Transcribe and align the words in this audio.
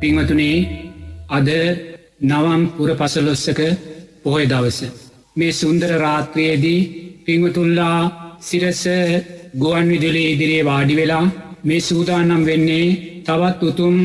පිංවතුනේ 0.00 0.58
අද 1.28 1.48
නවම් 2.22 2.62
පුර 2.68 2.90
පසලොස්සක 2.92 3.60
පොහොය 4.22 4.44
දවස. 4.46 4.78
මේ 5.36 5.52
සුන්දර 5.52 5.90
රාත්‍රයේදී 5.96 6.88
පිංවතුල්ලා 7.24 8.00
සිරස 8.40 8.82
ගුවන් 9.54 9.86
විදුලේ 9.88 10.32
ඉදිරියේ 10.32 10.64
වාඩි 10.64 10.94
වෙලා 10.94 11.24
මේ 11.64 11.80
සූදානම් 11.80 12.42
වෙන්නේ 12.44 12.86
තවත් 13.22 13.60
උතුම් 13.62 13.96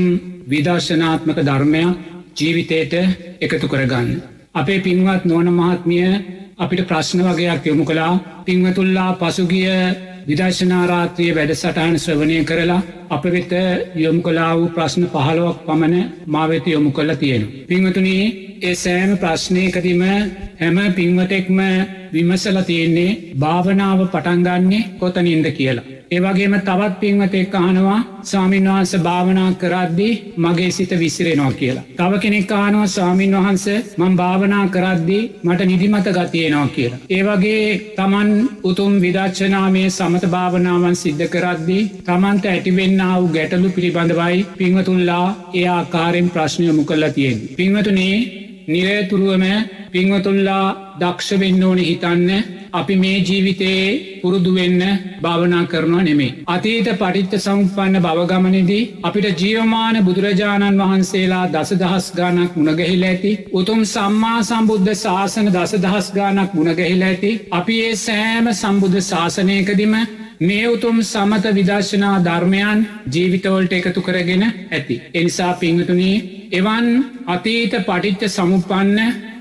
විදර්ශනාත්මක 0.50 1.40
ධර්මයක් 1.40 1.98
ජීවිතයට 2.38 2.94
එකතු 3.42 3.68
කරගන්න. 3.68 4.10
අපේ 4.56 4.80
පින්වත් 4.80 5.24
නෝන 5.26 5.48
මහත්මිය 5.52 6.10
අපිට 6.58 6.82
ප්‍රශ්න 6.84 7.20
වගේයක් 7.22 7.64
යොමු 7.66 7.84
කලා 7.84 8.14
පිංවතුල්ලා 8.46 9.12
පසුගිය 9.14 9.70
විදර්ශනාරාත්‍රය 10.28 11.26
වැඩසටහන් 11.32 11.96
ශ්‍රවණය 11.98 12.38
කරලා 12.44 12.82
අප 13.10 13.24
වෙත 13.28 13.52
යොමු 13.96 14.22
කලා 14.22 14.52
වූ 14.54 14.70
ප්‍රශ්න 14.70 15.04
පහළුවක් 15.08 15.60
පමණ 15.66 16.06
මාවෙත 16.28 16.68
යොමු 16.68 16.92
කල්ල 16.92 17.12
තියෙන. 17.16 17.44
පිංවතුනී 17.68 18.24
ඒ 18.62 18.76
සෑම 18.76 19.12
ප්‍රශ්නයකතිම 19.18 20.04
හැම 20.56 20.78
පින්වතෙක්ම 20.94 21.60
විමසල 22.14 22.58
තියෙන්නේ 22.64 23.18
භාවනාව 23.36 24.00
පටන්ගන්නේ 24.08 24.88
කොතනින්ද 25.00 25.48
කියලා. 25.52 25.95
ඒවගේම 26.16 26.56
තවත් 26.60 26.94
පින්වතෙක් 27.00 27.56
අහනවා 27.56 28.00
සාමීන් 28.24 28.68
වහන්ස 28.68 28.94
භාවනා 29.00 29.50
කරද්දී 29.54 30.14
මගේ 30.38 30.72
සිත 30.72 30.92
විසිරෙනවා 30.94 31.52
කියලා. 31.52 31.86
තව 31.98 32.20
කෙනෙක් 32.20 32.52
අහනවා 32.54 32.88
සාමීන් 32.90 33.36
වහන්ස 33.38 33.66
මං 33.98 34.14
භාවනා 34.16 34.66
කරද්දී 34.68 35.24
මට 35.44 35.62
නිදිමත 35.64 36.08
ගතියනවා 36.10 36.68
කියලා. 36.68 37.02
ඒවගේ 37.10 37.66
තමන් 37.98 38.32
උතුම් 38.64 38.94
විදච්චනාමය 39.02 39.84
සමත 39.90 40.24
භාවනාවන් 40.28 40.96
සිද්ධ 40.96 41.28
කරද්දී 41.28 41.84
තමන්ට 42.06 42.46
ඇටිවෙන්න 42.46 43.04
වූ 43.12 43.28
ගැටලු 43.30 43.70
පිළිබඳවයි 43.70 44.48
පිංවතුල්ලා 44.58 45.28
ඒ 45.54 45.68
ආකාරෙන් 45.70 46.30
ප්‍රශ්නයමු 46.30 46.84
කල්ලා 46.86 47.10
තියෙන්. 47.10 47.40
පිංවතුනේ 47.58 48.45
නිරේතුරුවම 48.68 49.46
පිංවතුල්ලා 49.92 50.68
දක්ෂ 50.96 51.40
වෙන්න 51.40 51.64
ඕන 51.64 51.80
හිතන්න 51.80 52.30
අපි 52.72 52.96
මේ 52.96 53.18
ජීවිතයේ 53.20 54.20
පුරුදුවෙන්න 54.22 54.82
භාවනා 55.22 55.64
කරනවා 55.66 56.04
නෙමේ. 56.04 56.36
අතීත 56.48 56.88
පටිත්ත 56.94 57.34
සම්පන්න 57.38 58.02
බවගමනදී 58.02 58.84
අපිට 59.04 59.42
ජීවමාන 59.42 60.02
බුදුරජාණන් 60.04 60.82
වහන්සේලා 60.82 61.46
දසදහස් 61.50 62.08
ගානක් 62.14 62.52
මුණගැහිල 62.56 63.04
ඇති 63.04 63.32
උතුම් 63.54 63.82
සම්මා 63.86 64.40
සම්බුද්ධ 64.44 64.94
ශාසන 64.96 65.50
දසදහස් 65.50 66.12
ගානක් 66.12 66.54
මුණගැහිල 66.54 67.04
ඇති 67.04 67.32
අපි 67.54 67.82
ඒ 67.82 67.96
සෑම 67.98 68.54
සම්බුද්ධ 68.54 69.02
ශාසනයකදිම 69.04 69.96
මේ 70.40 70.68
උතුම් 70.68 71.02
සමත 71.04 71.54
විදර්ශනා 71.54 72.24
ධර්මයන් 72.24 72.88
ජීවිතවලට 73.08 73.74
එකතු 73.74 74.02
කරගෙන 74.02 74.44
ඇති. 74.44 75.02
එනිසා 75.14 75.54
පිංහතුනී 75.56 76.50
එවන් 76.52 76.88
අතීත 77.28 77.74
පටිච්ච 77.82 78.28
සමුපන්න 78.30 79.00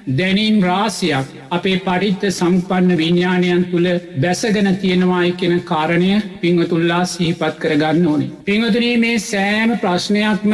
දැනීම් 0.09 0.63
රාසියක් 0.63 1.27
අපේ 1.55 1.77
පරිත්ත 1.81 2.25
සම්පන්න 2.31 2.97
විඤ්ඥානයන් 2.97 3.65
තුළ 3.67 3.89
බැසගෙන 4.21 4.71
තියෙනවායි 4.77 5.33
කියෙන 5.35 5.63
කාරණය 5.65 6.11
පිංහතුල්ලා 6.41 7.05
සිහිපත් 7.07 7.55
කරගන්න 7.59 8.07
ඕනේ. 8.07 8.33
පිංහතුනී 8.45 8.97
මේ 8.99 9.19
සෑම 9.21 9.79
ප්‍රශ්නයක්ම 9.79 10.53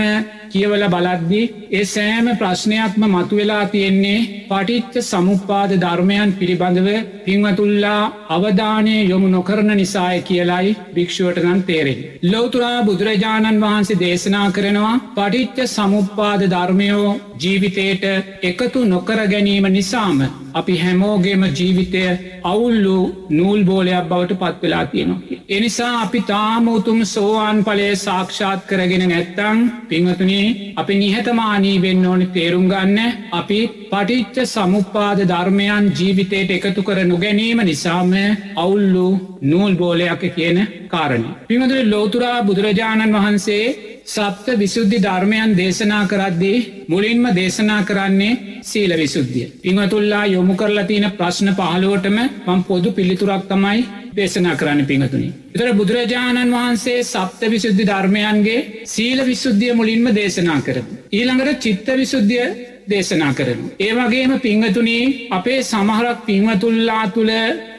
කියවල 0.51 0.85
බලද්දි 0.89 1.43
ඒ 1.71 1.85
සෑම 1.87 2.29
ප්‍රශ්නයක්ම 2.39 3.03
මතුවෙලා 3.07 3.65
තියෙන්නේ 3.67 4.19
පටිච්ච 4.49 4.97
සමුපාද 5.05 5.73
ධර්මයන් 5.77 6.33
පිළිබඳව 6.35 6.89
පිංවතුල්ලා 7.27 8.03
අවධානය 8.31 8.95
යොමු 9.03 9.29
නොකරන 9.29 9.71
නිසාය 9.75 10.19
කියලයි 10.23 10.77
භික්ෂුවට 10.95 11.43
නම් 11.45 11.61
තේරෙන්. 11.63 12.01
ලෝතුරා 12.25 12.79
බුදුරජාණන් 12.83 13.63
වහන්සේ 13.63 14.01
දේශනා 14.01 14.49
කරනවා 14.51 14.95
පටිච්ච 15.17 15.59
සමුපාද 15.69 16.43
ධර්මයෝ 16.47 17.09
ජීවිතයට 17.41 18.05
එකතු 18.43 18.85
නොකර 18.87 19.21
ගැනීම 19.27 19.67
නිසාම 19.71 20.19
අපි 20.55 20.75
හැමෝගේම 20.77 21.43
ජීවිතය 21.51 22.03
අවුල්ලු 22.45 22.97
නූල් 23.31 23.61
බෝලයක් 23.65 24.09
බවට 24.09 24.39
පත්වෙලා 24.41 24.85
තියෙනවා. 24.87 25.39
එනිසා 25.49 25.93
අපි 26.03 26.21
තාම 26.23 26.69
උතුම් 26.69 27.01
සෝවාන් 27.07 27.59
පලය 27.65 27.89
සාක්ෂාත් 27.97 28.61
කරගෙන 28.67 29.05
නැත්තං 29.09 29.59
පිංහතුනේ 29.89 30.47
අපි 30.77 30.95
නිහතමානී 30.95 31.77
වෙන්න 31.83 32.07
ඕනි 32.07 32.27
තේරුම් 32.29 32.67
ගන්න 32.69 32.99
අපි 33.33 33.61
පටිච්ච 33.91 34.37
සමුපාද 34.47 35.21
ධර්මයන් 35.25 35.93
ජීවිතයට 35.99 36.51
එකතු 36.51 36.83
කර 36.83 36.99
නොගැනීම 37.05 37.61
නිසාම 37.63 38.13
අවුල්ලු 38.57 39.09
නූල් 39.43 39.73
බෝලයක් 39.75 40.23
කියන 40.31 40.59
කාරණ. 40.89 41.25
පිමතුර 41.49 41.79
ලෝතුරා 41.85 42.39
බුදුරජාණන් 42.43 43.17
වහන්සේ 43.17 43.65
සප්ත 44.11 44.47
විසුද්ධි 44.57 44.99
ධර්මයන් 44.99 45.51
දේශනා 45.55 46.05
කරද්දී 46.05 46.59
මුලින්ම 46.89 47.25
දේශනා 47.33 47.83
කරන්නේ 47.83 48.61
සීල 48.63 48.93
විසුද්ධිය. 48.95 49.47
පිංහතුල්ලා 49.59 50.25
යොමු 50.27 50.55
කරලා 50.55 50.85
තියෙන 50.85 51.07
ප්‍රශ්න 51.13 51.51
පහලුවටම 51.53 52.19
පම් 52.45 52.63
පොදු 52.65 52.91
පිළිතුරක් 52.93 53.45
තමයි 53.47 53.85
දේශනා 54.13 54.57
කරන්න 54.57 54.87
පිංහතුනි. 54.87 55.29
එතර 55.55 55.69
බුදුරජාණන් 55.75 56.53
වහන්සේ 56.53 56.99
සප්ත 57.05 57.41
විසුද්ධි 57.49 57.85
ධර්මයන්ගේ 57.85 58.67
සීල 58.87 59.21
විසුද්ධිය 59.25 59.73
මුලින්ම 59.75 60.07
දේශනා 60.13 60.61
කරන. 60.61 60.87
ඊළඟට 61.13 61.61
චිත්ත 61.61 61.89
විසුද්ධිය 61.97 62.47
දේශනා 62.89 63.33
කරන. 63.35 63.61
ඒවගේම 63.81 64.33
පිංහතුනී 64.41 65.05
අපේ 65.31 65.61
සමහරක් 65.65 66.27
පිංහතුල්ලා 66.27 67.05
තුළ 67.09 67.33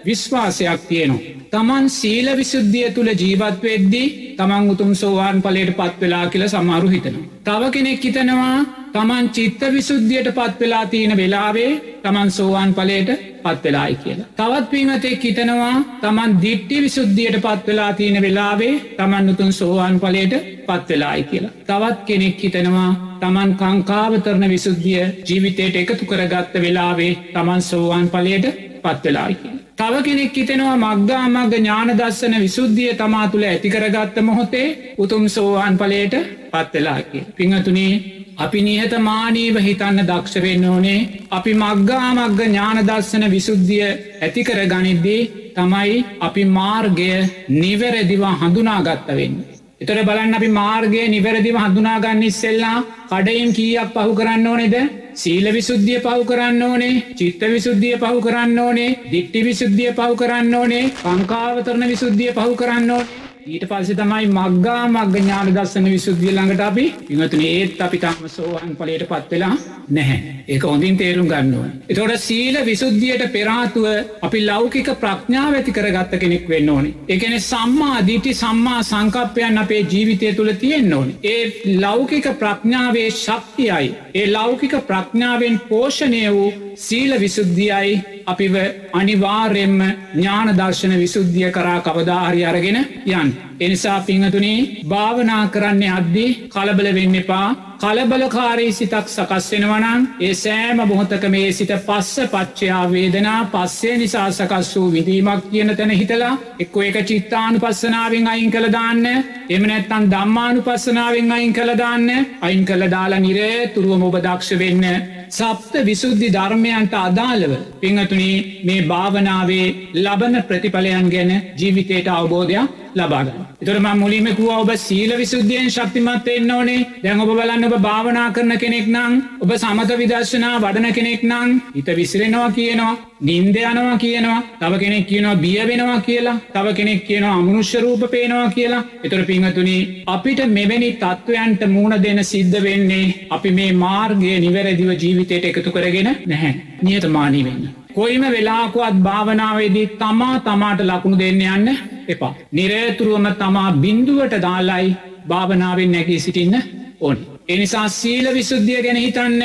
විශ්වාසයක් 0.05 0.81
තියෙනවා. 0.89 1.23
තමන් 1.51 1.89
සීල 1.91 2.27
විසුද්ධිය 2.37 2.91
තුළ 2.91 3.09
ජීවත්වෙද්දී 3.13 4.07
තමන් 4.37 4.69
උතුම් 4.69 4.91
සෝවාන් 4.95 5.41
පලට 5.41 5.73
පත් 5.79 6.01
වෙලා 6.01 6.25
කියල 6.27 6.45
සමාරු 6.47 6.87
හිතනවා. 6.87 7.25
තව 7.43 7.71
කෙනෙක් 7.71 8.05
හිතනවා 8.05 8.55
තමන් 8.93 9.29
චිත්ත 9.29 9.61
විසුද්ධියට 9.73 10.29
පත් 10.37 10.59
වෙලා 10.59 10.85
තියෙන 10.85 11.13
වෙලාවේ 11.17 11.71
තමන් 12.03 12.31
සෝවාන් 12.31 12.73
පලට 12.73 13.11
පත් 13.43 13.63
වෙලායි 13.63 13.95
කියලා. 13.95 14.27
තවත් 14.37 14.69
පිමතෙක් 14.71 15.23
හිතනවා 15.23 15.75
තමන් 16.01 16.41
දිට්ටි 16.41 16.81
විසුද්ධියට 16.81 17.37
පත් 17.37 17.67
වෙලා 17.67 17.93
තියෙන 17.93 18.21
වෙලාවේ 18.21 18.73
තමන් 18.97 19.29
උතුන් 19.29 19.53
සෝවාන් 19.53 19.99
පලට 19.99 20.43
පත් 20.67 20.89
වෙලායි 20.89 21.23
කියලා. 21.23 21.53
තවත් 21.67 22.05
කෙනෙක් 22.05 22.43
හිතනවා 22.43 22.91
තමන් 23.21 23.51
කංකාවතරණ 23.55 24.49
විසුද්ධිය 24.49 25.03
ජීවිතයට 25.27 25.75
එකතු 25.75 26.05
කරගත්ත 26.05 26.53
වෙලාවේ 26.61 27.11
තමන් 27.33 27.61
සෝවාන් 27.63 28.07
පලයට 28.09 28.47
පත් 28.83 29.03
වෙලායි 29.05 29.35
කියලා. 29.35 29.60
තව 29.81 30.01
කෙනෙක් 30.05 30.35
හිතෙනවා 30.35 30.95
මක්ගා 30.95 31.25
මග 31.27 31.53
ඥානදස්සන 31.53 32.33
විසුද්ධිය 32.39 32.91
තමා 32.95 33.27
තුළ 33.27 33.45
ඇතිකරගත්ත 33.45 34.17
මොහොතේ 34.21 34.67
උතුම් 34.97 35.23
සෝවාන් 35.27 35.77
පලයට 35.79 36.15
පත්වෙලාකි. 36.51 37.19
පිංහතුනේ 37.37 37.93
අපි 38.37 38.59
නිහත 38.61 38.93
මානීව 38.99 39.55
හිතන්න 39.59 40.03
දක්ෂවෙන්න 40.03 40.65
ඕනේ 40.65 40.99
අපි 41.31 41.53
මක්ගා 41.55 42.09
මග්ග 42.11 42.39
ඥානදස්සන 42.43 43.25
විසුද්ධිය 43.31 43.87
ඇතිකර 44.21 44.59
ගනිද්දී 44.73 45.21
තමයි 45.55 45.97
අපි 46.19 46.43
මාර්ගය 46.51 47.09
නිවැරදිව 47.55 48.23
හඳුනාගත්තවෙන්න. 48.39 49.35
එතොර 49.81 49.99
බලන්න 50.03 50.33
අපි 50.35 50.49
මාර්ගය 50.53 51.03
නිවැරදිව 51.09 51.57
හඳුනාගන්න 51.57 52.27
ඉස්සෙල්ලා 52.29 52.77
කඩයින් 53.09 53.55
කීයක් 53.57 53.89
පහු 53.95 54.11
කරන්න 54.15 54.47
ඕනෙද 54.47 54.75
සීල 55.13 55.51
විසුද්ධිය 55.51 55.99
පව් 55.99 56.19
කරන්න 56.25 56.61
ඕනේ 56.61 56.93
චිත්ත 57.15 57.41
විසුද්ධිය 57.47 57.97
පහු 57.97 58.21
කරන්න 58.21 58.59
ඕනේ 58.59 58.91
දිට්ටි 59.07 59.43
විසුද්ධිය 59.43 59.91
පව් 59.93 60.15
කරන්න 60.17 60.55
ඕනේ 60.55 60.85
පංකාවතරණ 61.01 61.87
විසුද්ධිය 61.87 62.31
පහු 62.33 62.55
කරන්න 62.55 62.91
ඕනේ. 62.91 63.20
ඊට 63.43 63.63
පස්සේ 63.65 63.95
තමයි 63.95 64.27
මක්ගා 64.29 64.81
මග්ග 64.87 65.15
ඥාන 65.17 65.47
දස්සන 65.51 65.87
විසුද්ධිය 65.87 66.31
ළඟට 66.31 66.61
අපි 66.61 66.85
පිඟතුන 67.07 67.41
ඒත් 67.45 67.81
අපි 67.81 67.97
තම 67.99 68.27
සෝහන් 68.29 68.75
පලට 68.75 69.07
පත්වෙලා 69.09 69.55
නැහැ 69.89 70.31
ඒක 70.47 70.63
හොඳින් 70.63 70.97
තේරුම් 70.97 71.27
ගන්නවා. 71.27 71.69
එතොට 71.87 72.13
සීල 72.19 72.57
විසුද්ධියට 72.61 73.23
පෙරාතුව 73.29 73.85
අපි 74.21 74.39
ලෞකික 74.41 74.89
ප්‍රඥාව 74.95 75.53
ඇති 75.53 75.71
කරගත්ත 75.71 76.15
කෙනෙක් 76.17 76.47
වෙන්න 76.47 76.69
ඕනි. 76.69 76.93
එකන 77.07 77.35
සම්මා 77.41 78.05
දිටි 78.07 78.33
සම්මා 78.35 78.81
සංකප්පයන් 78.83 79.57
අපේ 79.57 79.81
ජීවිතය 79.85 80.33
තුළ 80.33 80.53
තියෙන්න්න 80.55 80.93
ඕනි. 80.93 81.15
ඒ 81.25 81.77
ලෞකික 81.77 82.27
ප්‍රඥාවේ 82.37 83.09
ශක්තියයි. 83.15 83.95
ඒ 84.15 84.27
ලෞකික 84.29 84.75
ප්‍රඥාවෙන් 84.87 85.59
පෝෂණය 85.69 86.23
වූ 86.29 86.51
සීල 86.77 87.19
විසුද්ධියයි 87.19 88.20
අපිව 88.31 88.55
අනිවාර්යෙන්ම 88.93 89.79
ඥාන 90.13 90.49
දර්ශන 90.53 90.93
විසුද්ධිය 90.97 91.49
කරා 91.51 91.79
කවදාහරි 91.81 92.45
අරගෙන 92.45 92.79
යන්. 93.07 93.29
එනිසා 93.59 93.99
පිංහතුනේ 94.01 94.59
භාවනා 94.85 95.43
කරන්නේ 95.47 95.91
අද්දි 95.91 96.25
කලබල 96.49 96.87
වෙන්න 96.95 97.15
එපා. 97.15 97.49
කලබලකාරී 97.79 98.71
සිතක් 98.71 99.07
සකස්වෙනවනං 99.07 100.03
ඒ 100.19 100.33
සෑම 100.35 100.81
බොහොතක 100.89 101.23
මේ 101.29 101.51
සිත 101.51 101.71
පස්ස 101.87 102.27
පච්චයා 102.33 102.83
වේදනා 102.91 103.39
පස්සේ 103.53 103.95
නිසා 103.97 104.27
සකස් 104.31 104.69
වූ 104.75 104.91
විදීමක් 104.91 105.47
කියන 105.51 105.75
තැන 105.77 105.93
හිතලා 105.93 106.33
එක්කො 106.59 106.83
එක 106.83 106.97
චිත්තානු 107.03 107.59
පස්සනාවෙන් 107.59 108.27
අයින් 108.27 108.51
කළ 108.51 108.69
දාන්න. 108.71 109.05
එම 109.49 109.63
නැත්තන් 109.63 110.11
දම්මානු 110.13 110.61
පස්සනාවෙන් 110.61 111.31
අයින් 111.31 111.53
කළ 111.53 111.73
දාන්න. 111.77 112.07
අයින් 112.41 112.65
කළ 112.65 112.85
දාලා 112.91 113.19
නිරේ 113.19 113.67
තුරුවම 113.73 114.03
ඔබ 114.03 114.17
දක්ෂ 114.19 114.59
වෙන්න. 114.59 114.85
සප්ත 115.31 115.73
විසුද්ධි 115.83 116.27
ධර්මයන්ට 116.29 116.93
අදාළව 116.99 117.53
පිංහතුනී 117.79 118.35
මේ 118.63 118.81
භාවනාවේ 118.83 119.65
ලබන 119.95 120.35
ප්‍රතිඵලයන් 120.43 121.07
ගැන 121.09 121.31
ජීවිතයට 121.55 122.07
අවබෝධයක් 122.09 122.69
ලබාගන්න. 122.93 123.45
එතොරම 123.57 123.87
මුලිමකුව 123.95 124.49
ඔබ 124.51 124.71
සීල 124.77 125.11
විසුද්ධියෙන් 125.15 125.69
ශක්තිමත් 125.69 126.27
එන්න 126.27 126.51
ඕනේ 126.51 126.87
දැන් 127.03 127.21
ඔබ 127.21 127.31
බලන්න 127.31 127.67
ඔබ 127.67 127.75
භාවනා 127.79 128.27
කරන 128.31 128.57
කෙනෙක් 128.57 128.87
නං 128.87 129.13
ඔබ 129.39 129.53
සමත 129.53 129.97
විදර්ශනා 129.97 130.59
වඩන 130.59 130.91
කෙනෙක් 130.91 131.23
නං 131.23 131.61
හිත 131.75 131.89
විසිරෙනවා 131.93 132.51
කියනවා 132.51 132.97
නින්ද 133.21 133.55
යනවා 133.55 133.97
කියනවා 133.97 134.39
තව 134.59 134.79
කෙනෙක් 134.79 135.07
කියනවා 135.07 135.35
බිය 135.37 135.59
වෙනවා 135.63 135.99
කියලා 136.01 136.37
තව 136.49 136.73
කෙනෙක් 136.73 137.05
කියනවා 137.05 137.35
අමනුෂ්‍ය 137.35 137.79
රූප 137.79 138.03
පේනවා 138.09 138.49
කියලා 138.49 138.83
එතොර 139.03 139.23
පිංහතුනි 139.25 139.77
අපිට 140.07 140.41
මෙවැනි 140.49 140.91
තත්ත්වයන්ට 140.95 141.61
මූුණ 141.67 142.03
දෙන 142.03 142.23
සිද්ධ 142.25 142.59
වෙන්නේ 142.59 143.05
අපි 143.29 143.51
මේ 143.51 143.71
මාර්ගය 143.75 144.33
නිවැරදිව 144.39 144.91
ජීවිතයට 145.21 145.45
එකතු 145.47 145.71
කරගෙන 145.71 146.09
නැහැ 146.25 146.53
නියතමානී 146.81 147.43
වෙන්න. 147.43 147.63
කොයිම 147.93 148.21
වෙලාකුවත් 148.23 148.97
භාවනාවේදී 148.99 149.87
තමා 149.99 150.39
තමාට 150.39 150.81
ලකුණු 150.81 151.19
දෙන්න 151.19 151.41
යන්න 151.43 151.77
එපා. 152.07 152.33
නිරේතුරුවම 152.51 153.27
තමා 153.35 153.71
බින්දුවට 153.73 154.35
දාලායි 154.41 154.95
භාවනාවෙන් 155.27 155.91
නැකී 155.91 156.19
සිටින්න 156.19 156.55
ඕන්. 156.99 157.17
එනිසා 157.47 157.87
සීල 157.89 158.33
විසුද්ධිය 158.33 158.81
ගැන 158.83 158.97
හිතන්න 158.97 159.43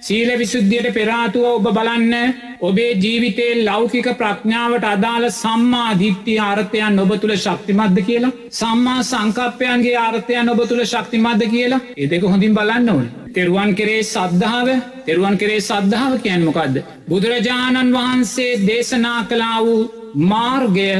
සීල 0.00 0.30
විසුද්ධියට 0.38 0.94
පෙරාතුව 0.94 1.44
ඔබ 1.48 1.66
බලන්න 1.70 2.14
ඔබේ 2.60 2.92
ජීවිතේ 2.94 3.64
ලෞකික 3.64 4.08
ප්‍රඥාවට 4.18 4.84
අදාළ 4.84 5.26
සම්මා 5.32 5.98
දිට්ටි 5.98 6.38
ආර්ථයන් 6.40 6.98
ඔබ 6.98 7.12
තුළ 7.20 7.36
ශක්තිමත්ද 7.36 7.98
කියලා 8.06 8.32
සම්මා 8.50 9.02
සංකප්පයන්ගේ 9.02 9.96
ආර්ථයන් 9.96 10.48
ඔබ 10.48 10.60
තුළ 10.68 10.84
ශක්තිමත්ද 10.84 11.42
කියලා 11.50 11.80
එදෙක 11.96 12.22
හොඳින් 12.24 12.54
බලන්න 12.54 12.88
ඕන. 12.88 13.06
තෙරුවන් 13.34 13.74
කරේ 13.74 14.02
සද්ධාව 14.04 14.68
තෙරුවන් 15.06 15.38
කරේ 15.38 15.60
සද්ධාව 15.60 16.18
කියන් 16.22 16.44
මොකක්ද. 16.44 16.82
බුදුරජාණන් 17.08 17.94
වහන්සේ 17.94 18.52
දේශනා 18.66 19.20
කලා 19.24 19.58
වූ 19.60 19.90
මාර්ගය 20.24 20.90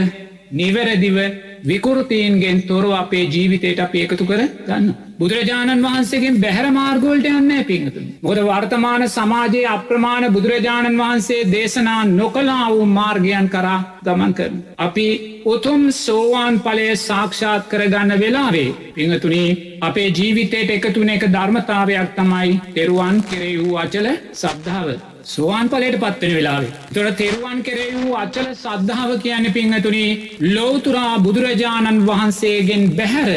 නිවැරදිව 0.52 1.16
විකෘතීන්ගෙන් 1.68 2.62
තොරව 2.62 2.92
අපේ 2.94 3.24
ජීවිතයට 3.26 3.80
අප 3.80 3.94
ඒකතු 3.94 4.24
කර 4.24 4.42
ගන්න. 4.66 4.86
බුදුරජාණන් 5.18 5.84
වහන්සේගෙන් 5.84 6.40
බැහැර 6.40 6.68
මාර්ගෝල්ට 6.72 7.26
යන්න 7.30 7.52
පිංහතු. 7.64 8.00
මොද 8.22 8.38
වර්තමාන 8.40 9.04
සමාජයේ 9.08 9.66
අප්‍රමාණ 9.66 10.26
බුදුරජාණන් 10.34 11.00
වහන්සේ 11.00 11.48
දේශනා 11.52 12.02
නොකලා 12.10 12.66
වූ 12.68 12.86
මාර්ගයන් 12.88 13.48
කරා 13.48 13.78
ගමන් 14.04 14.34
කරන. 14.34 14.62
අපි 14.78 15.08
උතුම් 15.46 15.82
සෝවාන් 15.94 16.60
පලය 16.60 16.86
සාක්ෂාත් 16.98 17.68
කරගන්න 17.68 18.20
වෙලාවේ 18.20 18.70
පිංහතුනී 18.94 19.50
අපේ 19.82 20.08
ජීවිතයට 20.12 20.70
එකතුන 20.70 21.10
එක 21.10 21.28
ධර්මතාවයක් 21.32 22.16
තමයි 22.16 22.56
තෙරුවන් 22.74 23.22
කෙරේ 23.30 23.54
වූ 23.58 23.76
අචල 23.78 24.08
සද්ධාව. 24.34 25.15
සෝවාන් 25.26 25.68
පලට 25.68 25.98
පත්වෙන 25.98 26.34
වෙලාවේ. 26.34 26.72
තොට 26.94 27.16
තෙරුවන් 27.16 27.62
කෙරේ 27.62 27.88
වූ 27.94 28.14
අච්චල 28.14 28.50
සද්ධාව 28.54 29.10
කියන්න 29.20 29.52
පිංහතුනි 29.52 30.04
ලෝතුරා 30.48 31.18
බුදුරජාණන් 31.18 32.06
වහන්සේගෙන් 32.06 32.84
බැහැර 32.92 33.32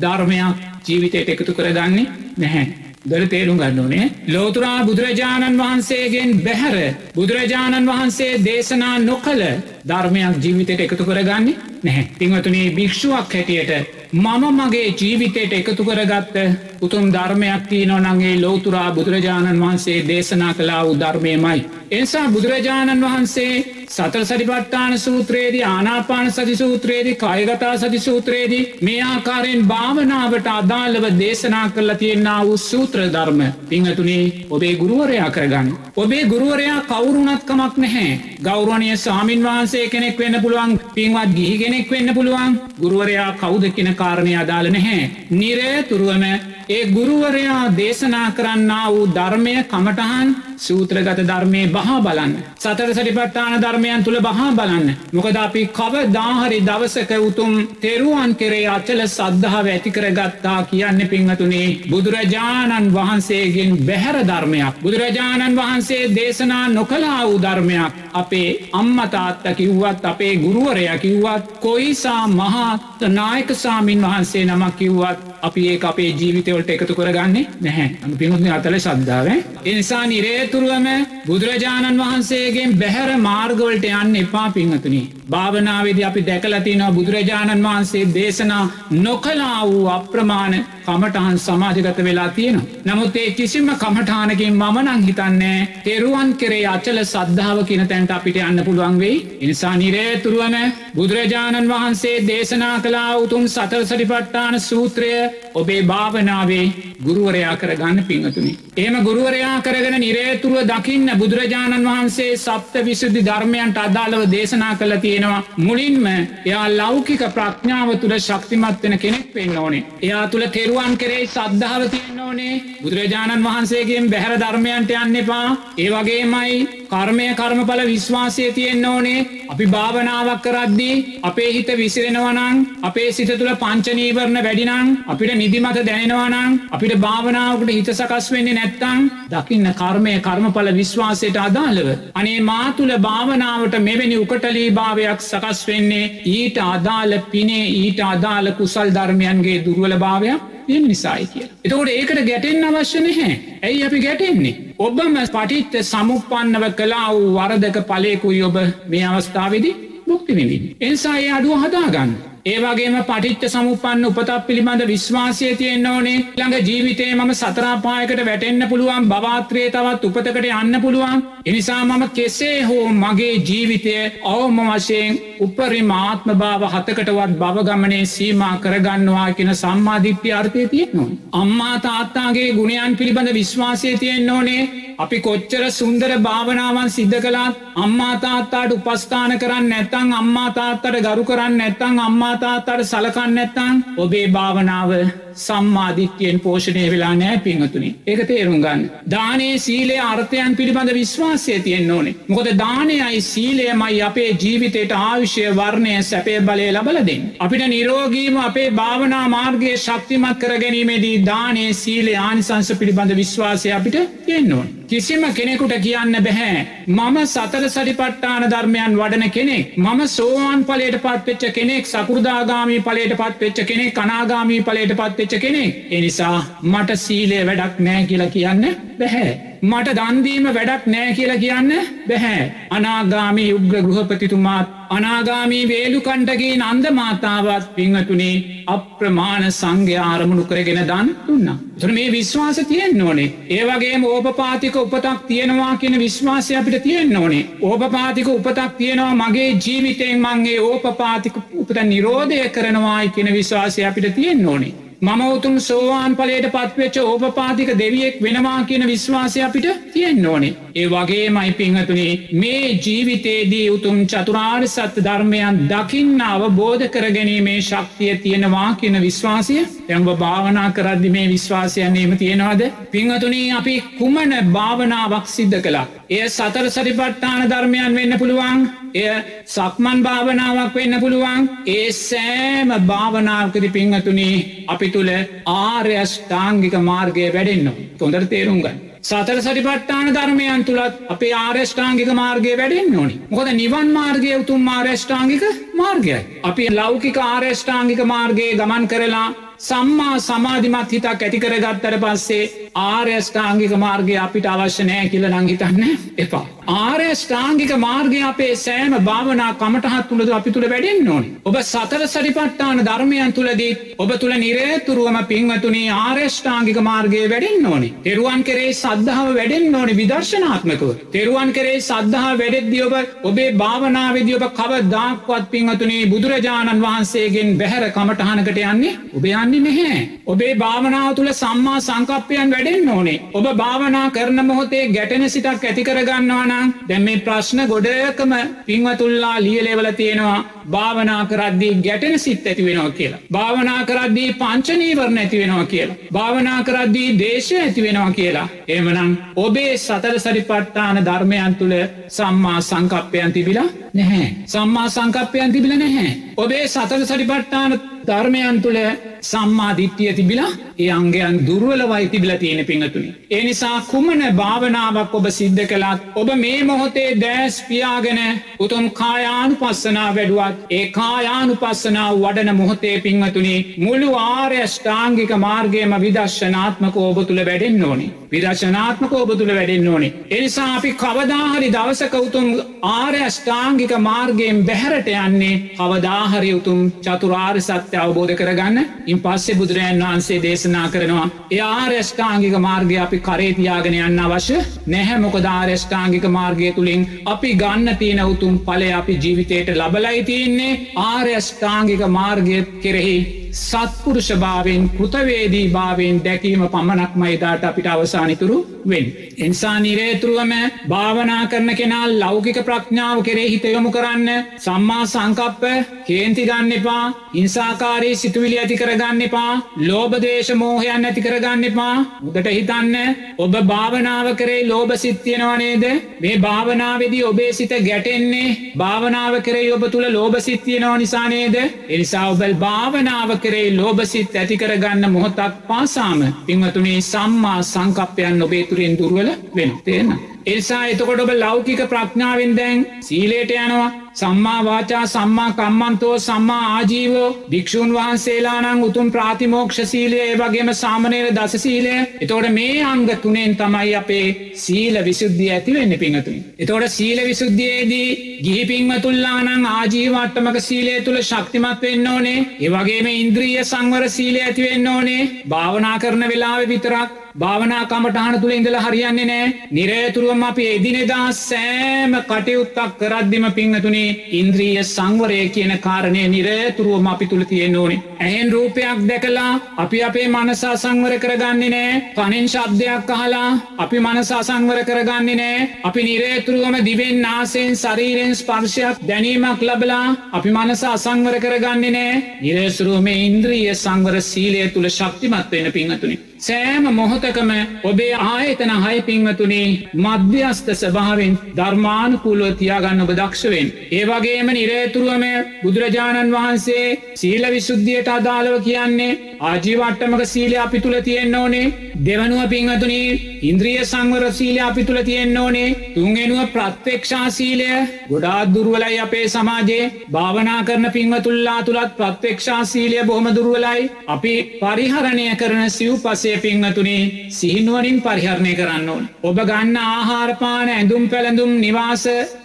ධර්මයක් 0.00 0.62
ජීවිතයට 0.86 1.28
එකතු 1.28 1.52
කරගන්නේ 1.52 2.06
නැහැ. 2.38 2.91
දර 3.04 3.24
තේරුම් 3.26 3.56
ගන්න 3.56 3.78
ඕනේ 3.78 4.04
ලෝතුරා 4.28 4.84
බුදුරජාණන් 4.84 5.58
වහන්සේගෙන් 5.58 6.30
බැහැර 6.40 6.76
බුදුරජාණන් 7.14 7.88
වහන්සේ 7.88 8.32
දේශනා 8.40 8.94
නොකළ 9.00 9.42
ධර්මයක් 9.84 10.38
ජීවිතයට 10.38 10.80
එකතු 10.80 11.04
කරගන්නේ 11.04 11.56
නැහැ. 11.82 12.06
පිංවතුනේ 12.18 12.70
භික්ෂුවක් 12.70 13.34
හැටියට 13.34 13.72
මම 14.14 14.44
මගේ 14.58 14.94
ජීවිතයට 14.94 15.52
එකතු 15.52 15.84
කරගත්ත 15.84 16.36
උතුම් 16.80 17.06
ධර්මයක් 17.10 17.68
තිී 17.68 17.86
නොනගේ 17.86 18.40
ලෝතුරා 18.40 18.90
බුදුරජාණන් 18.92 19.60
වහන්සේ 19.60 19.98
දේශනා 20.08 20.54
කලා 20.54 20.82
වූ 20.84 20.96
ධර්මයමයි. 20.96 21.64
එනිසා 21.90 22.26
බුදුරජාණන් 22.28 23.02
වහන්සේ 23.02 23.54
සතර 23.88 24.24
සරිපට්ඨාන 24.24 24.98
සූත්‍රයේදී 24.98 25.64
ආනාපාන 25.64 26.32
සති 26.32 26.56
සූත්‍රයේදී 26.56 27.16
කයගතා 27.16 27.76
සති 27.78 27.98
සූත්‍රයේදී 27.98 28.64
මේ 28.80 29.02
ආකාරයෙන් 29.04 29.66
භාවනාවට 29.66 30.46
අදාළව 30.48 31.04
දේශනා 31.18 31.68
කරලා 31.68 31.96
තියෙන්න්නා 31.96 32.40
වූ 32.46 32.56
සූත්‍ර 32.60 32.91
ධර්ම 32.94 33.40
පිංහතුනේ 33.68 34.46
ඔබේ 34.50 34.74
ගුරුවරයා 34.76 35.30
කරගන්න. 35.30 35.68
ඔබේ 35.96 36.24
ගුරුවරයා 36.24 36.80
කවුරුනත්කමක් 36.82 37.76
නැහැ. 37.76 38.20
ගෞරවනය 38.42 38.96
සාමීන් 38.96 39.42
වහන්සේ 39.42 39.88
කෙනෙක් 39.88 40.18
වෙන්න 40.18 40.40
පුළුවන් 40.40 40.78
පින්වත් 40.94 41.34
ගිහි 41.34 41.58
කෙනෙක් 41.58 41.90
වෙන්න 41.90 42.14
පුළුවන් 42.14 42.58
ගුරුවරයා 42.78 43.30
කවුද 43.34 43.64
කෙන 43.72 43.94
කාරණය 43.94 44.34
අදාළ 44.36 44.68
නැහැ. 44.68 45.10
නිරේතුරුවම 45.32 46.24
ඒ 46.68 46.84
ගුරුවරයා 46.88 47.76
දේශනා 47.76 48.28
කරන්න 48.32 48.70
වූ 48.86 49.06
ධර්මය 49.10 49.54
කමටහන් 49.64 50.28
සූත්‍රගත 50.58 51.20
ධර්මය 51.22 51.62
බහා 51.68 51.98
බලන්න. 52.00 52.32
සතර 52.56 52.90
සටිපට්ඨාන 52.90 53.54
ධර්මයන් 53.58 54.04
තුළ 54.04 54.18
බහා 54.20 54.50
බලන්න. 54.52 54.86
මොකද 55.12 55.36
අපි 55.36 55.62
කව 55.70 55.94
දාහරි 56.10 56.58
දවසක 56.60 57.12
උතුම් 57.20 57.52
තෙරුවන් 57.76 58.34
කෙරේ 58.34 58.66
අචල 58.68 59.00
සද්ධාව 59.08 59.66
ඇතිකරගත්තා 59.68 60.58
කියන්න 60.64 61.00
පිංහතුනේ 61.08 61.68
බුදුරජාණන් 61.90 62.81
වහන්සේගෙන් 62.90 63.76
බැහැර 63.86 64.18
ධර්මයක්. 64.22 64.74
බුදුරජාණන් 64.82 65.56
වහන්සේ 65.56 66.14
දේශනා 66.14 66.68
නොකලා 66.68 67.20
වූ 67.22 67.42
ධර්මයක් 67.42 67.92
අපේ 68.12 68.48
අම්මතාත්ත 68.72 69.44
කිව්වත් 69.56 70.04
අපේ 70.04 70.36
ගුරුවරය 70.36 70.86
කිව්වත් 70.98 71.44
කොයිසා 71.60 72.24
මහත් 72.30 73.08
නායකසාමීන් 73.10 74.02
වහන්සේ 74.02 74.44
නමක් 74.44 74.76
කිව්වත් 74.76 75.31
අපි 75.42 75.62
ඒ 75.68 75.78
අපේ 75.84 76.10
ජීවිතවලට 76.12 76.70
එකතු 76.70 76.94
කරගන්නේ 76.94 77.46
නැහැ 77.60 77.88
අනු 78.02 78.14
පිමුත්න 78.16 78.50
අතල 78.50 78.78
ශද්ධාව 78.78 79.28
එනිසා 79.64 80.04
නිරේතුරුවම 80.06 80.86
බුදුරජාණන් 81.26 82.02
වහන්සේගේ 82.02 82.68
බැහැර 82.74 83.10
මාර්ගවලට 83.20 83.88
යන්න 83.92 84.16
එපා 84.16 84.46
පිංහතුනි 84.50 85.02
භාවනාවේද 85.28 86.00
අපි 86.02 86.22
දැකලතිනවා 86.22 86.92
බුදුරජාණන් 86.92 87.64
වහන්සේ 87.64 88.04
දේශනා 88.10 88.64
නොකලා 89.00 89.58
වූ 89.64 89.82
අප්‍රමාණ 89.88 90.56
කමටහන් 90.82 91.38
සමාජගත 91.38 91.98
වෙලා 92.00 92.28
තියෙන. 92.30 92.60
නමුත් 92.84 93.16
ඒ 93.16 93.30
කිසිම 93.32 93.68
කමටානකින් 93.76 94.54
මමනං 94.54 95.02
හිතන්නේ 95.02 95.68
තෙරුවන් 95.84 96.34
කෙරේ 96.34 96.66
අචල 96.66 96.98
සද්ධාව 97.04 97.64
කියන 97.64 97.86
තැන්ට 97.86 98.10
අපිට 98.10 98.36
යන්න 98.38 98.64
පුළුවන් 98.64 98.98
වෙයි. 98.98 99.38
එනිසා 99.40 99.74
නිරේතුරුවම 99.76 100.56
බුදුරජාණන් 100.96 101.68
වහන්සේ 101.68 102.16
දේශනා 102.26 102.76
කලා 102.80 103.10
උතුම් 103.18 103.44
සතර 103.48 103.84
සටිපට්ඨාන 103.84 104.60
සූත්‍රය 104.60 105.12
ඔබේ 105.54 105.82
භාවනාවේ 105.84 106.66
ගුරුවරයා 107.02 107.56
කරගන්න 107.56 108.04
පිංහතුනි. 108.04 108.52
එම 108.76 108.94
ගුරුවරයා 109.02 109.60
කරගෙන 109.60 109.96
නිරේතුරුව 109.98 110.60
දකින්න 110.64 111.10
බුදුරජාණන් 111.18 111.86
වහන්සේ 111.86 112.36
සප්ත 112.36 112.74
විසුද්ධි 112.82 113.22
ධර්මයන්ට 113.22 113.78
අදාළව 113.78 114.24
දේශනා 114.30 114.74
කළ 114.74 114.96
තියෙනවා. 114.98 115.42
මුලින්ම 115.58 116.06
එයා 116.06 116.66
ලෞකික 116.72 117.24
ප්‍රඥාව 117.30 117.90
තුළ 117.96 118.16
ශක්තිමත්වෙන 118.18 118.98
කෙනෙක් 118.98 119.34
වෙන්න 119.34 119.58
ඕනේ. 119.58 119.84
එයා 120.02 120.26
තුළ 120.28 120.46
තෙරුවන් 120.48 120.96
කරේ 120.96 121.26
සද්ධාව 121.28 121.88
තියෙන්න්න 121.88 122.22
ඕනේ 122.22 122.54
බුදුරජාණන් 122.82 123.44
වහන්සේගේ 123.44 124.00
බැහැර 124.08 124.38
ධර්මයන්ට 124.38 124.96
යන්න 124.96 125.16
එපා. 125.16 125.48
ඒවගේමයි 125.78 126.82
කර්මය 126.88 127.26
කර්මඵල 127.34 127.86
විශ්වාසය 127.86 128.52
තියෙන්න්න 128.52 128.86
ඕනේ 128.86 129.26
අපි 129.52 129.64
භාවනාවක් 129.66 130.44
කරද්දී 130.44 131.20
අපේ 131.22 131.48
හිත 131.48 131.70
විසිරෙනවනං 131.74 132.60
අපේ 132.82 133.08
සිත 133.10 133.32
තුළ 133.32 133.52
පංචනීවරණ 133.56 134.38
වැඩිනං 134.38 134.92
අපිට 135.06 135.32
නිදිමත 135.34 135.80
දැනෙනවනං 135.80 136.54
අපිට 136.70 136.94
භාවනාවකට 136.98 137.72
හිත 137.72 137.90
සකස් 137.92 138.28
වෙන්නේ 138.34 138.54
නැත්තං 138.54 139.10
දකින්න 139.30 139.68
කර්මය 139.74 140.14
කර්මඵල 140.20 140.70
විශ්වාසයට 140.74 141.38
අදාළව. 141.38 141.90
අනේ 142.14 142.38
මා 142.42 142.68
තුළ 142.72 142.94
භාවනාවට 143.00 143.76
මෙවැනි 143.80 144.16
උකටලී 144.18 144.70
භාවයක් 144.72 145.20
සකස් 145.22 145.60
වෙන්නේ 145.68 146.06
ඊට 146.28 146.62
අදාළ 146.66 147.18
පිනේ 147.30 147.66
ඊට 147.74 148.00
අදාළ 148.06 148.54
කුසල් 148.54 148.96
ධර්මයන්ගේ 148.96 149.60
දුර්වල 149.66 149.96
භාවයක් 149.98 150.51
එම 150.68 150.88
නිසායි 150.88 151.26
කිය. 151.26 151.46
එතකොට 151.64 151.88
ඒකට 151.88 152.20
ගැටෙන් 152.26 152.64
අවශ්‍ය 152.64 153.00
නැහැ. 153.00 153.38
ඇයි 153.62 153.84
අපි 153.84 154.00
ගැටෙන්නේ. 154.00 154.54
ඔබම 154.78 155.16
පටිත්ත 155.28 155.78
සමුපන්නව 155.82 156.66
කලා 156.74 157.06
වූ 157.12 157.32
වරදක 157.34 157.78
පලයකුයි 157.86 158.42
ඔබ 158.42 158.58
මේ 158.88 159.06
අවස්ථාවදි 159.06 159.72
මුක්තිවිඳින්. 160.06 160.76
එනිසා 160.80 161.16
ඒ 161.18 161.32
අඩුව 161.32 161.64
හදාගන්න. 161.64 162.12
ඒවගේම 162.44 162.94
පටිච්ච 163.00 163.44
සමුපන්න 163.46 164.06
උපතක් 164.06 164.46
පිළිබඳ 164.46 164.82
විශ්වාසය 164.84 165.50
තියෙන්න්න 165.56 165.86
ඕනේ. 165.86 166.22
ළඟ 166.32 166.66
ජීවිතේ 166.68 167.14
මම 167.14 167.30
සතරාපායකට 167.32 168.22
වැටෙන්න්න 168.28 168.66
පුළුවන් 168.68 169.06
බවාත්‍රයේ 169.06 169.68
තවත් 169.70 170.08
උපතකට 170.08 170.48
යන්න 170.52 170.80
පුළුවන්. 170.82 171.22
එනිසා 171.46 171.84
මම 171.84 172.02
කෙසේ 172.10 172.56
හෝ 172.62 172.88
මගේ 172.94 173.36
ජීවිතය 173.48 173.94
අවම 174.26 174.58
වශයෙන් 174.64 175.20
උපරිමාත්ම 175.40 176.34
භාව 176.36 176.66
හතකටවත් 176.66 177.38
බවගමනේ 177.38 178.04
සීමා 178.06 178.54
කරගන්නවා 178.58 179.28
කියෙන 179.32 179.54
සම්මාධිප්‍ය 179.54 180.32
අර්ථය 180.32 180.68
තියෙන්නවා. 180.68 181.10
අම්මා 181.34 181.76
තාත්තාගේ 181.80 182.48
ගුණයන් 182.54 182.96
පිළිබඳ 182.96 183.34
විශ්වාසය 183.34 183.94
තියෙන්න්න 183.98 184.30
ඕනේ. 184.30 184.62
අපි 184.98 185.18
කොච්චර 185.20 185.64
සුන්දර 185.70 186.10
භාවනාවන් 186.20 186.90
සිද්ධ 186.90 187.18
කලාත් 187.20 187.58
අම්මාතාත්තාට 187.76 188.72
උපස්ථාන 188.72 189.38
කරන්න 189.38 189.68
නැත්තං 189.68 190.14
අම්මාතාත්තට 190.14 191.02
ගරු 191.02 191.24
කරන්න 191.24 191.58
නැත්තං 191.58 192.00
අම්මාතාත්තට 192.00 192.86
සලකන්න 192.86 193.34
නැත්තං 193.34 193.84
ඔබේ 193.98 194.26
භාවනාව 194.30 194.90
සම්මාධිත්‍යයෙන් 195.36 196.40
පෝෂණය 196.40 196.84
වෙලා 196.90 197.14
නෑ 197.14 197.38
පිංහතුනි 197.46 197.90
ඒක 198.06 198.22
තේරුම් 198.28 198.58
ගන්න. 198.64 198.82
දානේ 199.10 199.54
සීලේ 199.58 200.00
අර්ථයන් 200.02 200.56
පිළිබඳ 200.56 200.92
විශ්වාසය 200.94 201.58
තියෙන් 201.60 201.90
ඕනේ 201.90 202.14
මොකද 202.28 202.50
දානයයි 202.58 203.20
සීලයමයි 203.22 204.02
අපේ 204.02 204.28
ජීවිතයට 204.36 204.92
ආවිශ්‍ය 204.98 205.46
වර්ණය 205.52 205.96
සැපේ 206.02 206.38
බලය 206.42 206.68
ලබලදින්. 206.72 207.24
අපිට 207.38 207.66
නිරෝගීම 207.68 208.36
අපේ 208.40 208.68
භාවනා 208.72 209.24
මාර්ගයේ 209.28 209.76
ශක්තිමත් 209.78 210.38
කර 210.40 210.54
ගැනීමේදී 210.58 211.16
දානේ 211.26 211.72
සීලේ 211.74 212.18
ආනිසංස 212.18 212.72
පිළිබඳ 212.78 213.16
විශ්වාසය 213.16 213.72
අපිට 213.72 213.98
තියෙන්න්නවන්. 214.26 214.70
කිසිම 214.88 215.22
කෙනෙකුට 215.34 215.74
කියන්න 215.80 216.16
බැහැ. 216.18 216.66
මම 216.88 217.16
සතර 217.24 217.64
සරිපට්ටාන 217.68 218.44
ධර්මයන් 218.44 218.96
වඩන 218.98 219.30
කෙනෙක්. 219.30 219.76
මම 219.78 220.00
සෝවාන් 220.08 220.64
පලට 220.64 220.98
පත්වෙච්ච 221.00 221.44
කෙනෙක් 221.54 221.86
සකෘදාගාමී 221.86 222.80
පලට 222.80 223.16
පත්වෙච්ච 223.16 223.62
කෙනෙක් 223.66 223.94
කනාගාමී 223.94 224.60
පලට 224.62 224.98
පත්වෙච්ච 225.22 225.40
කෙනෙක්. 225.40 225.86
එනිසා 225.90 226.36
මට 226.62 226.96
සීලය 226.96 227.38
වැඩක් 227.46 227.80
නෑ 227.80 228.06
කියලා 228.06 228.30
කියන්න 228.30 228.64
බැහැ. 228.98 229.30
මට 229.62 229.94
දන්දීම 229.98 230.46
වැඩක් 230.48 230.86
නෑ 230.86 231.14
කියලා 231.14 231.38
කියන්න 231.38 231.72
බැහැ. 232.08 232.52
අනාගාමී 232.70 233.52
උග්‍ර 233.54 233.82
ගෘහපතිතුමාත් 233.82 234.68
අනාගාමී 234.90 235.68
වේලු 235.68 236.00
කණ්ටගේ 236.00 236.54
නන්ද 236.58 236.90
මාතාවත් 236.92 237.68
පිංහතුනේ 237.76 238.64
අප්‍රමාණ 238.66 239.46
සංඝ්‍ය 239.50 239.96
ආරමුණු 240.00 240.44
කරගෙන 240.44 240.82
දන් 240.82 241.14
දුන්නා. 241.26 241.58
තුර 241.80 241.92
මේ 241.92 242.10
විශ්වාස 242.10 242.58
තියෙන් 242.64 243.02
ඕනේ 243.02 243.28
ඒවගේ 243.50 243.96
ඕපපාතික 244.06 244.76
උපතක් 244.76 245.26
තියෙනවා 245.28 245.72
කියන 245.76 245.98
විශ්වාසය 245.98 246.56
අපිට 246.56 246.82
තියෙන් 246.82 247.16
ඕනේ 247.16 247.48
ඕපපාතික 247.62 248.28
උපතක් 248.28 248.78
තියෙනවා 248.78 249.14
මගේ 249.22 249.50
ජීවිතයෙන් 249.56 250.20
මංගේ 250.20 250.60
ඕපපාතික 250.62 251.36
උපත 251.36 251.82
නිරෝධය 251.84 252.48
කරනවායි 252.50 253.10
කියන 253.10 253.32
විශ්වාසය 253.32 253.84
අපිට 253.84 254.14
තියෙන් 254.14 254.48
ඕනේ 254.48 254.72
මම 255.02 255.22
උතුම් 255.28 255.54
සෝවාන් 255.58 256.12
පලට 256.14 256.48
පත්වෙච්ච 256.48 256.96
ඕපපාතික 257.02 257.70
දෙවියෙක් 257.74 258.16
වෙනවා 258.22 258.58
කියන 258.62 258.84
විශ්වාසය 258.84 259.40
අපිට 259.40 259.66
තියෙන් 259.92 260.26
ඕනේ. 260.26 260.52
ඒ 260.74 260.86
වගේ 260.86 261.24
මයි 261.28 261.52
පිංහතුනේ 261.52 262.12
මේ 262.34 262.68
ජීවිතේදී 262.76 263.64
උතුම් 263.70 263.96
චතුරාර් 264.06 264.66
සත්‍ය 264.66 265.00
ධර්මයන් 265.00 265.58
දකින්න 265.68 266.22
අවබෝධ 266.22 266.84
කරගැනීමේ 266.88 267.58
ශක්තිය 267.60 268.14
තියෙනවා 268.18 268.68
කියන 268.74 268.98
විශ්වාසය 269.00 269.56
ඇම්බ 269.88 270.08
භාවනා 270.16 270.68
කරද්දි 270.70 271.10
මේ 271.10 271.26
විශ්වාසයන්නේම 271.28 272.12
තියෙනවාද. 272.16 272.62
පිංහතුනේ 272.92 273.48
අපි 273.52 273.74
කුමන 273.98 274.36
භාවනාවක් 274.52 275.26
සිද්ධ 275.28 275.58
කලා. 275.60 275.86
එය 276.10 276.22
සතර 276.28 276.70
සරිපට්ඨාන 276.70 277.50
ධර්මයන් 277.50 277.92
වෙන්න 277.92 278.18
පුළුවන් 278.18 278.62
එය 278.94 279.12
සක්මන් 279.46 280.02
භාවනාවක් 280.02 280.74
වෙන්න 280.74 280.96
පුළුවන් 281.00 281.48
ඒ 281.68 281.92
සෑම 281.98 282.72
භාවනාවකති 282.86 283.70
පිංහතුනේ 283.70 284.36
අපි 284.68 284.91
තුළ 284.94 285.12
ආර්යෂ්ඨාංගික 285.56 286.74
මාර්ගය 286.88 287.28
වැඩෙන්න්න 287.36 287.76
තොඳර 287.98 288.24
තේරුම්ගන්න. 288.32 288.80
සතර 289.02 289.38
සටිපට්ටාන 289.42 290.08
ධර්මයන් 290.14 290.64
තුළත් 290.64 290.98
අපේ 291.08 291.32
ආර්ෂ්ඨාංගික 291.36 292.10
මාර්ගය 292.14 292.52
වැඩෙන් 292.58 292.98
ඕනි 292.98 293.16
මොකද 293.30 293.48
නිවන් 293.52 293.88
මාර්ගය 293.96 294.30
උතුම් 294.36 294.68
ආර්ෂ්ඨාංගික 294.68 295.42
මාර්ගය. 295.74 296.18
අපි 296.42 296.68
ලෞකික 296.70 297.16
ආර්ෂ්ඨාංගික 297.18 298.04
මාර්ගයේ 298.06 298.54
ගමන් 298.54 298.86
කරලා 298.88 299.28
සම්මා 299.62 300.14
සමාධිමත් 300.20 300.92
හිතක් 300.92 301.20
ඇතිකර 301.24 301.52
ගත්තර 301.64 301.94
පස්සේ 302.04 302.70
ආර්යෂ්ඨාංගික 302.76 303.74
මාර්ගය 303.82 304.14
අපිට 304.22 304.46
අවශ්‍ය 304.46 304.86
නෑ 304.88 305.04
කියල 305.12 305.26
නංහිතන්න 305.28 305.84
එපා. 306.18 306.40
ආර්යෂ්ඨාංගික 306.76 307.72
මාර්ගය 307.78 308.22
අපේ 308.22 308.56
සෑම 308.56 308.96
භාවනා 309.08 309.50
කමටහත් 309.60 310.08
තුළද 310.08 310.32
අපි 310.38 310.52
තුළ 310.52 310.66
වැඩෙන් 310.72 311.08
ඕනි. 311.08 311.28
ඔබ 311.44 311.58
සතර 311.62 312.06
සරිපට්ටාන 312.06 312.82
ධර්මයන් 312.88 313.34
තුළදී 313.38 313.76
ඔබ 313.98 314.10
තුළ 314.16 314.34
නිරේතුරුවම 314.36 315.18
පින්වතුනී 315.26 315.94
ආර්යෂ්ඨාංගික 315.98 316.80
මාර්ගය 316.80 317.22
වැඩෙන් 317.26 317.66
ඕනි. 317.66 317.92
තෙරුවන් 318.02 318.42
කරේ 318.42 318.74
සද්ධාව 318.74 319.30
වැඩෙන් 319.38 319.78
ඕනි 319.82 319.96
විදර්ශනාත්මකව. 320.00 320.90
තෙරුවන් 321.14 321.54
කරේ 321.58 321.78
සද්ධහා 321.80 322.34
වැඩෙද්දි 322.34 322.82
ඔබ 322.88 322.98
ඔබේ 323.24 323.48
භාවනාවේදී 323.62 324.36
ඔබ 324.40 324.48
කව 324.60 324.82
දාක්වත් 324.90 325.48
පින්වතුනී 325.54 326.10
බුදුරජාණන් 326.12 326.84
වහන්සේගෙන් 326.84 327.56
බැහැර 327.58 327.88
කමටහනකට 327.92 328.62
යන්නේ 328.66 328.98
ඔබයන් 329.14 329.51
යන්නේ 329.52 329.60
නැහැ. 329.62 330.08
ඔබේ 330.26 330.54
භාවනාව 330.54 331.14
තුළ 331.14 331.32
සම්මා 331.32 331.80
සංකප්පයන් 331.80 332.50
වැඩෙන් 332.50 332.88
ඕනේ. 332.88 333.20
ඔබ 333.32 333.46
භාවනා 333.56 334.10
කරන 334.10 334.44
මොහොතේ 334.46 334.84
ගැටෙන 334.88 335.24
සිතක් 335.28 335.64
ඇතිකරගන්නවානම් 335.64 336.72
දැම් 336.88 337.02
මේ 337.02 337.18
ප්‍රශ්න 337.18 337.60
ගොඩයකම 337.66 338.32
පින්වතුල්ලා 338.66 339.36
ලියලෙවල 339.38 339.90
තියෙනවා 339.92 340.38
භාවනා 340.66 341.26
කරද්දී 341.26 341.74
ගැටෙන 341.82 342.18
සිත් 342.18 342.46
ඇති 342.46 342.64
වෙනවා 342.64 342.90
කියලා. 342.90 343.20
භාවනා 343.32 343.80
කරද්දී 343.84 344.34
පංචනීවරණ 344.34 345.18
ඇති 345.18 345.38
වෙනවා 345.38 345.64
කියලා. 345.66 345.96
භාවනා 346.12 346.60
කරද්දී 346.62 347.18
දේශය 347.18 347.58
ඇති 347.58 347.82
වෙනවා 347.82 348.10
කියලා. 348.12 348.48
එමනම් 348.68 349.16
ඔබේ 349.36 349.76
සතර 349.78 350.18
සරිපට්ටාන 350.18 351.04
ධර්මයන් 351.04 351.54
තුළ 351.54 351.76
සම්මා 352.08 352.60
සංකප්පයන් 352.62 353.32
තිබිලා 353.32 353.68
නැහැ. 353.94 354.28
සම්මා 354.46 354.88
සංකප්පයන් 354.88 355.52
තිබිල 355.52 355.74
නැහැ. 355.76 356.10
ඔබේ 356.36 356.68
සතර 356.68 357.06
සරිපට්ටාන 357.06 357.80
ධර්මයන් 358.06 358.62
තුළ 358.62 358.78
සම්මාධිත්‍යය 359.22 360.12
තිබිලා 360.12 360.50
ඒ 360.78 360.90
අංගයන් 360.90 361.36
දුර්වලවයි 361.46 362.08
තිබිල 362.08 362.32
තියෙන 362.36 362.64
පිඟතුනි. 362.64 363.14
ඒ 363.30 363.42
නිසා 363.44 363.80
කුමන 363.82 364.22
භාවනාවක් 364.32 365.14
ඔබ 365.14 365.26
සිද්ධ 365.30 365.64
කළත් 365.64 366.00
ඔබ 366.14 366.28
මේ 366.36 366.64
මොහොතේ 366.64 367.10
දෑස් 367.16 367.56
පියාගෙන 367.62 368.20
උතුම් 368.58 368.86
කායානු 368.92 369.54
පස්සනා 369.56 370.08
වැඩුවත් 370.14 370.56
ඒ 370.70 370.86
කායානු 370.90 371.56
පස්සනාව 371.56 372.14
වඩන 372.16 372.50
මොහොතේ 372.54 372.96
පිංහතුනි 373.00 373.54
මුළු 373.78 374.08
ආර්යෂ්ඨාංගික 374.16 375.32
මාර්ගයම 375.38 375.94
විදර්ශනාත්මක 376.04 376.96
ඔබ 376.98 377.18
තුළ 377.22 377.42
වැඩෙන් 377.42 377.84
ඕනි. 377.84 378.08
විදර්ශනාත්මක 378.32 379.12
ඔබ 379.14 379.30
තුළ 379.38 379.54
වැඩෙන් 379.54 379.88
ඕනි. 379.88 380.08
එනිසා 380.30 380.68
අපි 380.76 380.92
කවදාහරි 380.94 381.68
දවසක 381.70 382.14
උතුම් 382.20 382.46
ආර්යෂ්ඨාංගික 382.92 383.92
මාර්ගයෙන් 384.00 384.64
බැහැරට 384.64 385.08
යන්නේ 385.16 385.54
කවදාහරි 385.76 386.54
උතුම් 386.54 386.80
චතුරාර් 387.02 387.56
සත්‍ය 387.60 387.91
අවබෝධ 387.96 388.34
කරගන්න. 388.34 388.78
ඉන් 389.06 389.20
පස්සේ 389.20 389.56
බුදුරජන් 389.56 390.02
වහන්සේ 390.04 390.42
දේශනා 390.42 390.88
කරනවා 390.88 391.26
ඒ 391.50 391.60
ආර්යෂ්ඨාංගික 391.60 392.56
මාර්ගය 392.58 392.96
අපි 392.98 393.18
කරේතියාගෙන 393.20 393.98
යන්න 393.98 394.18
අවශ්‍ය 394.20 394.58
නැහැ. 394.86 395.18
මොකද 395.18 395.44
ආර්යෂ්ඨාංගික 395.46 396.24
මාර්ගය 396.28 396.72
තුළින් 396.72 397.06
අපි 397.26 397.54
ගන්න 397.54 397.96
තියෙන 397.96 398.24
උතුම් 398.24 398.58
පලය 398.60 398.90
අපි 398.92 399.20
ජීවිතයට 399.22 399.76
ලබලයි 399.76 400.24
තියන්නේ. 400.24 400.80
ආර්යෂ්ඨාංගික 400.96 402.02
මාර්ගය 402.08 402.58
කෙරෙහි 402.82 403.41
සත්පුරුෂ 403.52 404.28
භාවෙන් 404.34 404.82
කෘතවේදී 404.90 405.70
භාවෙන් 405.70 406.20
දැකීම 406.20 406.62
පමණක් 406.66 407.16
මයිදාට 407.16 407.64
අපිට 407.64 407.86
අවසානිතුරු 407.88 408.56
වෙන්. 408.84 409.06
එන්සා 409.38 409.74
නිරේතුරුවම 409.78 410.52
භාවනා 410.88 411.42
කරන 411.46 411.70
කෙනා 411.72 412.06
ලෞකික 412.12 412.58
ප්‍රඥාව 412.60 413.18
කරේ 413.22 413.48
හිතයොමු 413.48 413.90
කරන්න 413.90 414.28
සම්මා 414.58 415.04
සංකප්ප 415.06 415.62
කේන්ති 416.06 416.46
ගන්න 416.46 416.72
එපා 416.72 417.04
ඉන්සාකාරී 417.34 418.14
සිතුවිලි 418.16 418.56
ඇති 418.58 418.76
කරගන්න 418.76 419.20
එපා 419.20 419.52
ලෝබදේශ 419.80 420.52
මෝහයන් 420.54 421.04
ඇති 421.04 421.20
කරගන්න 421.20 421.64
එපා. 421.64 421.96
මුදට 422.22 422.48
හිතන්න 422.48 422.96
ඔබ 423.38 423.54
භාවනාව 423.64 424.32
කරේ 424.34 424.62
ලෝබ 424.64 424.96
සිත්තියෙනවනේද 424.96 425.84
මේ 426.20 426.36
භාවනාවේදී 426.38 427.22
ඔබේ 427.24 427.52
සිත 427.52 427.76
ගැටෙන්නේ 427.82 428.56
භාවනාව 428.76 429.38
කරේ 429.42 429.68
ඔබ 429.74 429.86
තුළ 429.90 430.08
ලෝබ 430.10 430.40
සිත්තියෙනව 430.40 430.96
නිසානේද 430.98 431.56
එනිසා 431.60 432.26
ඔබල් 432.30 432.58
භාවනාව 432.58 433.38
කරේ 433.42 433.68
ලෝබසිත් 433.72 434.34
ඇතිකරගන්න 434.34 435.10
මොහොතක් 435.10 435.54
පාසාම 435.68 436.20
පින්වතුනේ 436.46 437.00
සම්මා 437.02 437.58
සංකප්පයන් 437.64 438.42
ඔබේ 438.42 438.64
තුරින් 438.64 438.98
දුර්වල 438.98 439.28
වෙන 439.56 439.72
තියෙන. 439.84 440.08
එනිසා 440.46 440.86
එතකොට 440.86 441.20
ඔබ 441.20 441.34
ලෞකික 441.36 441.82
ප්‍රඥාවෙන් 441.88 442.56
දැන් 442.56 442.86
සීලේට 443.00 443.50
යනවා. 443.52 443.90
සම්මා 444.14 444.64
වාචා 444.64 445.06
සම්මා 445.06 445.52
කම්මන්තෝ 445.52 446.18
සම්මා 446.18 446.64
ආජීවෝ. 446.68 447.28
භික්‍ෂූන් 447.50 447.94
වහන්සේලානං 447.94 448.82
උතුම් 448.82 449.12
ප්‍රාතිමෝක්ෂ 449.12 449.78
සීලය 449.84 450.18
වගේම 450.38 450.72
සාමනයට 450.74 451.30
දසසීලය 451.36 451.94
එතෝට 452.20 452.48
මේ 452.50 452.82
අංග 452.84 453.06
තුනෙන් 453.22 453.56
තමයි 453.56 453.94
අපේ 453.94 454.26
සීල 454.56 454.98
විසුද්ධිය 455.04 455.50
ඇතිවෙන්න 455.50 455.96
පිංහතුන්. 455.98 456.44
එතෝට 456.58 456.88
සීල 456.90 457.24
විසුද්ධියයේදී 457.24 458.10
ගිහි 458.44 458.66
පින්මතුල්ලානං 458.66 459.66
ආජීවට්ටමක 459.68 460.60
සීලය 460.60 461.00
තුළ 461.00 461.22
ශක්තිමත් 461.22 461.82
වෙන්න 461.82 462.06
ඕනේ. 462.06 462.46
ඒවගේම 462.60 463.10
ඉන්ද්‍රිය 463.14 463.64
සංවර 463.64 464.08
සීලය 464.10 464.40
ඇතිවෙන්න 464.42 464.88
ඕනේ. 464.88 465.28
භාවනා 465.48 465.98
කරන 465.98 466.28
වෙලාව 466.28 466.68
විතරක් 466.68 467.21
භාවනා 467.34 467.84
කමටහන 467.86 468.40
තුළ 468.40 468.52
ඉඳල 468.52 468.76
හරියන්නේ 468.78 469.26
නෑ. 469.26 469.52
නිරේතුරුවම 469.70 470.42
අපි 470.42 470.64
එදිනෙදා 470.68 471.26
සෑම 471.34 472.16
කටයුත්තක් 472.22 472.98
කරද්දිම 473.00 473.46
පිංහතුනේ 473.52 474.16
ඉන්ද්‍රීය 474.32 474.82
සංවරය 474.86 475.38
කියන 475.48 475.72
කාරණය 475.78 476.24
නිරේතුරුවම 476.28 477.06
අපි 477.06 477.26
තුළ 477.26 477.44
තියෙන 477.44 477.76
ඕනේ. 477.76 478.02
ඇහෙන් 478.20 478.52
රූපයක් 478.52 478.98
දැකලා 479.08 479.52
අපි 479.76 480.02
අපේ 480.02 480.26
මනසා 480.28 480.74
සංවර 480.76 481.14
කරගන්නේ 481.18 481.70
නෑ. 481.70 482.02
පනින් 482.14 482.48
ශබ්දයක් 482.48 483.10
අහලා 483.10 483.50
අපි 483.78 484.00
මනසා 484.00 484.42
සංවර 484.42 484.84
කරගන්නේ 484.84 485.36
නෑ. 485.36 485.68
අපි 485.84 486.02
නිරේතුරුවම 486.02 486.76
දිවෙන් 486.82 487.22
නාසයෙන් 487.22 487.72
ශරීරෙන් 487.76 488.34
ස්පර්ශයක් 488.34 489.00
දැනීමක් 489.04 489.62
ලබලා 489.62 490.06
අපි 490.32 490.50
මනස 490.50 490.84
අසංවර 490.86 491.36
කරගන්නේ 491.38 491.90
නෑ. 491.90 492.22
නිරේසුරුවම 492.42 493.08
ඉන්ද්‍රීය 493.08 493.74
සංවර 493.76 494.20
සීලය 494.22 494.68
තුළ 494.70 494.90
ශක්තිමත් 494.90 495.50
වෙන 495.50 495.72
පිංහතුනි 495.72 496.31
සෑම 496.46 496.86
මොහොතකම 496.94 497.50
ඔබේ 497.88 498.14
ආයතන 498.28 498.72
හය 498.84 498.94
පිංවතුනේ 499.08 499.66
මධ්‍යස්ත 500.04 500.68
ස්භාවෙන් 500.80 501.34
ධර්මානුකූලුව 501.58 502.56
තියාගන්න 502.60 503.04
ඔබ 503.04 503.12
දක්ෂවෙන්. 503.20 503.68
ඒවගේම 503.98 504.48
නිරේතුරුවම 504.56 505.24
බුදුරජාණන් 505.62 506.34
වහන්සේ 506.36 506.86
සීල 507.20 507.46
විශුද්ධියයට 507.54 508.10
අදාළව 508.16 508.56
කියන්නේ 508.66 509.18
ආජීවට්ටමක 509.42 510.24
සීලය 510.26 510.56
අපි 510.64 510.80
තුළ 510.80 510.98
තියෙන්න්න 511.08 511.38
ඕනේ. 511.42 511.72
දෙවනුව 512.06 512.42
පිංහතුනී 512.52 513.06
ඉන්ද්‍රිය 513.42 513.84
සංවර 513.84 514.24
සීලය 514.32 514.60
අපි 514.60 514.84
තුළ 514.84 515.02
තියෙන්න්න 515.08 515.40
ඕනේ. 515.44 515.68
තුන්ගෙනුව 515.94 516.50
ප්‍රත්්‍යක්ෂා 516.56 517.30
සීලය. 517.30 517.70
ගොඩාත් 518.10 518.54
දුරුවලයි 518.54 518.98
අපේ 519.06 519.26
සමාජයේ 519.28 519.90
භාවනා 520.12 520.58
කරන 520.64 520.90
පිංවතුල්ලා 520.98 521.60
තුළත් 521.62 521.96
ප්‍රත්්‍යක්ෂා 521.98 522.60
සීලය 522.64 523.06
බොහොම 523.06 523.30
දුරුවලයි. 523.38 523.90
අපි 524.08 524.34
පරිහරණය 524.60 525.30
කරන 525.36 525.64
සිව් 525.70 525.94
පසේ 526.32 526.40
වහන්සේ 526.40 526.40
පිංහතුනේ 526.40 527.30
සිහිනුවනින් 527.30 528.02
පරිහරණය 528.02 528.54
කරන්න 528.54 528.88
ඕන්. 528.88 529.08
ඔබ 529.22 529.38
ගන්න 529.38 529.76
ආහාරපාන 529.78 530.68
ඇඳුම් 530.68 531.08
පැළඳුම් 531.08 531.50
නිවාස 531.56 532.04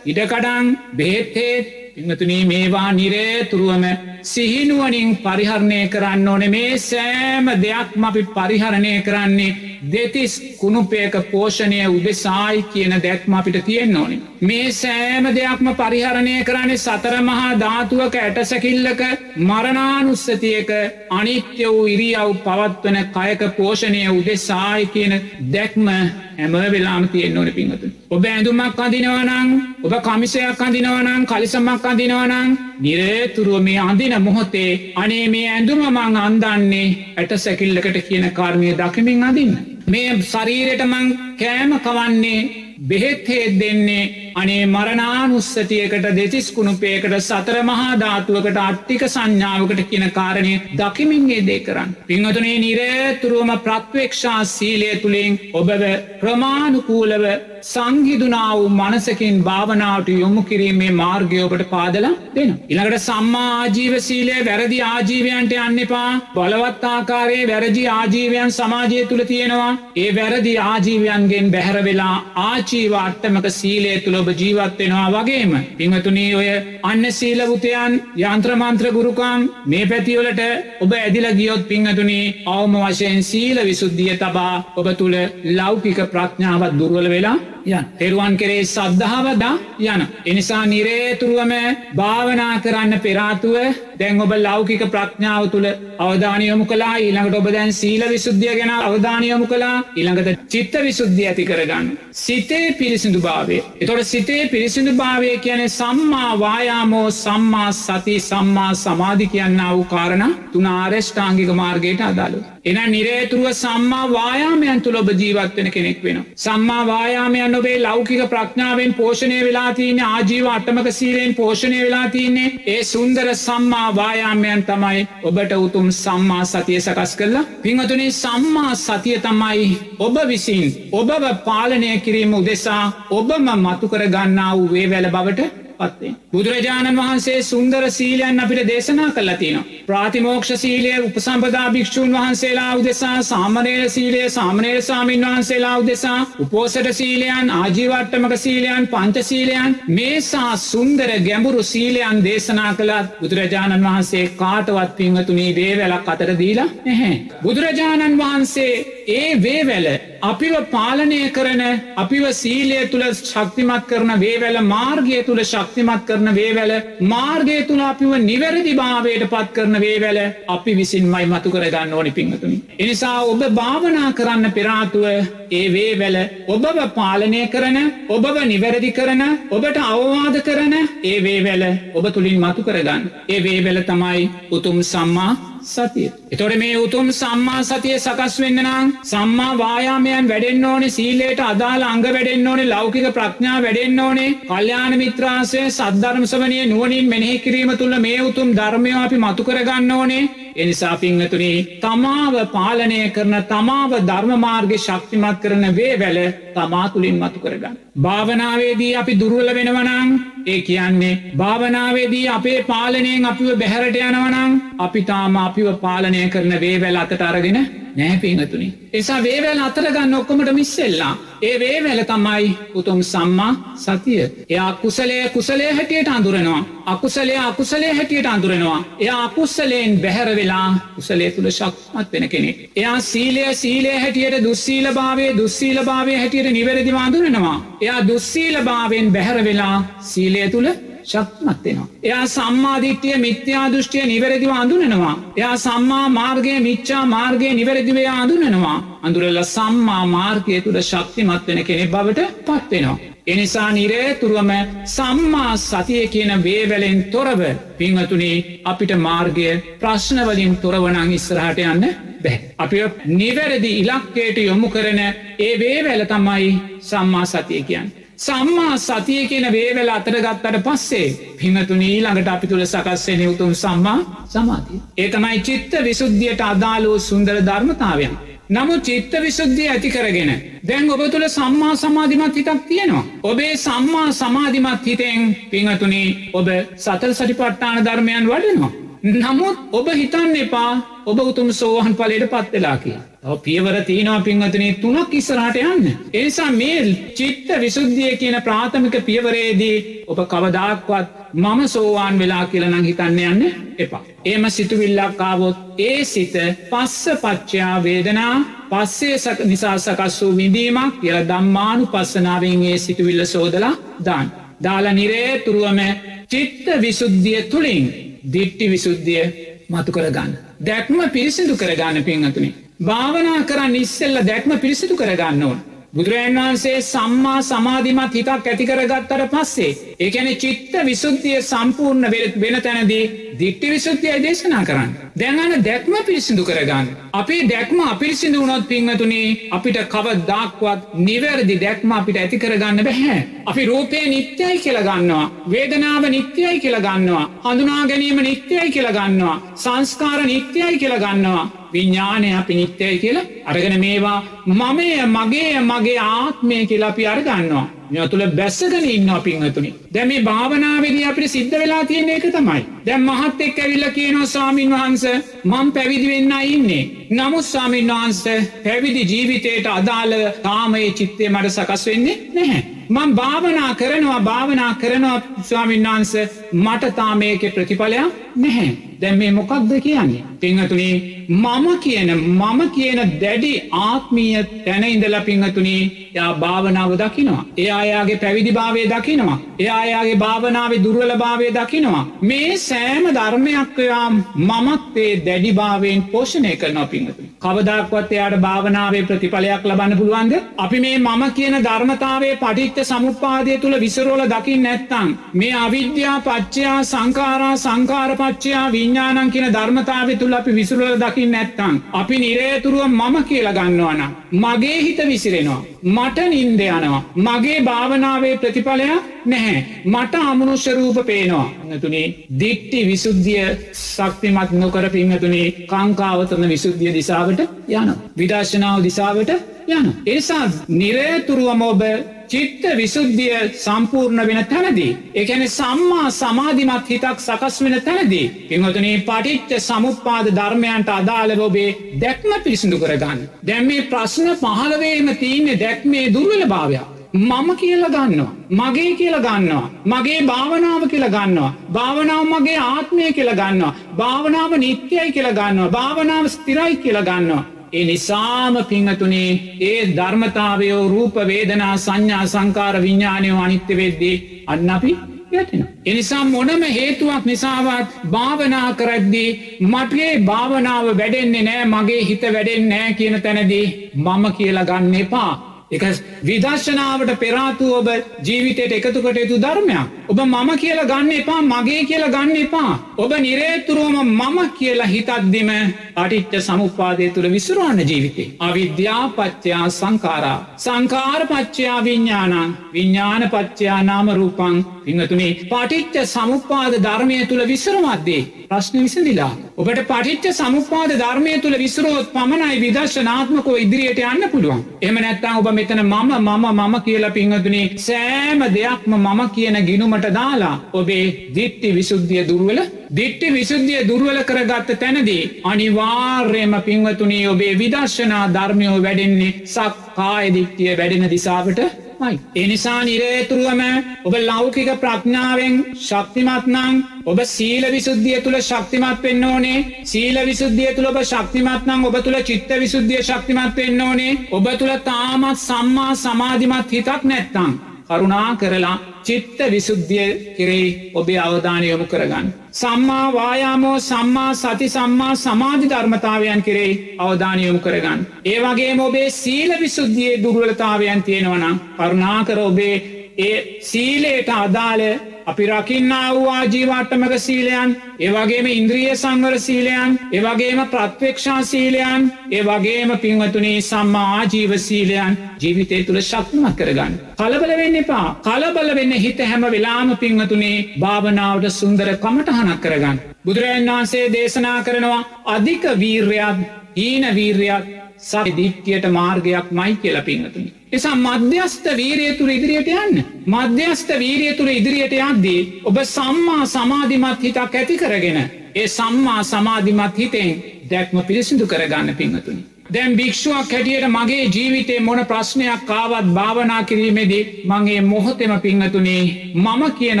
ඉඩකඩං 0.06 0.76
බෙහෙත්තේත් 0.96 1.66
පිංහතුනී 1.94 2.44
මේවා 2.44 2.92
නිරේතුරුවම 2.92 3.84
සිහිනුවනින් 4.24 5.16
පරිහරණය 5.18 5.88
කරන්න 5.88 6.28
ඕන 6.28 6.44
මේ 6.50 6.78
සෑම 6.80 7.46
දෙයක්ම 7.58 8.04
අපි 8.04 8.22
පරිහරණය 8.30 8.94
කරන්නේ 9.02 9.56
දෙතිස් 9.84 10.34
කුණුපේක 10.60 11.14
පෝෂණය 11.30 11.80
උදෙසායි 11.88 12.64
කියන 12.64 12.94
දැක්ම 12.98 13.34
අපිට 13.34 13.64
තියෙන් 13.64 13.96
ඕනි. 13.96 14.20
මේ 14.44 14.72
සෑම 14.72 15.26
දෙයක්ම 15.30 15.68
පරිහරණය 15.74 16.32
කරන්නේ 16.42 16.78
සතර 16.78 17.14
මහා 17.22 17.52
ධාතුවක 17.56 18.16
ඇටසැකිල්ලක 18.16 19.02
මරණානුස්සතියක 19.40 20.70
අනිත්‍ය 21.10 21.64
වූ 21.66 21.86
ඉරියව් 21.86 22.32
පවත්වන 22.40 22.98
කයක 23.10 23.42
පෝෂණය 23.56 24.02
උදෙසායි 24.10 24.86
කියන 24.88 25.14
දැක්ම 25.50 25.88
හැම 25.88 26.56
වෙලාම 26.72 27.08
තියෙන් 27.08 27.38
ඕන 27.38 27.50
පිංහතු. 27.50 27.90
ඔබ 28.10 28.24
ඇඳුමක් 28.26 28.78
අඳිනවනං 28.78 29.54
ඔබ 29.82 29.94
කමිසයක් 30.02 30.60
අඳිනවනං 30.60 31.26
කලිසමක් 31.26 31.86
අඳිනවනං 31.86 32.58
නිරේතුරුව 32.80 33.62
මේ 33.62 33.78
අඳින 33.80 34.16
මොහොතේ 34.20 34.72
අනේ 34.96 35.28
මේ 35.28 35.46
ඇඳුම 35.50 35.86
මං 35.88 36.18
අන්දන්නේ 36.18 37.14
ඇට 37.14 37.32
සැකිල්ලකට 37.38 38.02
කියන 38.02 38.28
කාරණය 38.32 38.74
දකිමින් 38.74 39.24
අදින්න. 39.24 39.56
මේ 39.86 40.10
ශරීරයට 40.24 40.84
මං 40.84 41.08
කෑම 41.38 41.74
කවන්නේ 41.80 42.63
බෙහෙත්හේත් 42.82 43.58
දෙන්නේ 43.60 44.32
අනේ 44.34 44.66
මරණානුස්සතියකට 44.66 46.06
දෙතිස්කුණුපේකට 46.12 47.16
සතර 47.20 47.58
මහා 47.62 47.94
ධාතුවකට 47.96 48.58
අට්ටික 48.58 49.04
සංඥාවකට 49.06 49.82
කියන 49.84 50.06
කාරණය 50.10 50.54
දකිමින්ගේ 50.74 51.40
දේ 51.42 51.60
කරන්න. 51.60 51.96
පිංහතුනේ 52.06 52.58
නිරේතුරුවම 52.58 53.52
ප්‍රත්වේක්ෂා 53.60 54.44
සීලය 54.46 54.92
තුළින් 54.96 55.40
ඔබව 55.52 55.82
ප්‍රමාණුකූලව 56.20 57.26
සංහිදුනා 57.64 58.50
වූ 58.52 58.68
මනසකින් 58.70 59.36
භාවනාවට 59.42 60.08
යොමු 60.14 60.42
කිරීමේ 60.44 60.90
මාර්ගයෝකට 60.92 61.64
පාදල 61.70 62.06
දෙන. 62.34 62.50
ඉළඟට 62.68 62.98
සම්මා 63.00 63.50
ආජීව 63.54 63.94
සීලය 64.00 64.36
වැරදි 64.44 64.78
ආජීවයන්ට 64.84 65.54
යන්න 65.58 65.78
එපා 65.78 66.10
බලවත් 66.34 66.84
ආකාරයේ 66.86 67.48
වැරදි 67.48 67.84
ආජීවයන් 67.90 68.52
සමාජය 68.52 69.00
තුළ 69.06 69.24
තියෙනවා 69.24 69.70
ඒ 69.96 70.10
වැරදි 70.14 70.54
ආජීවයන්ගෙන් 70.64 71.50
බැහැර 71.50 71.78
වෙලා 71.84 72.16
ආචීව 72.64 72.92
අට්ටමක 72.96 73.46
සීලය 73.50 73.92
තුළ 74.00 74.16
ඔබ 74.16 74.28
ජීවත්වෙනවා 74.32 75.08
වගේම 75.14 75.52
පිංහතුනී 75.78 76.34
ඔය 76.34 76.48
අන්න 76.82 77.04
සීලවුතයන් 77.10 77.94
යන්ත්‍රමන්ත්‍ර 78.24 78.88
ගුරුකම් 78.90 79.48
මේ 79.66 79.86
පැතිවලට 79.86 80.42
ඔබ 80.80 80.92
ඇදිල 80.94 81.26
ගියොත් 81.32 81.64
පිංහතුනී 81.68 82.34
අවම 82.48 82.76
වශයෙන් 82.82 83.22
සීල 83.22 83.60
විසුද්ධිය 83.62 84.14
තබා 84.18 84.54
ඔබ 84.76 84.88
තුළ 84.94 85.16
ලෞකික 85.52 86.00
ප්‍රඥාවත් 86.08 86.78
දුර්වල 86.78 87.08
වෙලා 87.08 87.38
යන් 87.66 87.84
තෙරුවන් 87.94 88.36
කෙරේ 88.36 88.64
සද්ධාවදා 88.66 89.54
යන. 89.80 90.06
එනිසා 90.24 90.64
නිරේතුරුවම 90.66 91.52
භාවනා 91.96 92.60
කරන්න 92.60 93.00
පෙරාතුව 93.00 93.54
දැන් 93.98 94.20
ඔබ 94.20 94.32
ලෞකික 94.38 94.84
ප්‍රඥාව 94.86 95.50
තුළ 95.50 95.68
අවධානයොමු 95.98 96.66
කලා 96.66 96.94
ඊළඟට 96.98 97.38
ඔබ 97.40 97.48
දැන් 97.52 97.72
සීල 97.72 98.02
විසුද්ධිය 98.08 98.54
ගැන 98.58 98.72
අවධානයොමු 98.78 99.46
කලා 99.46 99.74
ඊළඟට 99.96 100.48
චිත්ත 100.48 100.74
විසුද්ධිය 100.80 101.26
ඇති 101.26 101.44
කරගන්න. 101.44 101.90
සිතේ 102.14 102.72
පිරිසිදු 102.74 103.20
භාවය. 103.20 103.58
එතොට 103.80 104.04
සිතේ 104.04 104.42
පිරිසිදු 104.48 104.92
භාවය 104.94 105.36
කියන 105.38 105.68
සම්මා 105.70 106.32
වායාමෝ 106.38 107.06
සම්මා 107.12 107.70
සති 107.74 108.16
සම්මා 108.22 108.72
සමාධි 108.76 109.26
කියන්න 109.28 109.62
වූ 109.66 109.84
කාරණ 109.86 110.34
තුන 110.52 110.66
ආරෙෂ්ඨාංගික 110.68 111.54
මාර්ගයට 111.54 112.00
අදාළු. 112.02 112.53
එන 112.64 112.78
නිරේතුරුව 112.86 113.46
සම්මා 113.54 114.04
වායාමයන් 114.10 114.78
තුළ 114.80 114.96
ඔබ 114.96 115.08
ජීවත්වෙන 115.12 115.68
කෙනෙක් 115.70 115.98
වෙන. 116.02 116.18
සම්මා 116.36 116.84
වායාමයන් 116.86 117.56
ඔබේ 117.58 117.78
ලෞකික 117.78 118.22
ප්‍රඥාවෙන් 118.30 118.94
පෝෂණය 118.94 119.40
වෙලා 119.40 119.72
තියන්න 119.74 120.00
ආජීව 120.02 120.46
අටමක 120.48 120.88
සීලයෙන් 120.90 121.34
පෝෂණය 121.34 121.78
වෙලා 121.78 122.06
තියන්නේ 122.10 122.54
ඒ 122.66 122.78
සුන්දර 122.84 123.28
සම්මා 123.36 123.88
වායාමයන් 123.94 124.62
තමයි 124.64 125.02
ඔබට 125.22 125.52
උතුම් 125.58 125.90
සම්මා 125.94 126.44
සතිය 126.44 126.80
සකස් 126.80 127.12
කරලා 127.16 127.44
පිංහතුනේ 127.62 128.10
සම්මා 128.12 128.72
සතිය 128.76 129.18
තමයි 129.18 129.68
ඔබ 130.00 130.16
විසින් 130.26 130.64
ඔබව 130.92 131.26
පාලනය 131.44 131.92
කිරීම 132.00 132.32
උදෙසා 132.34 132.84
ඔබම 133.10 133.52
මතු 133.58 133.92
කර 133.92 134.08
ගන්නා 134.08 134.54
වූ 134.54 134.72
වේ 134.72 134.88
වැල 134.90 135.10
බවට 135.10 135.63
පත්වේ. 135.74 136.12
බුදුරජාණන් 136.32 136.98
වහන්සේ 136.98 137.38
සුන්දර 137.44 137.84
සීලයන් 137.90 138.40
අපිට 138.40 138.68
දේශනා 138.68 139.10
කල්ලා 139.10 139.36
තියෙනවා. 139.36 139.82
ප්‍රාතිමෝක්ෂ 139.86 140.52
සීලය 140.56 140.92
උපසම්පදා 141.00 141.66
භික්ෂූන් 141.70 142.12
වහන්සේලා 142.12 142.70
උදෙසා 142.76 143.16
සාමනේල 143.24 143.84
සීලය 143.88 144.22
සාමනේල 144.30 144.80
සාමීන් 144.82 145.26
වහන්සේලා 145.26 145.74
උදෙසා 145.78 146.20
උපෝසට 146.40 146.90
සීලයන් 146.92 147.50
ආජීවට්ටමක 147.52 148.36
සීලයන් 148.38 148.88
පංචසීලයන් 148.88 149.76
මේසා 149.90 150.56
සුන්දර 150.58 151.14
ගැඹුරු 151.20 151.62
සීලයන් 151.64 152.24
දේශනා 152.24 152.72
කළත් 152.74 153.20
බුදුරජාණන් 153.20 153.86
වහන්සේ 153.86 154.24
කාටවත් 154.36 154.96
පින්වතුනී 154.96 155.50
දේවැලක් 155.56 156.08
අතර 156.08 156.34
දීලා 156.38 156.68
නැහැ. 156.80 157.14
බුදුරජාණන් 157.42 158.18
වහන්සේ 158.18 158.74
ඒ 159.08 159.30
වේවැල 159.38 159.86
අපිව 160.22 160.54
පාලනය 160.70 161.20
කරන 161.30 161.62
අපිව 161.96 162.24
සීලය 162.34 162.78
තුළ 162.88 163.04
ශක්තිමත් 163.12 163.86
කරන 163.86 164.12
වේවැල 164.18 164.58
මාර්ගය 164.66 165.18
තුළ 165.24 165.42
ශක්තිමත් 165.64 166.04
කරන 166.06 166.28
වේවැල 166.32 166.72
මාර්ගය 167.04 167.56
තුළ 167.68 167.82
අපිව 167.82 168.12
නිවැරදි 168.22 168.72
භාවයට 168.74 169.24
පත් 169.26 169.48
කරන 169.56 169.76
වේවැල 169.80 170.18
අපි 170.48 170.72
විසින් 170.76 171.06
මයි 171.06 171.26
මතු 171.26 171.50
කරගන්න 171.50 171.94
ඕනි 171.94 172.12
පිංහතුනි. 172.12 172.56
එනිසා 172.78 173.16
ඔබ 173.24 173.42
භාවනා 173.52 174.10
කරන්න 174.12 174.52
පෙරාතුව 174.52 175.04
ඒ 175.52 175.64
වේවැල 175.68 176.18
ඔබව 176.48 176.78
පාලනය 176.96 177.42
කරන 177.48 177.78
ඔබව 178.08 178.36
නිවැරදි 178.44 178.92
කරන 178.92 179.22
ඔබට 179.50 179.80
අවවාද 179.86 180.36
කරන 180.42 180.74
ඒ 181.04 181.18
වේවැල 181.20 181.64
ඔබ 181.94 182.06
තුළින් 182.10 182.38
මතු 182.40 182.62
කරගන්න. 182.62 183.10
ඒ 183.28 183.40
වේවැල 183.40 183.82
තමයි 183.84 184.30
උතුම් 184.50 184.78
සම්මා 184.84 185.32
සතිය. 185.64 186.12
එතොට 186.30 186.56
මේ 186.56 186.76
උතුම් 186.76 187.08
සම්මා 187.12 187.62
සතිය 187.62 187.96
සකස් 187.96 188.36
වෙන්න 188.38 188.60
නම් 188.62 188.92
සම්මා 189.04 189.50
වායාමයන් 189.56 190.28
වැඩෙන්න්න 190.28 190.64
ඕනේ 190.64 190.90
සීලේට 190.90 191.40
අදාළ 191.42 191.84
අංග 191.84 192.04
වැඩෙන්න්න 192.06 192.46
ඕනේ 192.46 192.66
ලෞකික 192.66 193.08
ප්‍රඥා 193.10 193.58
වැඩෙන්න්න 193.60 194.00
ඕනේ 194.00 194.30
කල්්‍යාන 194.44 194.96
මිත්‍රාසය 194.96 195.62
සද්ධර්මසවනය 195.68 196.58
නුවනින් 196.66 197.08
මෙනෙහි 197.08 197.38
කිරීම 197.40 197.76
තුළ 197.76 197.98
මේ 197.98 198.18
උතුම් 198.22 198.50
ධර්මය 198.52 198.92
අපි 198.96 199.18
මතු 199.18 199.44
කරගන්න 199.44 199.92
ඕනේ 199.92 200.22
එනිසා 200.56 200.96
පිංහතුනේ 200.96 201.56
තමාව 201.80 202.34
පාලනය 202.48 202.98
කරන 203.10 203.36
තමාව 203.44 203.92
ධර්මමාර්ග 204.02 204.72
ශක්තිමත් 204.78 205.40
කරන 205.42 205.64
වේ 205.76 205.94
වැල 205.96 206.18
තමා 206.54 206.88
තුළින් 206.88 207.16
මතු 207.16 207.38
කරගන්න. 207.40 207.76
භාවනාවේදී 207.98 208.92
අපි 208.96 209.18
දුරුවල 209.20 209.50
වෙනවනං 209.54 210.10
ඒ 210.46 210.60
කියන්නේ 210.62 211.14
භාවනාවේදී 211.36 212.26
අපේ 212.30 212.58
පාලනයෙන් 212.64 213.26
අපිව 213.26 213.50
බැහැරට 213.56 214.02
යනවනං 214.02 214.60
අපි 214.80 215.02
තාම 215.04 215.36
අපිව 215.38 215.72
පාලනය 215.80 216.28
කරන 216.28 216.60
වේ 216.60 216.76
වැල් 216.80 216.96
අතට 216.96 217.22
අරගෙන 217.22 217.58
නෑ 217.96 218.16
පිංහතුනි. 218.16 218.68
එසා 218.92 219.22
වේවැල් 219.22 219.60
අතරගන්න 219.60 220.14
ඔක්කොමට 220.14 220.52
මිස්සෙල්ලා. 220.52 221.12
ඒ 221.42 221.54
වේවැල 221.58 222.00
තමයි 222.04 222.46
උතුම් 222.74 223.02
සම්මා 223.02 223.52
සතිය. 223.76 224.22
එයා 224.48 224.72
කුසලය 224.74 225.18
කුසලේ 225.34 225.72
හැටියට 225.72 226.08
අඳුරනවා. 226.08 226.62
අකුසලේ 226.86 227.38
අකුසලේ 227.40 227.92
හැටියට 227.92 228.26
අඳුරනවා. 228.26 228.78
එයා 228.98 229.20
අකුස්සලයෙන් 229.24 229.98
බැහැර 229.98 230.36
වෙලා 230.36 230.68
කුසලේ 230.96 231.30
තුළ 231.30 231.50
ශක්මත් 231.50 232.12
වෙන 232.12 232.28
කෙනෙ. 232.28 232.50
එයා 232.76 232.96
සීලය 233.02 233.44
සීලේ 233.54 233.98
හැටියට 233.98 234.44
දුස්සීල 234.44 234.88
භාවේ 234.94 235.30
දුස්සීල 235.36 235.84
භාවය 235.84 236.16
හැටියට 236.16 236.50
නිවැරදි 236.52 236.96
අඳුරනවා. 236.98 237.58
එයා 237.80 238.08
දුස්සීල 238.08 238.58
භාවෙන් 238.64 239.12
බැහැර 239.12 239.44
වෙලා 239.44 239.76
සීලය 240.02 240.50
තුළ 240.50 240.68
ශක්මත්වෙනවා. 241.04 241.88
එයා 242.02 242.26
සම්මාධිට්්‍යය 242.28 243.16
මිත්‍යා 243.18 243.64
දෘෂ්ටිය 243.72 244.04
නිවැරදිව 244.04 244.52
අඳුනනවා. 244.52 245.14
එයා 245.36 245.56
සම්මා 245.58 246.06
මාර්ගය 246.10 246.54
මිච්චා 246.60 247.04
මාර්ගය 247.06 247.54
නිවැරදිවේ 247.54 248.06
අඳුනනවා. 248.14 248.76
අඳුරල්ල 249.02 249.40
සම්මා 249.46 250.04
මාර්ගය 250.08 250.60
තුළ 250.60 250.80
ශක්තිමත් 250.82 251.46
වෙන 251.48 251.64
කෙනෙ 251.64 251.84
බවට 251.86 252.30
පත්වෙනවා. 252.46 252.98
එනිසා 253.26 253.68
නිරේතුරුවම 253.72 254.50
සම්මා 254.86 255.52
සතිය 255.58 256.06
කියන 256.08 256.32
වේවැලෙන් 256.44 257.04
තොරව 257.04 257.42
පිංහතුනේ 257.78 258.60
අපිට 258.64 258.92
මාර්ගය 258.98 259.46
ප්‍රශ්නවලින් 259.80 260.56
තොරවනං 260.56 261.12
ඉස්සරහට 261.12 261.60
යන්න 261.64 261.84
බැ. 262.24 262.36
අපි 262.58 262.78
නිවැරදි 263.20 263.70
ඉලක්කයට 263.80 264.38
යොමු 264.40 264.68
කරන 264.70 265.00
ඒ 265.38 265.52
වේවැල 265.62 266.06
තමයි 266.06 266.50
සම්මා 266.82 267.26
සතිය 267.26 267.62
කියන්න. 267.62 267.92
සම්මා 268.24 268.76
සතිය 268.78 269.22
කියන 269.28 269.46
වේවල 269.52 269.88
අතර 269.90 270.16
ගත්තට 270.18 270.60
පස්සේ 270.66 271.06
පිහතුනී 271.38 271.96
ළඟට 271.98 272.28
අපි 272.28 272.46
තුළ 272.46 272.66
සකස්සේ 272.66 273.16
නිවතුම් 273.16 273.50
සම්මා 273.54 273.98
සමාධී. 274.26 274.80
ඒ 274.98 275.08
තමයි 275.08 275.40
චිත්ත 275.40 275.74
විසුද්ධියට 275.84 276.42
අදාලෝ 276.42 276.98
සුන්දර 277.00 277.40
ධර්මතාවයන්. 277.40 278.14
නමු 278.50 278.78
චිත්ත 278.80 279.12
විසුද්ධිය 279.22 279.68
ඇති 279.68 279.90
කරගෙන. 279.90 280.30
දැන් 280.62 280.90
ඔබ 280.90 281.02
තුළ 281.08 281.28
සම්මා 281.30 281.74
සමාධිමත් 281.76 282.36
හිතක් 282.36 282.62
තියෙනවා. 282.68 283.04
ඔබේ 283.24 283.52
සම්මා 283.58 284.08
සමාධිමත් 284.12 284.86
හිතෙන් 284.86 285.36
පිංහතුනී 285.50 286.08
ඔබ 286.32 286.48
සතල් 286.78 287.12
සටිපට්ටාන 287.12 287.84
ධර්මයන් 287.84 288.30
වඩනවා. 288.30 288.72
නමුත් 289.04 289.56
ඔබ 289.70 289.88
හිතන්න 289.90 290.36
එපා 290.36 291.02
ඔබ 291.04 291.18
උතුම් 291.20 291.50
සෝහන් 291.52 291.94
පලට 291.94 292.28
පත්වෙලා 292.30 292.76
කිය. 292.78 292.94
පියවර 293.42 293.76
තියනවා 293.84 294.20
පින්වතනේ 294.20 294.78
තුනක් 294.80 295.12
ඉස්සරහට 295.12 295.56
යන්න. 295.56 295.90
එනිසා 296.12 296.50
මේ 296.50 297.12
චිත්ත 297.14 297.48
විසුද්ධිය 297.60 298.16
කියන 298.16 298.36
ප්‍රාථමික 298.42 298.96
පියවරේදී 299.04 300.04
ඔබ 300.08 300.22
කවදක්වත් 300.24 301.34
මම 301.34 301.60
සෝවාන් 301.66 302.18
වෙලා 302.18 302.46
කියලනං 302.46 302.84
හිතන්න 302.84 303.18
යන්න 303.20 303.42
එපා. 303.78 304.00
ඒම 304.24 304.48
සිතුවිල්ලක්කාවොත් 304.50 305.78
ඒ 305.78 306.04
සිත 306.04 306.40
පස්ස 306.70 307.20
පච්චයා 307.20 307.84
වේදනා 307.84 308.34
පස්සේ 308.70 309.36
නිසා 309.44 309.76
සකස් 309.78 310.16
වූ 310.22 310.36
විඳීමක් 310.36 310.96
කියල 311.02 311.28
දම්මානු 311.28 311.86
පස්සනාවෙන් 311.88 312.64
ඒ 312.64 312.78
සිතුවිල්ල 312.78 313.26
සෝදලා 313.26 313.74
දාන්. 314.04 314.32
දාල 314.62 314.90
නිරේ 314.94 315.38
තුරුවම 315.44 315.80
චිත්ත 316.28 316.66
විසුද්ධිය 316.80 317.42
තුළින් 317.44 318.13
දිට්ටි 318.24 318.70
විසුද්ධිය 318.70 319.24
මතු 319.68 319.92
කරගන්න. 319.92 320.32
දැක්ම 320.60 320.98
පිරිසිදු 321.10 321.56
කරගන්න 321.56 322.04
පින්හතුනි. 322.04 322.50
භාවනා 322.80 323.40
කරන්න 323.42 323.74
ඉස්සෙල්ල 323.76 324.18
දැක්ම 324.22 324.58
පිරිසිදු 324.58 324.96
කරගන්න 324.96 325.42
ඕන. 325.42 325.60
බුදුරජන් 325.94 326.38
වහන්සේ 326.38 326.78
සම්මා 326.82 327.40
සමාධිමත් 327.48 328.14
හිතක් 328.18 328.46
ඇතිකරගත්තට 328.50 329.20
පස්සේ. 329.32 329.76
ඒකැන 330.00 330.30
චිත්ත 330.42 330.74
විසුද්ධිය 330.88 331.42
සම්පූර්ණ 331.42 332.06
වෙන 332.42 332.56
තැනදී 332.64 333.04
දිට්ටි 333.40 333.70
විසුද්ධියයි 333.70 334.24
දේශනා 334.24 334.64
කරන්න. 334.64 334.90
දැඟන 335.20 335.64
දැක්ම 335.68 335.94
පිරිසිදු 336.08 336.44
කරගන්න. 336.44 336.90
අපේ 337.12 337.40
දැක්ම 337.48 337.80
අපිරිසිදු 337.86 338.40
වුණොත් 338.40 338.68
පින්වතුනේ 338.68 339.48
අපිට 339.50 339.80
කව 339.94 340.18
දක්වත් 340.30 341.00
නිවැරදි 341.06 341.60
දැක්ම 341.64 341.92
අපිට 341.92 342.18
ඇති 342.18 342.38
කරගන්න 342.38 342.84
බැහැ. 342.84 343.18
අපි 343.46 343.66
රූපය 343.66 344.04
නිත්‍යයි 344.08 344.62
කියලගන්නවා. 344.64 345.24
වේදනාව 345.50 346.04
නිත්‍යයි 346.10 346.60
කියලගන්නවා. 346.60 347.26
හඳුනා 347.44 347.82
ගැනීම 347.86 348.24
නිත්‍යයි 348.30 348.70
කියලගන්නවා. 348.70 349.42
සංස්කාර 349.56 350.26
නිත්‍යයි 350.26 350.78
කියලගන්නවා. 350.78 351.63
විඤ්ඥානය 351.74 352.28
අපි 352.38 352.54
නිත්‍යය 352.54 352.98
කියලා 352.98 353.26
අරගෙන 353.46 353.76
මේවා 353.80 354.18
මමය 354.48 354.88
මගේ 355.08 355.54
මගේ 355.62 355.98
ආත්මය 356.10 356.66
කියලා 356.66 356.88
අපි 356.88 357.06
අරගන්නවා. 357.06 357.66
මෙ 357.94 358.06
තුළ 358.08 358.24
බැස්සගෙන 358.38 358.86
ඉන්න 358.86 359.10
පින්හතුනි. 359.24 359.70
දැම 359.94 360.08
මේ 360.08 360.22
භාවනාවේදී 360.22 361.04
අපිට 361.04 361.30
සිද්ධ 361.30 361.56
වෙලා 361.60 361.84
තියෙන 361.84 362.10
එක 362.10 362.26
තමයි. 362.36 362.62
දැම් 362.86 363.08
මහත් 363.08 363.40
එක් 363.40 363.58
ඇවිල්ල 363.58 363.86
කියනවා 363.96 364.26
ස්වාමීන් 364.26 364.74
වහන්ස 364.74 365.04
මං 365.44 365.72
පැවිදි 365.72 366.12
වෙන්න 366.12 366.36
ඉන්නේ. 366.48 366.82
නමුත් 367.12 367.44
ස්වාමීන් 367.44 367.92
වහන්ස 367.92 368.22
පැවිදි 368.64 369.02
ජීවිතයට 369.12 369.66
අදාළ 369.68 370.14
තාමයේ 370.42 370.92
චිත්තය 370.92 371.28
මට 371.28 371.54
සකස් 371.56 371.86
වෙන්නේ 371.86 372.16
නැහැ. 372.34 372.62
මං 372.88 373.14
භාවනා 373.14 373.74
කරනවා 373.74 374.20
භාවනා 374.20 374.74
කරනවා 374.74 375.22
ස්වාමීන් 375.42 375.86
වහන්ස 375.86 376.12
මට 376.54 376.94
තාමයක 376.96 377.42
ප්‍රතිඵලයක් 377.54 378.12
නැහැ. 378.36 378.70
දැම් 379.00 379.18
මේ 379.18 379.32
මොකක්ද 379.32 379.72
කියන්නේ. 379.80 380.24
පිංහතුනේ 380.40 380.94
මම 381.28 381.66
කියන 381.80 382.10
මම 382.16 382.60
කියන 382.70 383.00
දැඩි 383.20 383.52
ආත්මීය 383.80 384.44
තැනඉඳල 384.64 385.16
පිංහතුනේ 385.24 386.10
යා 386.14 386.32
භාවනාව 386.34 386.92
දකිනවා. 386.98 387.44
එයා 387.56 387.83
අයාගේ 387.84 388.18
පැවිදි 388.22 388.52
භාවය 388.58 388.84
දකිනවා. 388.92 389.38
එයා 389.58 389.78
අයාගේ 389.80 390.16
භාවනාවේ 390.16 390.82
දුර්වල 390.84 391.12
භාවය 391.18 391.50
දකිනවා. 391.58 392.04
මේ 392.22 392.50
සෑම 392.58 393.06
ධර්මයක්කයා 393.16 394.06
මමත්වේ 394.40 395.12
දැඩිභාවයෙන් 395.26 396.02
පෝෂණය 396.12 396.56
කරන 396.56 396.80
පිංහතුනි. 396.92 397.30
කවදක්වත් 397.40 398.12
එයාට 398.12 398.36
භාවනාවේ 398.40 399.02
ප්‍රතිඵලයක් 399.02 399.64
ලබන්න 399.64 399.98
පුළුවන්ද. 399.98 400.34
අපි 400.58 400.80
මේ 400.80 400.98
මම 400.98 401.22
කියන 401.32 401.56
ධර්මතාවේ 401.60 402.34
පටිච්ච 402.36 402.84
සමුපාදය 402.84 403.58
තුළ 403.58 403.80
විසරෝල 403.80 404.22
දකිින් 404.26 404.62
නැත්තං. 404.62 405.08
මේ 405.34 405.54
අවිද්‍යා 405.56 406.16
පච්චයා 406.20 406.78
සංකාරා 406.84 407.56
සංකාරපච්චයා 407.58 408.66
විඤ්ඥානන් 408.72 409.30
කියන 409.30 409.48
ධර්මතාව 409.52 410.08
තුළ 410.18 410.34
අපි 410.34 410.54
විසුරල 410.54 410.96
දකිින් 410.98 411.30
නැත්තං. 411.30 411.74
අපි 411.92 412.18
නිරේතුරුව 412.18 412.86
මම 412.90 413.16
කියලා 413.24 413.52
ගන්නවන. 413.52 414.02
මගේ 414.34 414.78
හිත 414.82 415.00
විසිරෙනවා. 415.06 415.62
මට 415.86 416.18
නින්ද 416.28 416.60
යනවා. 416.60 417.02
මගේ 417.16 417.60
භාවනාවේ 417.64 418.34
ප්‍රතිඵලයක් 418.38 419.02
නැහැ. 419.26 419.64
මට 419.86 420.14
අමනුෂ්‍යරූප 420.24 420.98
පේනවා. 421.04 421.46
තුනේ 421.80 422.06
දිට්ටි 422.34 422.86
විසුද්ධිය 422.86 423.44
ශක්තිමත් 423.74 424.50
නොකර 424.54 424.88
පිංහතුනේ 424.90 425.66
කංකාවතරන 425.66 426.48
විසුද්ධිය 426.48 426.92
දිසාවට 426.92 427.40
යන. 427.70 427.94
විදර්ශනාව 428.16 428.82
දිසාවට 428.82 429.30
යන. 429.68 429.86
එසා 430.08 430.50
නිරේතුරුවම 430.70 431.62
ඔබ 431.62 431.82
චිත්ත 432.28 432.64
විසුද්ධිය 432.76 433.50
සම්පූර්ණ 433.56 434.26
වෙන 434.26 434.46
තැනදී. 434.46 434.96
එකැන 435.14 435.44
සම්මා 435.50 436.10
සමාධිමත් 436.12 436.88
හිතක් 436.88 437.18
සකස් 437.18 437.60
වෙන 437.60 437.76
තැනදී. 437.82 438.30
පිංහතුනේ 438.48 438.96
පටිච්ච 439.00 439.60
සමුපාද 439.60 440.32
ධර්මයන්ට 440.32 440.88
අදාළ 440.90 441.40
ඔබේ 441.40 441.76
දැක්ම 442.00 442.32
පිරිසිදු 442.44 442.78
කරගන්න. 442.78 443.28
දැම් 443.42 443.66
මේ 443.66 443.82
ප්‍රශ්න 443.84 444.34
පහළවේම 444.36 445.14
තියන්නේ 445.16 445.60
දැක්මේ 445.60 446.12
දුර්වල 446.12 446.44
භාවයක්. 446.46 446.93
මම 447.14 447.48
කියල 447.56 447.84
ගන්නවා. 447.86 448.32
මගේ 448.50 448.94
කියල 448.96 449.16
ගන්නවා. 449.16 449.70
මගේ 449.86 450.20
භාවනාව 450.22 450.82
කියල 450.88 451.06
ගන්නවා. 451.06 451.54
භාවනාව 451.72 452.24
මගේ 452.26 452.58
ආත්මය 452.60 453.12
කියල 453.12 453.30
ගන්නවා. 453.32 453.74
භාවනාව 453.96 454.52
නිත්‍යයි 454.58 455.12
කියල 455.12 455.28
ගන්නවා. 455.30 455.68
භාවනාව 455.68 456.24
ස්තිරයි 456.28 456.76
කියල 456.76 456.98
ගන්නවා. 457.00 457.44
ඒ 457.72 457.84
නිසාම 457.84 458.54
පිංහතුනේ 458.64 459.30
ඒ 459.60 459.80
ධර්මතාවයෝ 459.96 460.82
රූප 460.88 461.14
වේදනා 461.30 461.76
සංඥා 461.78 462.26
සංකාර 462.26 462.82
විඤ්ඥානයෝ 462.82 463.40
අනිත්‍ය 463.40 463.76
වෙද්දී 463.76 464.16
අන්න 464.46 464.70
අපි 464.70 464.92
යටෙන. 465.32 465.64
එනිසා 465.84 466.24
මොනම 466.24 466.62
හේතුවක් 466.72 467.24
නිසාවත් 467.24 467.88
භාවනා 468.10 468.68
කරද්දී 468.74 469.30
මටගේ 469.62 470.12
භාවනාව 470.24 470.86
වැඩෙන්නේ 470.98 471.42
නෑ 471.42 471.64
මගේ 471.66 472.02
හිත 472.04 472.22
වැඩෙන් 472.34 472.68
නෑ 472.68 472.92
කියන 472.94 473.16
තැනදී 473.22 473.66
මම 473.96 474.24
කියලා 474.32 474.64
ගන්න 474.64 474.94
එපා. 474.96 475.53
එක 475.70 475.82
විදර්ශනාවට 476.22 477.18
පෙරාතු 477.18 477.68
ඔබ 477.74 477.88
ජීවිතයට 478.22 478.72
එකතුකට 478.72 479.16
යුතු 479.16 479.38
ධර්මයක්. 479.38 479.88
ඔබ 480.08 480.18
මම 480.20 480.50
කියලා 480.56 480.84
ගන්න 480.84 481.12
එපා 481.12 481.40
මගේ 481.42 481.84
කියලා 481.84 482.10
ගන්න 482.10 482.36
එපා. 482.36 482.72
ඔබ 482.96 483.12
නිරේතුරුවම 483.18 484.08
මම 484.10 484.38
කියලා 484.50 484.86
හිතද්දිම 484.86 485.50
අටිච්ච 485.96 486.34
සමුපාදය 486.40 487.10
තුළ 487.10 487.30
විසුරුවන්න 487.30 487.80
ජීවිතේ. 487.82 488.34
අවිද්‍යාපච්චයා 488.40 489.66
සංකාරා. 489.70 490.38
සංකාරපච්චයා 490.58 491.84
විඤ්ඥානන් 491.84 492.56
විඤ්ඥානපච්චයා 492.74 493.82
නාම 493.82 494.08
රූපන් 494.10 494.56
පිංහතුනේ 494.84 495.32
පටිච්ච 495.44 495.96
සමුපාද 496.06 496.74
ධර්මය 496.78 497.18
තුළ 497.26 497.44
විසරමත්දේ 497.46 498.22
ප්‍රශ්න 498.46 498.78
විසඳලා. 498.78 499.32
ඔබට 499.56 499.80
පටිච්ච 499.84 500.26
සමුපාද 500.34 500.90
ධර්මය 500.94 501.38
තුළ 501.40 501.56
විසරෝත් 501.58 502.12
පමණයි 502.12 502.60
විදර්ශනාත්මකෝ 502.60 503.56
ඉදිරියට 503.56 504.02
යන්න 504.04 504.28
පුළුවන්. 504.30 504.64
එම 504.82 504.96
නැත්තං 504.96 505.38
ඔබ 505.40 505.48
මෙතන 505.56 505.82
මම 505.84 506.10
මම 506.18 506.46
මම 506.52 506.74
කියලා 506.80 507.10
පිංහතුනේ 507.10 507.66
සෑම 507.78 508.42
දෙයක්ම 508.54 508.92
මම 508.96 509.20
කියන 509.30 509.58
ගිනුමට 509.68 510.08
දාලා 510.12 510.56
ඔබේ 510.72 511.04
දිට්ටි 511.36 511.74
විසුද්ධිය 511.74 512.24
දුර්වල 512.24 512.60
දිට්ටි 512.92 513.32
විසුද්ධිය 513.32 513.80
දුර්වල 513.84 514.18
කරගත්ත 514.24 514.74
තැනදී 514.76 515.22
අනිවාර්යම 515.44 516.54
පිංවතුනේ 516.64 517.24
ඔබේ 517.28 517.54
විදර්ශනා 517.54 518.26
ධර්මයෝ 518.34 518.76
වැඩෙන්නේ 518.82 519.32
සක්කාය 519.46 520.26
දික්තිය 520.34 520.76
වැඩෙන 520.76 521.10
දිසාවට. 521.10 521.83
මයි. 522.00 522.20
එනිසා 522.36 522.80
නිරේතුරුවම 522.82 523.62
ඔබ 524.04 524.14
ලෞකික 524.20 524.70
ප්‍රඥාවෙන් 524.76 525.54
ශක්තිමත්නං 525.78 526.80
ඔබ 527.06 527.18
සීල 527.26 527.66
විසුද්ධිය 527.70 528.20
තුළ 528.20 528.38
ශක්තිමත් 528.40 529.02
වෙන්න 529.02 529.24
ඕනේ 529.24 529.58
සීල 529.84 530.18
විසුද්ධිය 530.24 530.72
තුළ 530.74 530.86
ඔබ 530.86 530.98
ශක්තිමත්නං 531.04 531.84
ඔබ 531.84 532.00
තුළ 532.00 532.18
චිත්ත 532.22 532.56
විසුද්ධිය 532.58 533.02
ශක්තිමත් 533.02 533.56
වෙන්න 533.56 533.80
ඕනේ 533.82 534.18
ඔබ 534.32 534.50
තුළ 534.54 534.74
තාමත් 534.84 535.38
සම්මා 535.40 535.92
සමාධිමත් 535.96 536.72
හිතක් 536.72 537.04
නැත්තං. 537.04 537.54
කරුණා 537.94 538.36
කරලා 538.36 538.78
චිත්ත 539.02 539.38
විසුද්ධිය 539.50 540.34
කෙරෙයි 540.36 540.90
ඔබේ 540.94 541.18
අවධානය 541.18 541.66
යොමු 541.66 541.86
කරගන්න. 541.86 542.26
සම්මා 542.52 543.12
වායාමෝ 543.12 543.78
සම්මා 543.80 544.34
සති 544.34 544.68
සම්මා 544.68 545.14
සමාධි 545.16 545.70
ධර්මතාවයන් 545.70 546.42
කෙරෙයි 546.42 546.96
අවධානයොමු 546.98 547.58
කරගන්න. 547.58 548.06
ඒ 548.24 548.38
වගේ 548.40 548.74
ඔබේ 548.80 549.10
සීල 549.12 549.50
විසුද්ධියයේ 549.60 550.22
දුර්වලතාවයන් 550.22 551.02
තියෙනවනම් 551.02 551.58
කරුණාකර 551.76 552.38
ඔබේ 552.40 552.76
ඒ 553.18 553.36
සීලයට 553.62 554.28
අදාළ 554.36 554.82
අපි 555.26 555.44
රකින්නා 555.46 556.14
වූ 556.14 556.26
ආජීවාට්ටමක 556.30 557.14
සීලයන් 557.18 557.70
ඒවගේම 557.98 558.46
ඉන්ද්‍රිය 558.48 558.88
සංවර 558.94 559.36
සීලයන් 559.38 559.92
ඒවගේම 560.12 560.60
ප්‍රත්වේක්ෂා 560.72 561.38
සීලයන් 561.44 562.02
ඒ 562.30 562.42
වගේම 562.42 562.90
පින්වතුනේ 562.98 563.60
සම්මා 563.62 564.08
ආජීව 564.16 564.52
සීලයන් 564.58 565.16
ජීවිතය 565.40 565.78
තුළ 565.84 566.00
ශක්තිමත් 566.02 566.56
කරගන්න. 566.58 566.98
කලබල 567.16 567.54
වෙන්න 567.60 567.78
එපා 567.82 568.06
කලබල 568.22 568.74
වෙන්න 568.74 568.92
හිත 569.04 569.22
හැම 569.22 569.46
වෙලාම 569.48 569.94
පින්වතුනේ 569.96 570.58
භාවනාවට 570.80 571.48
සුන්දර 571.52 571.88
කමටහනක් 571.96 572.60
කරගන්න. 572.60 573.00
බුදුරජන් 573.26 573.70
වහන්සේ 573.70 574.12
දේශනා 574.12 574.58
කරනවා 574.62 575.00
අධික 575.36 575.64
වීර්යත් 575.80 576.44
හීන 576.76 577.08
වීර්යත් 577.14 577.72
සහ 578.00 578.36
දිට්්‍යයට 578.36 578.86
මාර්ගයක් 578.90 579.50
මයි 579.52 579.76
කියල 579.76 579.98
පින්නතුනි. 580.02 580.52
එසා 580.74 580.94
මධ්‍යස්ත 580.96 581.66
වීරය 581.76 582.06
තුර 582.14 582.30
ඉදිරියට 582.30 582.70
යන්න. 582.76 583.04
මධ්‍යස්ත 583.26 583.92
වීරිය 583.98 584.32
තුර 584.34 584.48
ඉදිරියට 584.50 584.96
යද්දී 585.00 585.42
ඔබ 585.64 585.78
සම්මා 585.86 586.46
සමාධිමත් 586.46 587.22
හිතක් 587.22 587.54
ඇති 587.54 587.76
කරගෙන. 587.76 588.18
ඒ 588.54 588.66
සම්මා 588.68 589.22
සමාධිමත් 589.24 589.98
හිතෙන් 589.98 590.34
දැක්ම 590.70 590.98
පිරිසිදු 591.02 591.46
කරගන්න 591.46 591.96
පිංහතුනි. 591.96 592.42
දැම් 592.72 592.96
භික්ෂුවක් 592.96 593.50
හැටියට 593.52 593.88
මගේ 593.88 594.24
ජීවිතේ 594.26 594.78
මොන 594.80 595.00
ප්‍රශ්නයක් 595.06 595.66
කාවත් 595.66 596.06
භාවනා 596.14 596.62
කිරීමේදී 596.62 597.42
මගේ 597.44 597.80
මොහොතෙම 597.82 598.32
පිංහතුනේ 598.40 599.02
මම 599.34 599.62
කියන 599.78 600.00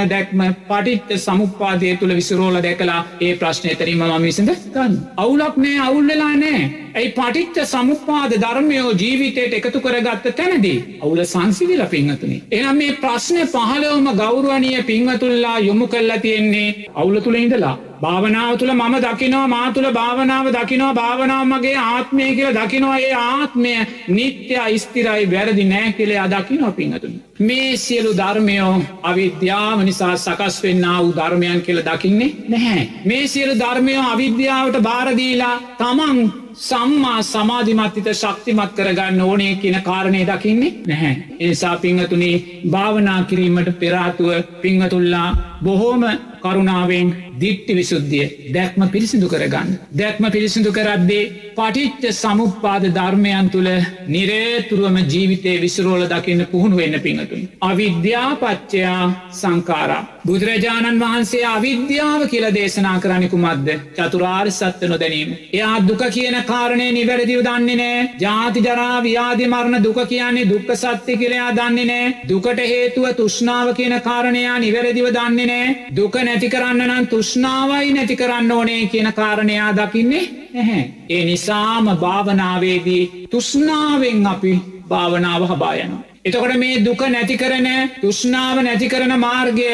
දැක්ම 0.08 0.40
පටිත්ත 0.68 1.12
සමුපාදය 1.18 1.96
තුළ 1.96 2.14
විසරෝල 2.14 2.56
දැකලා 2.62 3.00
ඒ 3.20 3.34
ප්‍රශ්නය 3.36 3.74
තරීම 3.74 4.02
මම 4.02 4.22
විසිඳ 4.22 4.50
ගන්න. 4.74 4.96
අවුලක් 5.16 5.56
නෑ 5.56 5.78
අවුල්වෙලා 5.80 6.34
නෑ. 6.36 6.83
ඇයි 6.94 7.12
පටිච්ච 7.12 7.56
සමුපාද 7.66 8.32
ධර්මයෝ 8.36 8.90
ජීවිතයට 8.94 9.54
එකතු 9.54 9.78
කරගත්ත 9.80 10.26
තැනදී 10.32 10.98
අවුල 11.00 11.22
සංසිවිල 11.24 11.82
පිංහතුනි. 11.86 12.36
එනම් 12.52 12.76
මේ 12.76 12.92
ප්‍රශ්නය 12.96 13.46
පහලවම 13.46 14.06
ගෞරුවනිය 14.16 14.82
පිංහතුල්ලා 14.82 15.56
යොමු 15.60 15.86
කල්ලා 15.86 16.18
තියෙන්නේ 16.18 16.68
අවුල 16.94 17.16
තුළ 17.20 17.34
ඉඳලා. 17.36 17.74
භාවනාව 18.00 18.52
තුළ 18.58 18.72
මම 18.72 18.94
දකිනවා 19.04 19.48
මා 19.48 19.72
තුළ 19.72 19.88
භාවනාව 19.90 20.46
දකිනවා 20.56 20.92
භාවනාව 20.92 21.44
මගේ 21.46 21.74
ආත්මය 21.84 22.28
කියල 22.36 22.52
දකිනවා 22.52 23.00
ඒ 23.00 23.10
ආත්මය 23.22 23.74
නිත්‍ය 24.10 24.78
ස්තිරයි 24.78 25.26
වැරදි 25.32 25.64
නෑ 25.64 25.90
කෙළේ 25.92 26.20
අදකිනවා 26.20 26.72
පිංහතුනි. 26.72 27.18
මේ 27.40 27.76
සියලු 27.78 28.12
ධර්මයෝ 28.12 28.76
අවිද්‍යාව 29.04 29.82
නිසා 29.82 30.14
සකස් 30.18 30.62
වෙන්න 30.62 30.86
වූ 30.92 31.10
ධර්මයන් 31.12 31.60
කියල 31.62 31.82
දකින්නේ 31.82 32.32
නැහැ. 32.48 32.88
මේ 33.04 33.26
සියලු 33.26 33.58
ධර්මයෝ 33.58 34.08
අවිද්‍යාවට 34.12 34.82
භාරදීලා 34.82 35.54
තමන් 35.78 36.43
සම්මා 36.56 37.22
සමාධිමත්තිත 37.24 38.08
ශක්තිමත් 38.12 38.74
කරගන්න 38.74 39.20
ඕනේ 39.20 39.54
කියන 39.56 39.78
කාරණය 39.82 40.20
දකින්නේ 40.24 40.72
නැහැ. 40.86 41.16
ඒසා 41.40 41.76
පිංහතුනේ 41.76 42.62
භාවනා 42.70 43.22
කිරීමට 43.24 43.70
පෙරාතුව 43.80 44.30
පිංහතුල්ලා 44.62 45.28
බොහෝම 45.64 46.04
කරුණාවෙන් 46.40 47.08
දිට්ටි 47.40 47.72
විසුද්ධිය 47.74 48.26
දැක්ම 48.54 48.82
පිරිසිදු 48.88 49.28
කරගන්න. 49.28 49.70
දැක්ම 49.94 50.24
පිරිසිදු 50.30 50.72
කරද්දේ 50.72 51.30
පටිච්ච 51.54 52.04
සමුපාද 52.14 52.84
ධර්මයන් 52.90 53.50
තුළ 53.50 53.70
නිරේතුරුවම 54.08 54.98
ජීවිතය 55.04 55.54
විසරෝල 55.60 56.04
දකින්න 56.06 56.46
පුහුණු 56.46 56.76
වෙන්න 56.76 57.00
පිංහතුන්. 57.00 57.48
අවිද්‍යාපච්චයා 57.62 59.02
සංකාරා. 59.32 60.02
බුදුරජාණන් 60.26 61.00
වහන්සේ 61.00 61.44
අවිද්‍යාව 61.46 62.20
කියල 62.28 62.46
දේශනා 62.50 62.96
කරනිකුමත්ද 62.98 63.68
චතුරාර් 63.96 64.46
සත්ව 64.50 64.88
නොදැනීම. 64.88 65.30
එයා 65.52 65.76
දුක 65.88 66.02
කියන 66.10 66.36
කාරණය 66.44 66.86
නිවැරදිව 66.92 67.40
දන්නේ 67.42 67.76
නෑ 67.76 68.08
ජාති 68.20 68.64
ජරා 68.66 68.98
ව්‍යාධි 69.00 69.46
මරණ 69.46 69.84
දුක 69.84 70.00
කියන්නේ 70.04 70.46
දුක්ක 70.46 70.70
සත්‍ය 70.76 71.16
කියලයා 71.16 71.50
දන්නේ 71.52 71.84
නෑ 71.84 72.14
දුකට 72.28 72.60
හේතුව 72.64 73.06
තුෂ්නාව 73.14 73.74
කියන 73.74 73.94
කාරණයා 74.00 74.56
නිවැරදිව 74.58 75.08
දන්නේ 75.10 75.46
නෑ 75.46 75.76
දුක 75.96 76.14
නැති 76.22 76.48
කරන්න 76.48 76.84
නම් 76.88 77.06
තුෂ්නාවයි 77.24 77.92
නැති 77.92 78.16
කරන්න 78.16 78.52
ඕනේ 78.52 78.86
කියන 78.86 79.12
කාරණයා 79.12 79.68
දකින්නේ 79.72 80.24
නැහැ. 80.54 80.82
ඒ 81.08 81.24
නිසාම 81.24 81.86
භාවනාවේදී 81.96 83.28
තුෂ්නාවෙන් 83.30 84.26
අපි 84.26 84.52
භාවනාව 84.88 85.46
හබායනවා. 85.46 86.13
එතකොට 86.24 86.56
මේ 86.56 86.80
දුක 86.80 87.02
නැති 87.06 87.36
කරන 87.36 87.66
තුෂ්නාව 88.00 88.58
නැති 88.64 88.86
කරන 88.88 89.12
මාර්ගය 89.20 89.64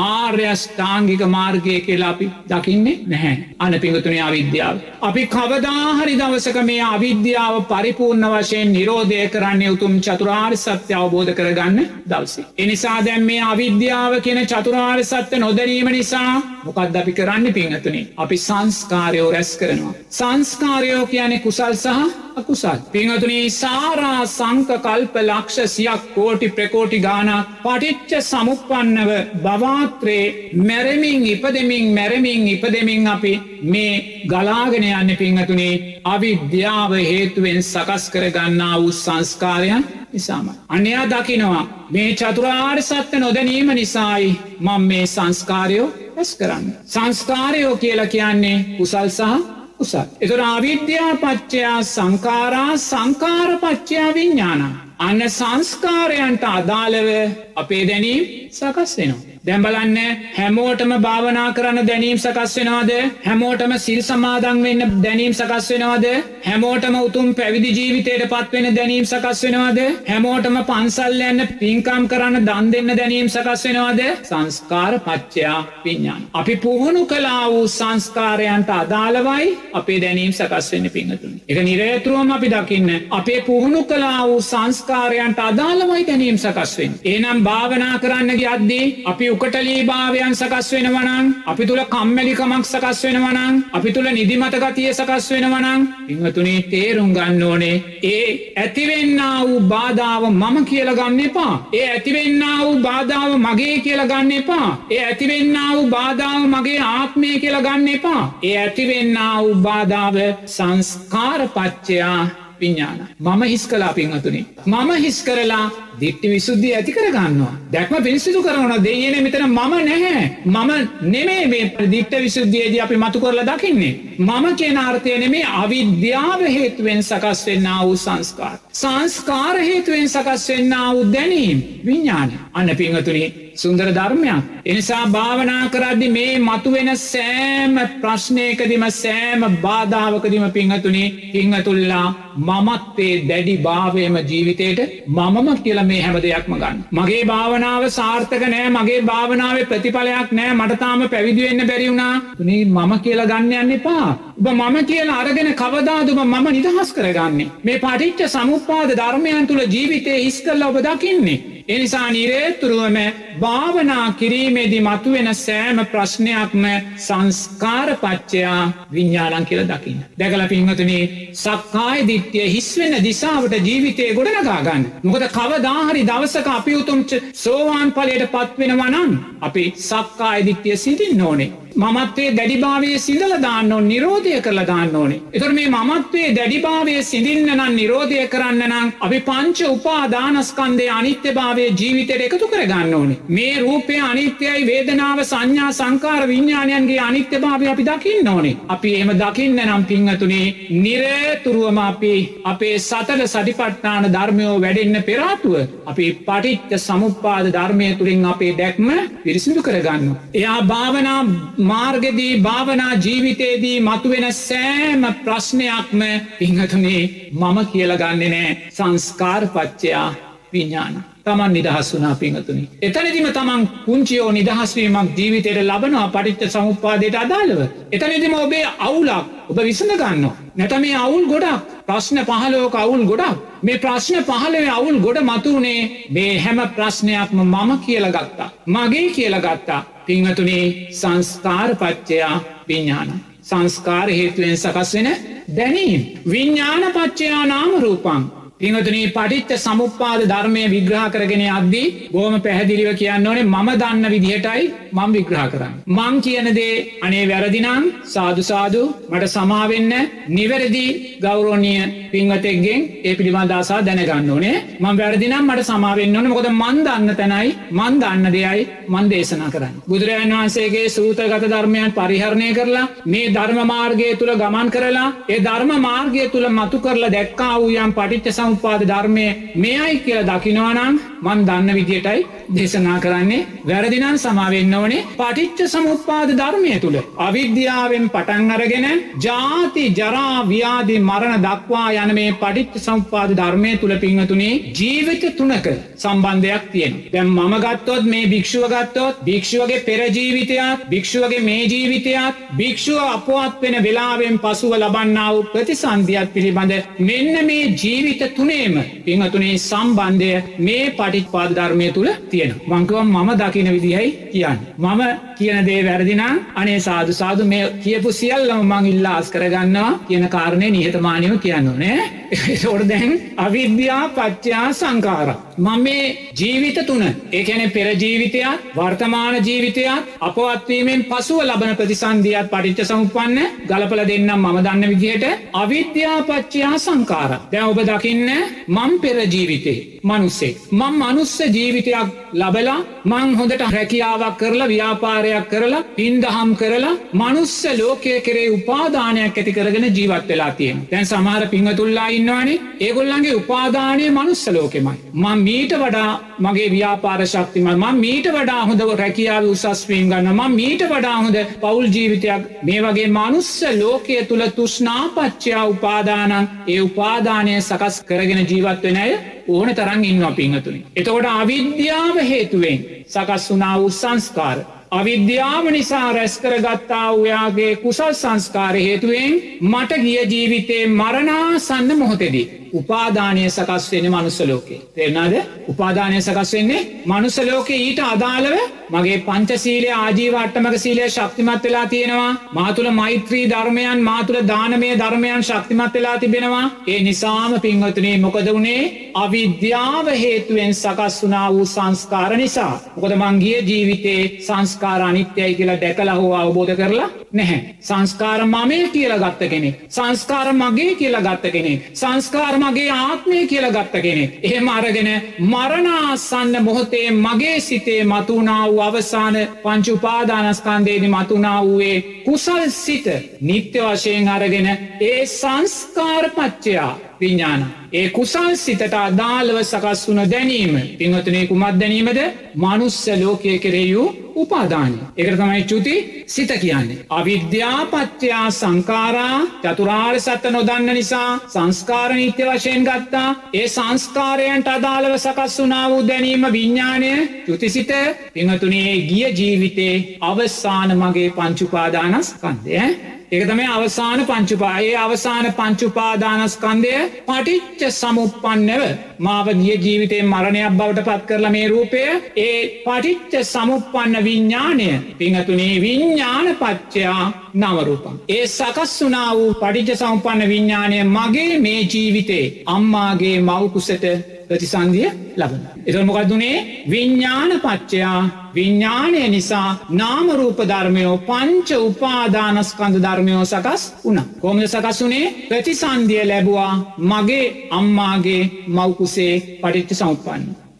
ආර්යෂ්ඨාංගික 0.00 1.22
මාර්ගය 1.28 1.80
කියලා 1.80 2.10
අපි 2.10 2.26
දකින්නේ 2.46 3.00
නැහැ. 3.04 3.32
අන 3.58 3.74
පිඟතුනේ 3.74 4.20
අවිද්‍යාව. 4.20 4.76
අපි 5.02 5.22
කවදාහරි 5.26 6.14
දවසක 6.14 6.58
මේ 6.64 6.84
අවිද්‍යාව 6.86 7.56
පරිපූර්ණ 7.64 8.26
වශයෙන් 8.32 8.70
නිරෝධය 8.72 9.18
කරන්නේ 9.28 9.70
උතුම් 9.70 9.96
චතුරාර් 10.00 10.54
සත්‍ය 10.56 10.94
අවබෝධ 10.94 11.32
කරගන්න 11.32 11.78
දවසේ. 12.06 12.44
එනිසා 12.56 12.98
දැම් 13.00 13.24
මේ 13.24 13.40
අවිද්‍යාව 13.44 14.20
කියන 14.20 14.40
චතුරාර් 14.46 15.02
සත්‍ය 15.04 15.38
නොදැරීම 15.38 15.90
නිසා 15.90 16.42
මොකක්ද 16.64 16.96
අපි 16.96 17.12
කරන්න 17.12 17.52
පිංහතුනේ. 17.52 18.06
අපි 18.16 18.36
සංස්කාරයෝ 18.38 19.32
රැස් 19.32 19.56
කරනවා. 19.56 19.94
සංස්කාරයෝ 20.10 21.06
කියන්නේ 21.06 21.40
කුසල් 21.40 21.74
සහ 21.74 22.26
අකුසල්. 22.36 22.78
පිංහතුනී 22.92 23.50
සාරා 23.52 24.26
සංක 24.28 24.70
කල්ප 24.82 25.14
ලක්ෂ 25.22 25.76
සියක් 25.76 25.95
කෝටි 26.14 26.48
ප්‍රකෝටි 26.48 26.98
ගානක් 27.00 27.48
පටිච්ච 27.62 28.12
සමුපන්නව 28.22 29.10
බවාත්‍රේ 29.42 30.24
මැරමින් 30.62 31.26
ඉපදමින් 31.26 31.86
මැරමින් 31.94 32.48
ඉපදමින් 32.48 33.06
අපි 33.06 33.32
මේ 33.64 34.24
ගලාගෙන 34.26 34.86
යන්න 34.90 35.16
පිංහතුනේ 35.16 36.00
අවිද්‍යාව 36.06 36.92
හේතුවෙන් 37.02 37.62
සකස් 37.62 38.04
කරගන්නා 38.10 38.74
වූ 38.76 38.92
සංස්කාරයන් 38.94 39.84
නිසාම. 40.12 40.46
අන්‍යයා 40.68 41.06
දකිනවා 41.06 41.64
මේ 41.90 42.14
චතුරාර් 42.14 42.82
සත්‍ය 42.82 43.18
නොදැනීම 43.18 43.68
නිසායි 43.72 44.38
මං 44.60 44.82
මේ 44.82 45.06
සංස්කාරයෝ 45.06 45.88
ඇස් 46.16 46.30
කරන්න. 46.36 46.72
සංස්කාරයෝ 46.86 47.76
කියලා 47.76 48.06
කියන්නේ 48.06 48.64
කුසල් 48.78 49.08
සහ 49.10 49.56
උසත්. 49.78 49.94
එතුර 50.20 50.40
අවිද්‍යා 50.40 51.12
පච්චයා 51.16 51.82
සංකාරා 51.84 52.76
සංකාරපච්චයා 52.78 54.14
විඤ්ඥාන. 54.14 54.85
අන්න 54.98 55.20
සංස්කාරයන්ට 55.28 56.44
අදාළව 56.50 57.08
අපේ 57.54 57.84
දැනීම් 57.88 58.24
සකස් 58.50 58.96
වෙනවා. 58.98 59.35
දැම්බලන්න 59.46 59.98
හැමෝටම 60.36 60.92
භාවනා 61.02 61.50
කරන්න 61.56 61.86
දැනීම් 61.88 62.18
සකස් 62.18 62.52
වෙනවාද 62.58 62.88
හැමෝටම 63.26 63.72
සිල් 63.78 64.00
සමාදන් 64.02 64.62
වෙන්න 64.64 64.80
දැනීම් 65.04 65.34
සකස් 65.34 65.68
වෙනවාද 65.72 66.06
හැමෝටම 66.46 66.96
උතුම් 67.00 67.28
පැවිදි 67.32 67.70
ජීවිතයට 67.76 68.24
පත්වෙන 68.32 68.66
දැනීම් 68.78 69.06
සකස් 69.06 69.42
වෙනවාද 69.46 69.78
හැමෝටම 70.08 70.56
පන්සල් 70.70 71.22
යන්න 71.28 71.42
පින්කම් 71.60 72.08
කරන්න 72.12 72.48
දන් 72.48 72.72
දෙන්න 72.72 72.90
දැනීම් 72.92 73.28
සකස් 73.28 73.62
වෙනවාද 73.68 74.02
සංස්කාර 74.24 74.98
පච්චයා 75.06 75.60
පිඤ්ඥාන. 75.84 76.26
අපි 76.34 76.56
පුහුණු 76.56 77.04
කලා 77.06 77.44
වූ 77.46 77.62
සංස්කාරයන්ට 77.68 78.70
අදාළවයි 78.72 79.46
අපේ 79.74 80.00
දැනීම් 80.00 80.34
සකස් 80.34 80.72
වෙන්න 80.72 80.90
පිංහතුන්. 80.90 81.38
එක 81.48 81.62
නිරේතුරුවම 81.62 82.34
අපි 82.38 82.48
දකින්න 82.48 82.90
අපේ 83.12 83.38
පුහුණු 83.42 83.84
කලා 83.84 84.26
වූ 84.26 84.42
සංස්කාරයන්ට 84.42 85.38
අදාළවයි 85.40 86.02
දැනීම් 86.04 86.38
සකස්වෙන්. 86.38 87.00
ඒනම් 87.06 87.46
භාවනා 87.46 87.94
කරන්න 88.00 88.36
ගියද්දී 88.36 88.92
අපි 89.06 89.34
උකටලී 89.36 89.84
භාවයන් 89.84 90.34
සකස් 90.34 90.72
වෙනවනං 90.74 91.34
අපි 91.46 91.66
තුළ 91.66 91.84
කම්මැලිකමක් 91.86 92.64
සකස් 92.64 93.04
වෙනවනං 93.06 93.64
අපි 93.72 93.92
තුළ 93.92 94.10
නිදිමත 94.10 94.58
ගතිය 94.64 94.92
සකස් 94.92 95.32
වෙනවනං 95.32 95.88
ඉංහතුනේ 96.08 96.62
තේරුම් 96.70 97.14
ගන්න 97.16 97.42
ඕනේ 97.42 97.76
ඒ 98.04 98.52
ඇතිවෙන්න 98.56 99.20
වූ 99.40 99.62
බාධාව 99.62 100.32
මම 100.32 100.64
කියල 100.64 100.92
ගන්න 100.92 101.20
එපා. 101.20 101.68
ඒ 101.72 101.88
ඇතිවෙන්න 101.88 102.42
වූ 102.58 102.78
බාධාව 102.78 103.38
මගේ 103.38 103.80
කියල 103.80 104.00
ගන්න 104.04 104.32
එපා. 104.32 104.86
ඒ 104.90 105.04
ඇතිවෙන්න 105.04 105.56
වූ 105.66 105.88
බාධාව 105.88 106.46
මගේ 106.46 106.80
ආත්මය 106.86 107.38
කියල 107.38 107.60
ගන්න 107.60 107.88
එපා. 107.88 108.38
ඒ 108.42 108.58
ඇතිවෙන්න 108.58 109.18
වූ 109.36 109.54
බාධාව 109.62 110.16
සංස්කාරපච්චයා 110.46 112.45
විඤ්ඥාන. 112.60 113.08
මම 113.20 113.42
හිස් 113.44 113.66
කලා 113.66 113.92
පින්හතුනි. 113.92 114.46
මම 114.66 114.90
හිස් 115.04 115.22
කරලා 115.22 115.70
දිට්ටි 116.00 116.30
විසුද්ධිය 116.30 116.74
ඇති 116.74 116.92
කරගන්නවා. 116.92 117.54
දැක්ම 117.72 117.96
පිරිසිදු 118.02 118.42
කරන 118.42 118.84
දෙයන 118.84 119.22
මෙතන 119.22 119.46
මම 119.46 119.74
නැහැ. 119.84 120.24
මම 120.46 120.70
නෙමේ 121.12 121.46
මේ 121.46 121.90
දිට්ට 121.90 122.18
විසුද්ධියදී 122.18 122.80
අපි 122.80 122.96
මතු 122.96 123.20
කරලා 123.20 123.46
දකින්නේ. 123.50 123.94
මම 124.18 124.46
කියන 124.56 124.78
ආර්ථය 124.78 125.18
නෙමේ 125.18 125.46
අවිද්‍යාව 125.54 126.40
හේතුවෙන් 126.48 127.02
සකස් 127.02 127.46
වෙන්න 127.46 127.68
වූ 127.80 127.96
සංස්කාර. 127.96 128.56
සංස්කාර 128.72 129.56
හේතුවෙන් 129.60 130.08
සකස් 130.08 130.48
වෙන්න 130.48 130.76
වූ 130.86 131.12
දැනීම් 131.12 131.58
විඤ්ඥාන 131.86 132.30
අන්න 132.52 132.76
පිංහතුනි 132.76 133.45
සුන්දර 133.56 133.88
ධර්මයක්. 133.90 134.44
එනිසා 134.66 135.04
භාවනා 135.08 135.62
කරද්දි 135.68 136.08
මේ 136.10 136.32
මතුවෙන 136.40 136.90
සෑම 137.02 137.74
ප්‍රශ්නයකදිම 138.02 138.84
සෑම 138.92 139.42
බාධාවකදිම 139.64 140.46
පිංහතුනේ 140.52 141.08
පිංහතුල්ලා 141.32 142.06
මමත්වේ 142.38 143.14
දැඩි 143.28 143.56
භාවයම 143.58 144.16
ජීවිතයට 144.30 144.80
මමම 145.08 145.48
කියල 145.64 145.80
මේ 145.84 146.02
හැම 146.02 146.16
දෙයක්ම 146.22 146.52
ගන්න. 146.54 146.78
මගේ 146.92 147.22
භාවනාව 147.24 147.82
සාර්ථක 147.90 148.44
නෑ 148.46 148.68
මගේ 148.70 149.00
භාවනාව 149.02 149.56
ප්‍රතිඵලයක් 149.70 150.30
නෑ 150.32 150.52
මටතාම 150.54 151.08
පැවිදිවෙන්න 151.08 151.66
බැරිවුණා 151.66 152.14
තුනේ 152.38 152.62
මම 152.66 152.92
කියලා 153.00 153.30
ගන්න 153.32 153.52
යන්න 153.54 153.76
එපා. 153.78 154.06
ඔබ 154.38 154.46
මම 154.52 154.76
කියලා 154.86 155.20
අරගෙන 155.22 155.52
කවදාදුම 155.54 156.22
මම 156.26 156.46
නිදහස් 156.52 156.90
කරගන්නේ. 156.92 157.50
මේ 157.64 157.78
පටිච්ච 157.78 158.24
සමුපාද 158.28 158.96
ධර්මයන් 158.96 159.46
තුළ 159.46 159.62
ජීවිතය 159.66 160.18
හිස් 160.18 160.40
කරල 160.40 160.62
ඔබ 160.64 160.82
දකින්නේ. 160.84 161.55
එනිසා 161.68 162.10
නිරේතුරුවම 162.10 162.96
භාවනා 163.40 164.12
කිරීමේදි 164.12 164.80
මතුවෙන 164.80 165.28
සෑම 165.36 165.78
ප්‍රශ්නයක්ම 165.86 166.64
සංස්කාරපච්චයා 166.98 168.62
විඤ්ඥාලන් 168.92 169.46
කියල 169.46 169.64
දකින්න. 169.64 170.04
දැකල 170.18 170.46
පින්හතුනේ 170.48 171.02
සක්කාය 171.34 172.06
දිට්්‍යය 172.08 172.46
හිස්වෙන 172.48 172.96
දිසාවට 173.04 173.58
ජීවිතය 173.60 174.08
ගොඩනගාගන්න. 174.14 174.88
මොකද 175.02 175.28
කවදාහරි 175.28 176.06
දවසක 176.06 176.46
අපි 176.48 176.76
උතුම්ච 176.76 177.10
සෝවාන් 177.34 177.92
පලයට 177.92 178.26
පත්වෙන 178.30 178.78
වනන් 178.78 179.20
අපි 179.40 179.64
සක්කාය 179.82 180.46
දිට්්‍යය 180.46 180.76
සිටින් 180.78 181.22
ඕනේ. 181.22 181.65
මමත්වේ 181.76 182.28
දැඩිභාවය 182.36 182.90
සිදල 182.98 183.32
දාන්න 183.42 183.72
ඕන 183.72 183.88
නිරෝධය 183.88 184.36
කරලා 184.40 184.66
දාන්න 184.66 184.94
ඕනේ. 184.96 185.18
එතර 185.32 185.50
මේ 185.52 185.68
මමත්වේ 185.70 186.28
දැඩිභාවය 186.36 186.94
සිදින්න 187.02 187.50
නම් 187.54 187.72
නිරෝධය 187.74 188.20
කරන්න 188.26 188.62
නම් 188.66 188.86
අපි 189.00 189.18
පංච 189.20 189.68
උපාදානස්කන්දේ 189.68 190.88
අනිත්‍ය 190.90 191.34
භාවය 191.38 191.66
ජීවිතයට 191.72 192.24
එකතු 192.26 192.48
කරගන්න 192.48 192.94
ඕනේ. 192.94 193.18
මේ 193.30 193.54
රූපය 193.58 193.98
අනිත්‍යයි 194.02 194.62
වේදනාව 194.70 195.20
සංඥා 195.24 195.72
සංකාර 195.72 196.22
විඤ්ඥාණයන්ගේ 196.28 197.00
අනිත්‍ය 197.00 197.42
භාවය 197.44 197.68
අපි 197.68 197.84
දකින්න 197.84 198.32
ඕනේ. 198.34 198.54
අපි 198.68 198.94
එම 199.00 199.12
දකින්න 199.14 199.60
නම් 199.66 199.84
පිංහතුනේ 199.84 200.46
නිරේතුරුවම 200.78 201.82
අපි 201.82 202.14
අපේ 202.44 202.74
සතල 202.80 203.22
සටිපට්ටාන 203.26 204.08
ධර්මයෝ 204.16 204.56
වැඩෙන්න්න 204.60 205.02
පෙරාතුව 205.02 205.54
අපි 205.86 206.08
පටිච්ච 206.24 206.74
සමුපාද 206.78 207.52
ධර්මය 207.52 207.92
තුළින් 207.94 208.26
අපේ 208.26 208.56
දැක්ම 208.56 208.90
පිරිසිදු 209.22 209.60
කරගන්න. 209.62 210.10
එයා 210.34 210.58
භාවනා 210.64 211.20
මාර්ගදී 211.70 212.32
භාවනා 212.40 212.92
ජීවිතයේදී 213.04 213.80
මතුවෙන 213.80 214.26
සෑම 214.34 215.02
ප්‍රශ්නයක්ම 215.24 216.00
පිංහතුනේ 216.38 217.02
මම 217.32 217.58
කියලගන්නේ 217.72 218.30
නෑ 218.30 218.56
සංස්කාරපච්චයා 218.70 220.08
විඤ්ඥාන. 220.52 221.04
තමන් 221.24 221.52
නිදහස් 221.52 221.88
වනා 221.94 222.14
පිංහතුනි. 222.14 222.64
එතනදිම 222.82 223.26
තමන් 223.28 223.62
පුංචියෝ 223.86 224.32
නිදහස්වීමක් 224.32 225.08
ජීවිතයට 225.18 225.58
ලබනවා 225.62 226.08
පටිච්ච 226.08 226.52
සමුපාදයට 226.52 227.16
අදාළව. 227.16 227.60
එතනදිම 227.92 228.34
ඔබේ 228.36 228.66
අවුලක් 228.78 229.50
ඔබ 229.50 229.58
විසඳ 229.60 229.92
ගන්න. 230.02 230.30
නැත 230.56 230.74
මේ 230.80 230.96
අවුල් 230.96 231.26
ගොඩක් 231.26 231.74
ප්‍රශ්න 231.88 232.18
පහලෝක 232.28 232.74
අවුල් 232.76 233.04
ගොඩක් 233.10 233.42
මේ 233.62 233.78
ප්‍රශ්න 233.78 234.22
පහලේ 234.22 234.68
අවුල් 234.70 234.98
ගොඩ 235.00 235.18
මතුවනේ 235.22 235.82
මේ 236.10 236.38
හැම 236.38 236.62
ප්‍රශ්නයක්ම 236.76 237.38
මම 237.44 237.70
කියලගත්තා. 237.84 238.50
මගේ 238.66 239.10
කියලගත්තා. 239.10 239.82
පිංහතුනේ 240.06 240.92
සංස්කාරපච්චයා 240.92 242.36
විඤ්ඥාන. 242.68 243.08
සංස්කාර 243.42 244.08
හේතුවෙන් 244.10 244.56
සකස් 244.56 244.94
වෙන 244.94 245.08
දැනීම්. 245.56 246.02
විඤ්ඥානපච්චයා 246.30 247.46
නාම 247.46 247.70
රූපන් 247.82 248.22
පිංහතුනී 248.60 249.08
පටිච්ච 249.08 249.50
සමුපාද 249.58 250.20
ධර්මය 250.24 250.60
විග්‍රහ 250.66 251.06
කරගෙන 251.14 251.42
අද්දී 251.50 251.88
බෝම 252.12 252.34
පැහැදිලිව 252.40 252.88
කියන්න 252.94 253.26
ඕනේ 253.28 253.42
මම 253.44 253.68
දන්න 253.74 254.06
විදිහටයි 254.14 254.62
මං 254.92 255.10
විග්‍රහ 255.12 255.42
කරන්න. 255.52 255.74
මං 255.88 256.14
කියනදේ 256.24 256.74
අනේ 257.02 257.24
වැරදිනම් 257.30 257.84
සාධසාදු 258.06 258.82
මට 259.10 259.28
සමාවෙන්න 259.28 259.92
නිවැරදි 260.28 260.86
ගෞරෝණිය 261.20 261.82
පිංහතෙක්ගෙන් 262.12 262.80
ඒ 263.04 263.14
පිළිබඳසා 263.14 263.82
දැනගන්න 263.82 264.30
ඕනේ 264.30 264.54
මං 264.80 264.94
වැරදිනම් 264.94 265.44
මට 265.44 265.66
සමාවෙන්න 265.70 266.16
ඕන 266.16 266.30
මොකද 266.32 266.48
මන් 266.52 266.80
දන්න 266.86 267.14
තැනයි 267.14 267.52
මන් 267.72 268.00
දන්න 268.02 268.32
දෙයයි 268.32 268.64
මන් 268.88 269.12
දේශනා 269.12 269.50
කරන්න. 269.50 269.76
බුදුරජන් 269.86 270.34
වහන්සේගේ 270.34 270.86
සූතගත 270.88 271.46
ධර්මයන් 271.46 271.92
පරිහරණය 271.92 272.48
කරලා 272.54 272.86
මේ 273.06 273.28
ධර්ම 273.36 273.60
මාර්ගය 273.66 274.08
තුළ 274.16 274.34
ගමන් 274.34 274.68
කරලා 274.70 275.06
ඒ 275.28 275.40
ධර්ම 275.42 275.76
මාර්ගය 275.82 276.26
තුළ 276.30 276.48
මතු 276.52 276.80
කරලා 276.80 277.14
දැක්කා 277.16 277.54
වූයම් 277.58 277.92
පටිච්ච 277.92 278.44
සම්පාද 278.46 278.82
ධර්මය 278.84 279.26
මෙයයි 279.56 280.00
කියල 280.04 280.22
දකිනවනම් 280.24 280.94
මන් 281.26 281.46
දන්න 281.46 281.74
විදියටයි 281.74 282.26
දේශනා 282.52 282.98
කරන්නේ 283.00 283.42
වැරදිනන් 283.66 284.18
සමාවෙන්න 284.18 284.74
ඕනේ 284.76 285.04
පටිච්ච 285.16 285.60
සමුත්පාද 285.68 286.30
ධර්මය 286.34 286.74
තුළ 286.78 286.98
අවිද්‍යාවෙන් 287.18 288.06
පටන් 288.10 288.50
අරගෙන 288.52 288.86
ජාති 289.20 289.84
ජරා 289.92 290.36
ව්‍යාදි 290.46 290.96
මරණ 291.00 291.44
දක්වා 291.46 291.88
යන 291.96 292.12
මේ 292.14 292.36
පටිච්ච 292.36 292.76
සම්පාද 292.80 293.30
ධර්මය 293.36 293.72
තුළ 293.76 293.94
පිංහතුනේ 293.98 294.52
ජීවිත 294.72 295.24
තුනක 295.36 295.66
සම්බන්ධයක් 295.96 296.64
තියෙන. 296.72 296.94
දැම් 297.12 297.28
මම 297.28 297.54
ගත්තොත් 297.58 298.04
මේ 298.04 298.26
භික්ෂුව 298.26 298.64
ගත්තොත් 298.68 299.22
භික්ෂුවගේ 299.26 299.82
පෙරජීවිතයක් 299.82 300.86
භික්ෂුවගේ 300.86 301.42
මේ 301.42 301.62
ජීවිතයක් 301.66 302.34
භික්ෂුව 302.56 302.98
අපවත් 303.06 303.60
වෙන 303.62 303.76
වෙලාවෙන් 303.80 304.36
පසුව 304.38 304.72
ලබන්නාව 304.76 305.36
ප්‍රතිසන්ධියත් 305.52 306.32
පිළිබඳ 306.32 306.72
මෙන්න 307.00 307.34
මේ 307.44 307.72
ජීවිත 307.74 308.22
තුනේම 308.36 308.74
පිංහතුනේ 309.04 309.56
සම්බන්ධය 309.60 310.32
මේ 310.60 310.92
පටිච් 310.92 311.15
පාද 311.24 311.50
ධර්මය 311.50 311.92
තුළ 311.92 312.10
තියෙන. 312.30 312.54
වංකවම් 312.68 313.08
මම 313.08 313.30
දකින 313.36 313.72
විදිහයි 313.72 314.10
කියන්න. 314.32 314.58
මම 314.78 315.02
කියන 315.36 315.66
දේ 315.66 315.80
වැරදිනා 315.84 316.34
අනේ 316.54 316.80
සාදු 316.80 317.12
සාදු 317.12 317.44
මේ 317.44 317.64
කියපු 317.82 318.12
සියල්ලම 318.12 318.62
මං 318.64 318.86
ඉල්ලාස් 318.86 319.30
කරගන්නවා 319.30 319.98
කියන 320.08 320.28
කාරණය 320.28 320.70
නිහතමානයව 320.70 321.38
කියන්න 321.40 321.72
නෑ 321.74 322.00
එතොට 322.52 322.88
දැන් 322.88 323.12
අවිද්‍යා 323.38 324.08
පච්චා 324.10 324.72
සංකාර. 324.74 325.28
මම 325.58 325.82
මේ 325.82 326.32
ජීවිත 326.34 326.78
තුන 326.86 327.02
ඒකැන 327.32 327.70
පෙර 327.70 327.86
ජීවිතයක් 327.94 328.64
වර්තමාන 328.76 329.36
ජීවිතයක් 329.46 330.04
අපවත්වීමෙන් 330.20 331.04
පසුව 331.04 331.40
ලබන 331.42 331.76
ප්‍රතිසන්ධියත් 331.76 332.50
පටිච්ච 332.52 332.84
සමුපන්න 332.84 333.38
ගලපල 333.68 334.02
දෙන්නම් 334.10 334.32
මම 334.36 334.58
දන්න 334.58 334.88
විදිහට 334.92 335.24
අවිද්‍යාපච්චයා 335.54 336.76
සංකාර. 336.78 337.30
දැ 337.52 337.62
ඔබ 337.64 337.78
දකින්න 337.82 338.30
මං 338.68 338.92
පෙර 339.02 339.16
ජීවිතේ 339.26 339.78
මනුස්සේ. 340.02 340.56
මං 340.72 340.94
මනුස්ස 340.94 341.34
ජීවිතයක් 341.56 342.08
ලබලා 342.34 342.78
මං 343.04 343.34
හොඳට 343.38 343.62
හැකියාවක් 343.72 344.36
කරලා 344.40 344.68
ව්‍යාපාරයක් 344.68 345.48
කරලා 345.52 345.84
පින්දහම් 345.96 346.50
කරලා 346.60 346.94
මනුස්ස 347.14 347.56
ලෝකය 347.80 348.20
කරේ 348.20 348.50
උපාදානයක් 348.50 349.38
ඇති 349.38 349.52
කරගෙන 349.52 349.88
ජීවත් 349.96 350.28
වෙලා 350.28 350.52
තියෙන. 350.52 350.86
දැන් 350.90 351.06
සමහර 351.06 351.48
පිංහතුල්ලා 351.48 352.08
ඉන්නවානේ 352.10 352.62
ඒගොල්ලන්ගේ 352.80 353.38
උපාදානය 353.40 354.10
මනුස්ස 354.10 354.46
ලෝකෙමයි. 354.48 354.96
මං 355.14 355.45
මීට 355.46 355.72
වඩා 355.74 356.10
මගේ 356.40 356.68
ව්‍යාපාර 356.70 357.20
ශක්තිම 357.24 357.68
ම 357.72 357.84
මීට 357.96 358.28
වඩා 358.30 358.62
හොඳ 358.64 358.82
රැකියාව 358.96 359.44
උසස්වීම් 359.46 360.10
ගන්න 360.10 360.28
ම 360.32 360.54
මීට 360.54 360.82
වඩා 360.86 361.16
හොඳ 361.18 361.38
පවුල් 361.60 361.86
ජීවිතයක් 361.88 362.42
මේ 362.62 362.82
වගේ 362.82 363.08
මනුස්ස 363.10 363.50
ලෝකය 363.74 364.18
තුළ 364.24 364.44
තුෂ්නාපච්චයා 364.50 365.64
උපාදානන් 365.66 366.36
ඒ 366.66 366.80
උපාදානය 366.80 367.56
සකස් 367.60 367.96
කරගෙන 368.04 368.42
ජීවත් 368.44 368.82
වෙන 368.82 368.96
අය 368.98 369.12
ඕන 369.48 369.68
තරන් 369.70 370.04
ඉන්න 370.04 370.24
පිංහතුනි. 370.34 370.80
එතකොට 370.96 371.28
අවිද්‍යාව 371.32 372.16
හේතුවෙන් 372.24 372.80
සකස් 373.06 373.50
වනා 373.50 373.76
වූ 373.78 373.90
සංස්කාර. 373.92 374.58
අවිද්‍යාව 374.90 375.64
නිසා 375.70 376.12
රැස්කර 376.12 376.54
ගත්තා 376.58 377.08
වයාගේ 377.14 377.72
කුසල් 377.76 378.12
සංස්කාර 378.14 378.74
හේතුවෙන් 378.76 379.32
මට 379.62 379.98
ගිය 379.98 380.20
ජීවිතේ 380.26 380.86
මරණාසන්න 380.88 381.98
මොහොතෙදී. 381.98 382.65
උපාදානය 382.76 383.44
සකස් 383.48 383.84
වෙන 383.92 384.06
මනුස්සලෝකේ. 384.08 384.80
තෙරනාද 384.94 385.34
උපාදානය 385.68 386.20
සකස් 386.20 386.52
වෙන්නේ 386.52 386.86
මනුස්සලෝකේ 387.06 387.78
ඊට 387.78 388.00
අදාළව 388.04 388.56
මගේ 388.90 389.18
පංචසීලය 389.20 389.90
ආජීවට්ටමක 389.92 390.76
සීලය 390.78 391.08
ශක්තිමත් 391.08 391.62
වෙලා 391.64 391.86
තියෙනවා 391.86 392.32
මාතුළ 392.52 392.90
මෛත්‍රී 392.92 393.44
ධර්මයන් 393.50 394.02
මාතුළ 394.02 394.40
දානමය 394.44 394.90
ධර්මයන් 394.94 395.42
ශක්තිමත් 395.42 395.94
වෙලා 395.94 396.16
තිබෙනවා 396.18 396.64
ඒ 396.86 397.00
නිසාම 397.02 397.60
පින්වතුනේ 397.60 398.16
මොකද 398.18 398.48
වුණේ 398.48 398.82
අවිද්‍යාව 399.16 400.06
හේතුවෙන් 400.16 400.74
සකස් 400.74 401.16
වනා 401.22 401.48
වූ 401.50 401.66
සංස්කාර 401.66 402.36
නිසා. 402.36 402.74
මොකද 402.94 403.12
මංගිය 403.16 403.58
ජීවිතේ 403.62 404.20
සංස්කාර 404.40 404.86
සංස්කාර 404.86 405.02
අනිත්‍යයි 405.02 405.54
කියලා 405.54 405.76
දැකලා 405.76 406.14
හෝ 406.14 406.34
අවබෝධ 406.34 406.74
කරලා 406.76 407.08
නැහැ. 407.32 407.76
සංස්කාර 407.80 408.40
මමය 408.44 408.88
කියලා 408.88 409.18
ගත්ත 409.20 409.48
කෙනෙ. 409.50 409.70
සංස්කාර 409.88 410.52
මගේ 410.52 410.94
කියලා 410.94 411.22
ගත්ත 411.22 411.52
කෙනෙ. 411.52 411.72
සංස්කාර 411.94 412.58
මගේ 412.66 412.90
ආත්මය 412.92 413.46
කියලා 413.46 413.72
ගත්ත 413.72 414.02
කෙනෙ. 414.02 414.24
එහෙම 414.42 414.68
අරගෙන 414.70 415.10
මරණාසන්න 415.44 416.62
මොහොතේ 416.62 417.06
මගේ 417.12 417.60
සිතේ 417.60 418.04
මතුනා 418.04 418.64
වූ 418.66 418.80
අවසාන 418.80 419.36
පංචුපාදානස්කන්දේදි 419.62 421.08
මතුනා 421.08 421.60
වූයේ 421.62 422.04
කුසල් 422.24 422.62
සිත 422.70 423.06
නිත්‍ය 423.42 423.78
වශයෙන් 423.80 424.28
අරගෙන 424.28 424.68
ඒ 425.02 425.26
සංස්කාරපච්චයා 425.28 426.92
විඤ්ඥාන. 427.20 427.66
ඒ 427.92 428.08
කුසල් 428.10 428.54
සිතට 428.56 428.94
අදාළව 428.98 429.58
සකස් 429.62 430.08
වුන 430.08 430.22
දැනීම 430.30 430.74
පිංහතුනේ 430.98 431.46
කුමත් 431.46 431.80
දැනීමද 431.80 432.20
මනුස්ස 432.56 433.00
ලෝකය 433.16 433.58
කෙරෙයූ 433.58 434.08
උපාදානය. 434.34 434.98
එක 435.16 435.28
තමයි 435.32 435.62
චුති 435.64 436.24
සිත 436.26 436.52
කියන්නේ. 436.54 437.04
අවිද්‍යාපච්චයා 437.10 438.50
සංකාරා 438.52 439.38
චතුරාර් 439.62 440.20
සත්ත 440.20 440.44
නොදන්න 440.50 440.92
නිසා 440.92 441.30
සංස්කාර 441.48 442.10
නිත්‍ය 442.12 442.44
වශයෙන් 442.44 442.84
ගත්තා 442.84 443.28
ඒ 443.52 443.66
සංස්කාරයන්ට 443.68 444.68
අදාළව 444.68 445.16
සකස් 445.16 445.58
වුනා 445.58 445.90
වූ 445.90 446.02
දැනීම 446.04 446.46
විඤ්ඥානය 446.52 447.12
චුතිසිත 447.46 447.92
පිංහතුනේ 448.34 448.92
ගිය 449.02 449.26
ජීවිතේ 449.32 449.94
අවස්සාන 450.22 450.98
මගේ 450.98 451.30
පංචුපාදානස් 451.30 452.34
කන්දය. 452.36 453.15
ඒක 453.28 453.44
තමයි 453.44 453.66
අවසාන 453.68 454.20
පංචුපායේ 454.24 454.96
අවසාන 454.96 455.46
පංචුපාදානස්කන්දය 455.52 456.92
පටිච්ච 457.24 457.82
සමුපන්නව 457.92 458.82
මාව 459.18 459.48
ගිය 459.54 459.78
ජීවිතේ 459.78 460.22
මරණයක් 460.24 460.76
බවට 460.78 461.06
පත් 461.06 461.26
කරලා 461.28 461.50
මේ 461.50 461.64
රූපය 461.68 462.02
ඒ 462.38 462.60
පටිච්ච 462.84 463.34
සමුපන්න 463.44 464.14
විඤ්ඥානය 464.20 464.88
පිංහතුනේ 465.18 465.74
විඤ්ඥාන 465.80 466.48
පච්චයා 466.56 467.24
නවරූපන්. 467.54 468.16
ඒ 468.28 468.46
සකස් 468.48 468.94
වනා 469.02 469.30
වූ 469.32 469.50
පටිච්ච 469.56 469.98
සම්පන්න 469.98 470.48
විඤ්ඥානය 470.48 470.98
මගේ 471.08 471.58
මේ 471.58 471.80
ජීවිතේ. 471.84 472.46
අම්මාගේ 472.68 473.36
මවකුසට 473.40 474.04
ප්‍රතිසන්දිය 474.48 475.08
ලබන. 475.36 475.62
එතර 475.86 476.04
මොකක්දුනේ 476.04 476.56
විඤ්ඥාන 476.90 477.52
පච්චයා 477.60 478.20
විඤ්ඥානය 478.54 479.22
නිසා 479.28 479.68
නාමරූප 479.92 480.58
ධර්මයෝ 480.62 481.16
පංච 481.20 481.68
උපාදානස්කන්ධ 481.80 483.00
ධර්මයෝ 483.00 483.44
සකස් 483.44 483.82
වුණ. 484.04 484.20
කොමද 484.40 484.66
සකස් 484.66 484.98
වනේ 485.02 485.32
ප්‍රතිසන්දිය 485.48 486.22
ලැබවා 486.24 486.72
මගේ 487.00 487.46
අම්මාගේ 487.70 488.42
මවකුසේ 488.68 489.34
පටිච්ච 489.60 489.98